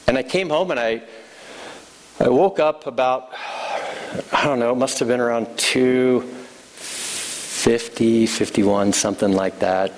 And 0.07 0.17
I 0.17 0.23
came 0.23 0.49
home 0.49 0.71
and 0.71 0.79
I, 0.79 1.03
I 2.21 2.29
woke 2.29 2.57
up 2.57 2.87
about, 2.87 3.33
I 4.31 4.45
don't 4.45 4.59
know, 4.59 4.71
it 4.71 4.77
must 4.77 4.99
have 4.99 5.09
been 5.09 5.19
around 5.19 5.57
250, 5.57 8.27
51, 8.27 8.93
something 8.93 9.33
like 9.33 9.59
that. 9.59 9.91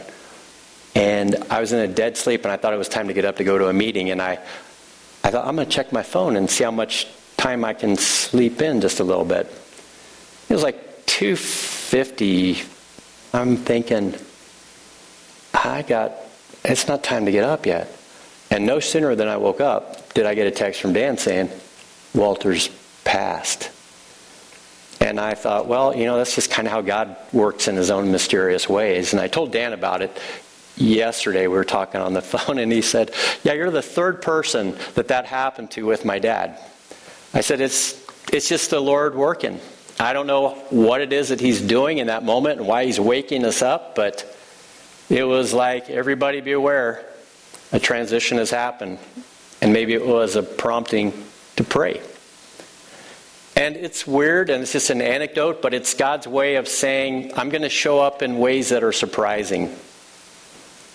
And 0.95 1.35
I 1.51 1.61
was 1.61 1.73
in 1.73 1.79
a 1.79 1.87
dead 1.87 2.17
sleep 2.17 2.45
and 2.45 2.51
I 2.51 2.57
thought 2.57 2.73
it 2.73 2.77
was 2.77 2.89
time 2.89 3.09
to 3.09 3.13
get 3.13 3.25
up 3.25 3.35
to 3.35 3.43
go 3.43 3.59
to 3.59 3.67
a 3.67 3.73
meeting. 3.73 4.09
And 4.09 4.19
I, 4.19 4.39
I 5.23 5.29
thought, 5.29 5.45
I'm 5.45 5.55
going 5.55 5.67
to 5.67 5.71
check 5.71 5.93
my 5.93 6.01
phone 6.01 6.35
and 6.35 6.49
see 6.49 6.63
how 6.63 6.71
much 6.71 7.05
time 7.37 7.63
I 7.63 7.75
can 7.75 7.95
sleep 7.95 8.59
in 8.59 8.81
just 8.81 8.99
a 8.99 9.03
little 9.03 9.23
bit. 9.23 9.45
It 10.49 10.53
was 10.53 10.63
like 10.63 11.05
250, 11.05 12.63
I'm 13.33 13.57
thinking, 13.57 14.15
I 15.53 15.81
got, 15.81 16.13
it's 16.63 16.87
not 16.87 17.03
time 17.03 17.25
to 17.25 17.31
get 17.31 17.43
up 17.43 17.65
yet. 17.65 17.91
And 18.49 18.65
no 18.65 18.79
sooner 18.79 19.15
than 19.15 19.27
I 19.27 19.37
woke 19.37 19.61
up 19.61 20.13
did 20.13 20.25
I 20.25 20.33
get 20.33 20.47
a 20.47 20.51
text 20.51 20.81
from 20.81 20.93
Dan 20.93 21.17
saying, 21.17 21.49
Walter's 22.13 22.69
passed. 23.03 23.71
And 24.99 25.19
I 25.19 25.35
thought, 25.35 25.67
well, 25.67 25.95
you 25.95 26.05
know, 26.05 26.17
that's 26.17 26.35
just 26.35 26.49
kind 26.49 26.67
of 26.67 26.71
how 26.71 26.81
God 26.81 27.15
works 27.31 27.67
in 27.67 27.75
his 27.75 27.91
own 27.91 28.11
mysterious 28.11 28.67
ways. 28.67 29.13
And 29.13 29.21
I 29.21 29.27
told 29.27 29.51
Dan 29.51 29.73
about 29.73 30.01
it 30.01 30.17
yesterday. 30.77 31.47
We 31.47 31.55
were 31.55 31.63
talking 31.63 32.01
on 32.01 32.13
the 32.13 32.21
phone, 32.33 32.57
and 32.57 32.71
he 32.71 32.81
said, 32.81 33.11
Yeah, 33.43 33.53
you're 33.53 33.71
the 33.71 33.81
third 33.81 34.21
person 34.21 34.77
that 34.95 35.09
that 35.09 35.25
happened 35.25 35.71
to 35.71 35.85
with 35.85 36.05
my 36.05 36.19
dad. 36.19 36.59
I 37.33 37.41
said, 37.41 37.61
It's, 37.61 38.03
it's 38.31 38.49
just 38.49 38.69
the 38.69 38.79
Lord 38.79 39.15
working. 39.15 39.59
I 39.99 40.13
don't 40.13 40.27
know 40.27 40.49
what 40.69 41.01
it 41.01 41.11
is 41.11 41.29
that 41.29 41.39
he's 41.39 41.59
doing 41.59 41.97
in 41.97 42.07
that 42.07 42.23
moment 42.23 42.59
and 42.59 42.67
why 42.67 42.85
he's 42.85 42.99
waking 42.99 43.43
us 43.45 43.61
up, 43.61 43.95
but 43.95 44.25
it 45.09 45.23
was 45.23 45.53
like, 45.53 45.89
everybody 45.89 46.41
be 46.41 46.51
aware, 46.51 47.05
a 47.71 47.79
transition 47.79 48.37
has 48.37 48.51
happened. 48.51 48.99
And 49.61 49.73
maybe 49.73 49.93
it 49.93 50.05
was 50.05 50.35
a 50.35 50.43
prompting 50.43 51.13
to 51.55 51.63
pray. 51.63 52.01
And 53.55 53.75
it's 53.75 54.05
weird 54.05 54.51
and 54.51 54.61
it's 54.61 54.73
just 54.73 54.91
an 54.91 55.01
anecdote, 55.01 55.63
but 55.63 55.73
it's 55.73 55.95
God's 55.95 56.27
way 56.27 56.57
of 56.57 56.67
saying, 56.67 57.33
I'm 57.35 57.49
going 57.49 57.63
to 57.63 57.69
show 57.69 57.99
up 57.99 58.21
in 58.21 58.37
ways 58.37 58.69
that 58.69 58.83
are 58.83 58.91
surprising, 58.91 59.75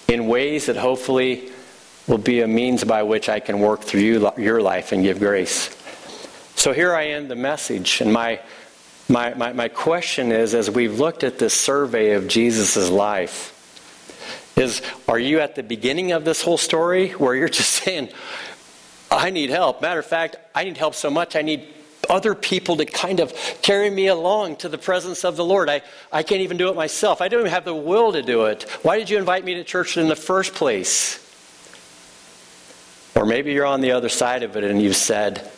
in 0.06 0.28
ways 0.28 0.66
that 0.66 0.76
hopefully 0.76 1.50
will 2.06 2.18
be 2.18 2.40
a 2.40 2.46
means 2.46 2.84
by 2.84 3.02
which 3.02 3.28
I 3.28 3.40
can 3.40 3.58
work 3.58 3.80
through 3.80 4.02
you, 4.02 4.30
your 4.38 4.62
life 4.62 4.92
and 4.92 5.02
give 5.02 5.18
grace. 5.18 5.76
So 6.54 6.72
here 6.72 6.94
I 6.94 7.06
end 7.06 7.28
the 7.28 7.36
message, 7.36 8.00
and 8.00 8.12
my 8.12 8.40
my, 9.08 9.34
my, 9.34 9.52
my 9.52 9.68
question 9.68 10.32
is 10.32 10.54
as 10.54 10.70
we've 10.70 10.98
looked 10.98 11.24
at 11.24 11.38
this 11.38 11.54
survey 11.54 12.12
of 12.12 12.28
Jesus' 12.28 12.88
life, 12.88 13.50
is 14.56 14.82
are 15.08 15.18
you 15.18 15.40
at 15.40 15.54
the 15.54 15.62
beginning 15.62 16.12
of 16.12 16.24
this 16.24 16.42
whole 16.42 16.58
story 16.58 17.10
where 17.10 17.34
you're 17.34 17.48
just 17.60 17.70
saying, 17.70 18.08
I 19.10 19.30
need 19.30 19.50
help? 19.50 19.82
Matter 19.82 20.00
of 20.00 20.06
fact, 20.06 20.36
I 20.54 20.64
need 20.64 20.76
help 20.76 20.94
so 20.94 21.10
much, 21.10 21.36
I 21.36 21.42
need 21.42 21.68
other 22.08 22.34
people 22.34 22.76
to 22.76 22.84
kind 22.84 23.20
of 23.20 23.32
carry 23.62 23.88
me 23.88 24.08
along 24.08 24.56
to 24.56 24.68
the 24.68 24.78
presence 24.78 25.24
of 25.24 25.36
the 25.36 25.44
Lord. 25.44 25.68
I, 25.68 25.82
I 26.10 26.22
can't 26.22 26.42
even 26.42 26.56
do 26.56 26.68
it 26.68 26.76
myself. 26.76 27.20
I 27.20 27.28
don't 27.28 27.40
even 27.40 27.52
have 27.52 27.64
the 27.64 27.74
will 27.74 28.12
to 28.12 28.22
do 28.22 28.46
it. 28.46 28.64
Why 28.82 28.98
did 28.98 29.08
you 29.08 29.18
invite 29.18 29.44
me 29.44 29.54
to 29.54 29.64
church 29.64 29.96
in 29.96 30.08
the 30.08 30.16
first 30.16 30.54
place? 30.54 31.18
Or 33.14 33.24
maybe 33.24 33.52
you're 33.52 33.66
on 33.66 33.80
the 33.80 33.92
other 33.92 34.08
side 34.08 34.42
of 34.42 34.56
it 34.56 34.64
and 34.64 34.82
you've 34.82 34.96
said, 34.96 35.48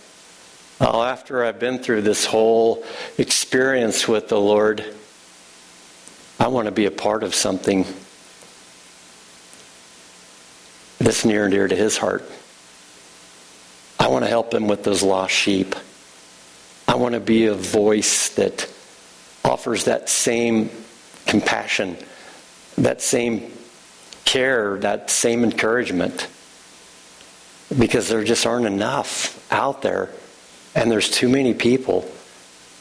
Oh, 0.80 1.02
after 1.02 1.44
I've 1.44 1.60
been 1.60 1.78
through 1.78 2.02
this 2.02 2.24
whole 2.24 2.84
experience 3.16 4.08
with 4.08 4.28
the 4.28 4.40
Lord, 4.40 4.84
I 6.40 6.48
want 6.48 6.66
to 6.66 6.72
be 6.72 6.86
a 6.86 6.90
part 6.90 7.22
of 7.22 7.32
something 7.32 7.86
that's 10.98 11.24
near 11.24 11.44
and 11.44 11.52
dear 11.52 11.68
to 11.68 11.76
His 11.76 11.96
heart. 11.96 12.28
I 14.00 14.08
want 14.08 14.24
to 14.24 14.28
help 14.28 14.52
Him 14.52 14.66
with 14.66 14.82
those 14.82 15.04
lost 15.04 15.32
sheep. 15.32 15.76
I 16.88 16.96
want 16.96 17.14
to 17.14 17.20
be 17.20 17.46
a 17.46 17.54
voice 17.54 18.30
that 18.30 18.68
offers 19.44 19.84
that 19.84 20.08
same 20.08 20.70
compassion, 21.26 21.96
that 22.78 23.00
same 23.00 23.52
care, 24.24 24.76
that 24.78 25.08
same 25.08 25.44
encouragement. 25.44 26.26
Because 27.78 28.08
there 28.08 28.24
just 28.24 28.44
aren't 28.44 28.66
enough 28.66 29.40
out 29.52 29.80
there 29.80 30.10
and 30.74 30.90
there's 30.90 31.10
too 31.10 31.28
many 31.28 31.54
people 31.54 32.10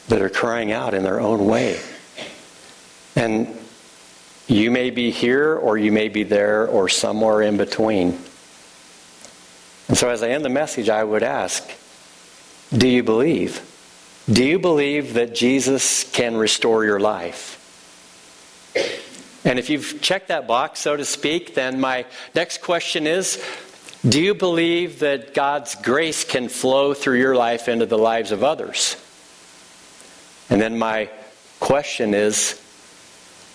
that 0.08 0.20
are 0.20 0.30
crying 0.30 0.72
out 0.72 0.94
in 0.94 1.02
their 1.02 1.20
own 1.20 1.46
way. 1.46 1.80
And 3.16 3.56
you 4.46 4.70
may 4.70 4.90
be 4.90 5.10
here 5.10 5.54
or 5.54 5.78
you 5.78 5.92
may 5.92 6.08
be 6.08 6.22
there 6.22 6.66
or 6.66 6.88
somewhere 6.88 7.42
in 7.42 7.56
between. 7.56 8.18
And 9.88 9.96
so 9.96 10.08
as 10.08 10.22
I 10.22 10.30
end 10.30 10.44
the 10.44 10.50
message, 10.50 10.88
I 10.88 11.04
would 11.04 11.22
ask 11.22 11.68
Do 12.76 12.88
you 12.88 13.02
believe? 13.02 13.70
Do 14.30 14.44
you 14.44 14.58
believe 14.58 15.14
that 15.14 15.34
Jesus 15.34 16.04
can 16.10 16.36
restore 16.36 16.84
your 16.84 16.98
life? 16.98 17.60
And 19.44 19.58
if 19.58 19.68
you've 19.68 20.00
checked 20.00 20.28
that 20.28 20.46
box, 20.46 20.80
so 20.80 20.96
to 20.96 21.04
speak, 21.04 21.54
then 21.54 21.78
my 21.78 22.06
next 22.34 22.62
question 22.62 23.06
is 23.06 23.44
do 24.06 24.20
you 24.20 24.34
believe 24.34 24.98
that 24.98 25.32
God's 25.32 25.74
grace 25.76 26.24
can 26.24 26.48
flow 26.48 26.92
through 26.92 27.18
your 27.18 27.34
life 27.34 27.68
into 27.68 27.86
the 27.86 27.96
lives 27.96 28.32
of 28.32 28.44
others? 28.44 28.96
And 30.50 30.60
then 30.60 30.78
my 30.78 31.08
question 31.58 32.12
is 32.12 32.60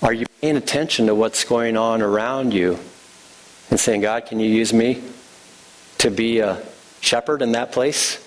are 0.01 0.13
you 0.13 0.25
paying 0.41 0.57
attention 0.57 1.07
to 1.07 1.15
what's 1.15 1.43
going 1.43 1.77
on 1.77 2.01
around 2.01 2.53
you 2.53 2.79
and 3.69 3.79
saying, 3.79 4.01
God, 4.01 4.25
can 4.25 4.39
you 4.39 4.49
use 4.49 4.73
me 4.73 5.03
to 5.99 6.09
be 6.09 6.39
a 6.39 6.65
shepherd 7.01 7.41
in 7.41 7.51
that 7.51 7.71
place? 7.71 8.25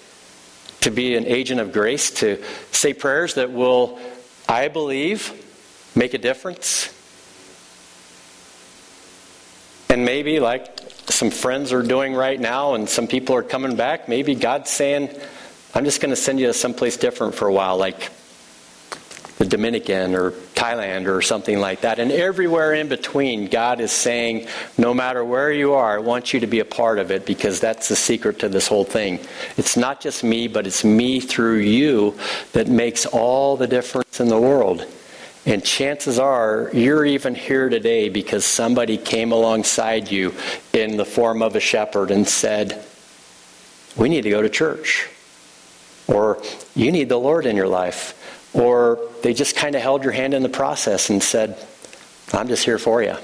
To 0.82 0.90
be 0.90 1.16
an 1.16 1.26
agent 1.26 1.60
of 1.60 1.72
grace, 1.72 2.10
to 2.20 2.42
say 2.72 2.92
prayers 2.92 3.34
that 3.34 3.50
will, 3.50 3.98
I 4.48 4.68
believe, 4.68 5.32
make 5.96 6.12
a 6.12 6.18
difference? 6.18 6.92
And 9.92 10.06
maybe, 10.06 10.40
like 10.40 10.80
some 11.10 11.30
friends 11.30 11.70
are 11.70 11.82
doing 11.82 12.14
right 12.14 12.40
now 12.40 12.72
and 12.72 12.88
some 12.88 13.06
people 13.06 13.36
are 13.36 13.42
coming 13.42 13.76
back, 13.76 14.08
maybe 14.08 14.34
God's 14.34 14.70
saying, 14.70 15.10
I'm 15.74 15.84
just 15.84 16.00
going 16.00 16.08
to 16.08 16.16
send 16.16 16.40
you 16.40 16.46
to 16.46 16.54
someplace 16.54 16.96
different 16.96 17.34
for 17.34 17.46
a 17.46 17.52
while, 17.52 17.76
like 17.76 18.10
the 19.36 19.44
Dominican 19.44 20.14
or 20.14 20.30
Thailand 20.54 21.08
or 21.08 21.20
something 21.20 21.58
like 21.58 21.82
that. 21.82 21.98
And 21.98 22.10
everywhere 22.10 22.72
in 22.72 22.88
between, 22.88 23.48
God 23.48 23.80
is 23.80 23.92
saying, 23.92 24.46
no 24.78 24.94
matter 24.94 25.22
where 25.22 25.52
you 25.52 25.74
are, 25.74 25.96
I 25.96 26.00
want 26.00 26.32
you 26.32 26.40
to 26.40 26.46
be 26.46 26.60
a 26.60 26.64
part 26.64 26.98
of 26.98 27.10
it 27.10 27.26
because 27.26 27.60
that's 27.60 27.88
the 27.88 27.96
secret 27.96 28.38
to 28.38 28.48
this 28.48 28.68
whole 28.68 28.84
thing. 28.84 29.20
It's 29.58 29.76
not 29.76 30.00
just 30.00 30.24
me, 30.24 30.48
but 30.48 30.66
it's 30.66 30.84
me 30.84 31.20
through 31.20 31.58
you 31.58 32.16
that 32.54 32.66
makes 32.66 33.04
all 33.04 33.58
the 33.58 33.66
difference 33.66 34.20
in 34.20 34.28
the 34.28 34.40
world. 34.40 34.86
And 35.44 35.64
chances 35.64 36.18
are 36.18 36.70
you're 36.72 37.04
even 37.04 37.34
here 37.34 37.68
today 37.68 38.08
because 38.08 38.44
somebody 38.44 38.96
came 38.96 39.32
alongside 39.32 40.10
you 40.10 40.34
in 40.72 40.96
the 40.96 41.04
form 41.04 41.42
of 41.42 41.56
a 41.56 41.60
shepherd 41.60 42.12
and 42.12 42.28
said, 42.28 42.84
We 43.96 44.08
need 44.08 44.22
to 44.22 44.30
go 44.30 44.42
to 44.42 44.48
church. 44.48 45.08
Or 46.06 46.40
you 46.74 46.92
need 46.92 47.08
the 47.08 47.18
Lord 47.18 47.46
in 47.46 47.56
your 47.56 47.66
life. 47.66 48.18
Or 48.54 49.00
they 49.22 49.34
just 49.34 49.56
kind 49.56 49.74
of 49.74 49.82
held 49.82 50.04
your 50.04 50.12
hand 50.12 50.34
in 50.34 50.42
the 50.42 50.48
process 50.48 51.10
and 51.10 51.22
said, 51.22 51.56
I'm 52.32 52.48
just 52.48 52.64
here 52.64 52.78
for 52.78 53.02
you. 53.02 53.16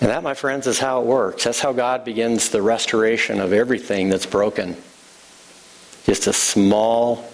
And 0.00 0.10
that, 0.10 0.22
my 0.22 0.34
friends, 0.34 0.66
is 0.66 0.78
how 0.78 1.00
it 1.00 1.06
works. 1.06 1.44
That's 1.44 1.58
how 1.58 1.72
God 1.72 2.04
begins 2.04 2.50
the 2.50 2.62
restoration 2.62 3.40
of 3.40 3.52
everything 3.52 4.10
that's 4.10 4.26
broken. 4.26 4.76
Just 6.04 6.26
a 6.26 6.32
small, 6.32 7.28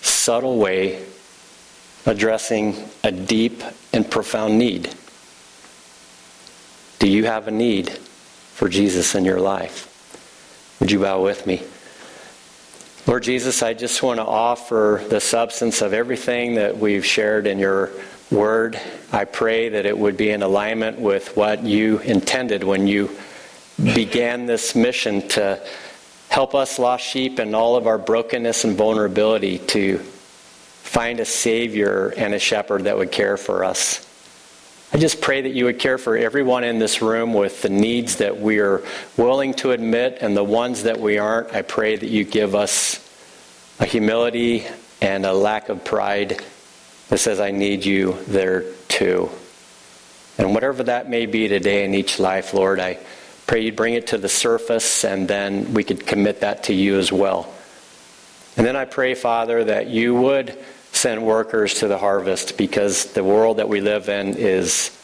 subtle 0.00 0.58
way 0.58 1.04
addressing 2.08 2.74
a 3.04 3.12
deep 3.12 3.62
and 3.92 4.10
profound 4.10 4.58
need. 4.58 4.88
Do 6.98 7.08
you 7.08 7.26
have 7.26 7.48
a 7.48 7.50
need 7.50 7.90
for 7.90 8.68
Jesus 8.70 9.14
in 9.14 9.26
your 9.26 9.40
life? 9.40 9.84
Would 10.80 10.90
you 10.90 11.00
bow 11.00 11.22
with 11.22 11.46
me? 11.46 11.62
Lord 13.06 13.24
Jesus, 13.24 13.62
I 13.62 13.74
just 13.74 14.02
want 14.02 14.20
to 14.20 14.24
offer 14.24 15.04
the 15.08 15.20
substance 15.20 15.82
of 15.82 15.92
everything 15.92 16.54
that 16.54 16.78
we've 16.78 17.04
shared 17.04 17.46
in 17.46 17.58
your 17.58 17.90
word. 18.30 18.80
I 19.12 19.26
pray 19.26 19.68
that 19.68 19.84
it 19.84 19.96
would 19.96 20.16
be 20.16 20.30
in 20.30 20.42
alignment 20.42 20.98
with 20.98 21.36
what 21.36 21.62
you 21.62 21.98
intended 21.98 22.64
when 22.64 22.86
you 22.86 23.10
began 23.76 24.46
this 24.46 24.74
mission 24.74 25.28
to 25.28 25.62
help 26.30 26.54
us 26.54 26.78
lost 26.78 27.04
sheep 27.04 27.38
and 27.38 27.54
all 27.54 27.76
of 27.76 27.86
our 27.86 27.98
brokenness 27.98 28.64
and 28.64 28.76
vulnerability 28.76 29.58
to 29.58 30.02
find 30.88 31.20
a 31.20 31.24
Savior 31.24 32.14
and 32.16 32.32
a 32.32 32.38
shepherd 32.38 32.84
that 32.84 32.96
would 32.96 33.12
care 33.12 33.36
for 33.36 33.62
us. 33.62 34.04
I 34.90 34.96
just 34.96 35.20
pray 35.20 35.42
that 35.42 35.50
you 35.50 35.66
would 35.66 35.78
care 35.78 35.98
for 35.98 36.16
everyone 36.16 36.64
in 36.64 36.78
this 36.78 37.02
room 37.02 37.34
with 37.34 37.60
the 37.60 37.68
needs 37.68 38.16
that 38.16 38.40
we 38.40 38.58
are 38.60 38.82
willing 39.18 39.52
to 39.54 39.72
admit 39.72 40.18
and 40.22 40.34
the 40.34 40.42
ones 40.42 40.84
that 40.84 40.98
we 40.98 41.18
aren't. 41.18 41.54
I 41.54 41.60
pray 41.60 41.94
that 41.94 42.08
you 42.08 42.24
give 42.24 42.54
us 42.54 43.04
a 43.78 43.84
humility 43.84 44.66
and 45.02 45.26
a 45.26 45.34
lack 45.34 45.68
of 45.68 45.84
pride 45.84 46.42
that 47.10 47.18
says, 47.18 47.38
I 47.38 47.50
need 47.50 47.84
you 47.84 48.16
there 48.26 48.64
too. 48.88 49.28
And 50.38 50.54
whatever 50.54 50.84
that 50.84 51.10
may 51.10 51.26
be 51.26 51.48
today 51.48 51.84
in 51.84 51.94
each 51.94 52.18
life, 52.18 52.54
Lord, 52.54 52.80
I 52.80 52.98
pray 53.46 53.60
you'd 53.60 53.76
bring 53.76 53.92
it 53.92 54.06
to 54.08 54.18
the 54.18 54.28
surface 54.28 55.04
and 55.04 55.28
then 55.28 55.74
we 55.74 55.84
could 55.84 56.06
commit 56.06 56.40
that 56.40 56.64
to 56.64 56.72
you 56.72 56.98
as 56.98 57.12
well. 57.12 57.52
And 58.56 58.66
then 58.66 58.74
I 58.74 58.86
pray, 58.86 59.14
Father, 59.14 59.64
that 59.64 59.88
you 59.88 60.14
would 60.14 60.58
send 60.92 61.24
workers 61.24 61.74
to 61.74 61.88
the 61.88 61.98
harvest 61.98 62.56
because 62.56 63.12
the 63.12 63.24
world 63.24 63.58
that 63.58 63.68
we 63.68 63.80
live 63.80 64.08
in 64.08 64.34
is, 64.34 64.96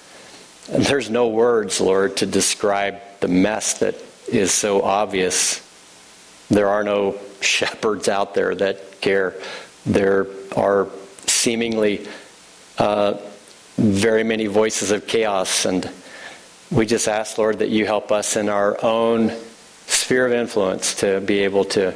there's 0.69 1.11
no 1.11 1.29
words, 1.29 1.81
Lord, 1.81 2.17
to 2.19 2.27
describe 2.27 3.01
the 3.21 3.29
mess 3.29 3.79
that 3.79 3.95
is 4.29 4.53
so 4.53 4.83
obvious. 4.83 5.61
There 6.51 6.69
are 6.69 6.85
no 6.85 7.19
shepherds 7.41 8.09
out 8.09 8.35
there 8.35 8.55
that 8.55 9.01
care. 9.01 9.35
There 9.87 10.27
are 10.57 10.89
seemingly 11.27 12.07
uh, 12.79 13.19
very 13.77 14.25
many 14.25 14.47
voices 14.47 14.91
of 14.91 15.07
chaos, 15.07 15.65
and 15.67 15.89
we 16.71 16.87
just 16.87 17.09
ask, 17.09 17.39
Lord, 17.39 17.59
that 17.59 17.69
you 17.69 17.87
help 17.87 18.11
us 18.11 18.37
in 18.37 18.49
our 18.49 18.83
own 18.83 19.33
sphere 19.87 20.27
of 20.27 20.33
influence 20.33 20.95
to 20.97 21.21
be 21.21 21.41
able 21.41 21.65
to 21.67 21.95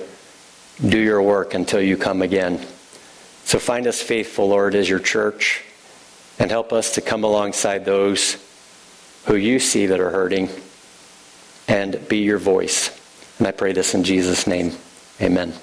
do 0.86 0.98
your 0.98 1.22
work 1.22 1.54
until 1.54 1.80
you 1.80 1.96
come 1.96 2.22
again. 2.22 2.64
So 3.48 3.58
find 3.58 3.86
us 3.86 4.02
faithful, 4.02 4.50
Lord, 4.50 4.74
as 4.74 4.90
your 4.90 4.98
church, 4.98 5.64
and 6.38 6.50
help 6.50 6.70
us 6.70 6.96
to 6.96 7.00
come 7.00 7.24
alongside 7.24 7.86
those 7.86 8.36
who 9.24 9.36
you 9.36 9.58
see 9.58 9.86
that 9.86 10.00
are 10.00 10.10
hurting 10.10 10.50
and 11.66 12.06
be 12.10 12.18
your 12.18 12.36
voice. 12.36 12.90
And 13.38 13.48
I 13.48 13.52
pray 13.52 13.72
this 13.72 13.94
in 13.94 14.04
Jesus' 14.04 14.46
name. 14.46 14.72
Amen. 15.18 15.54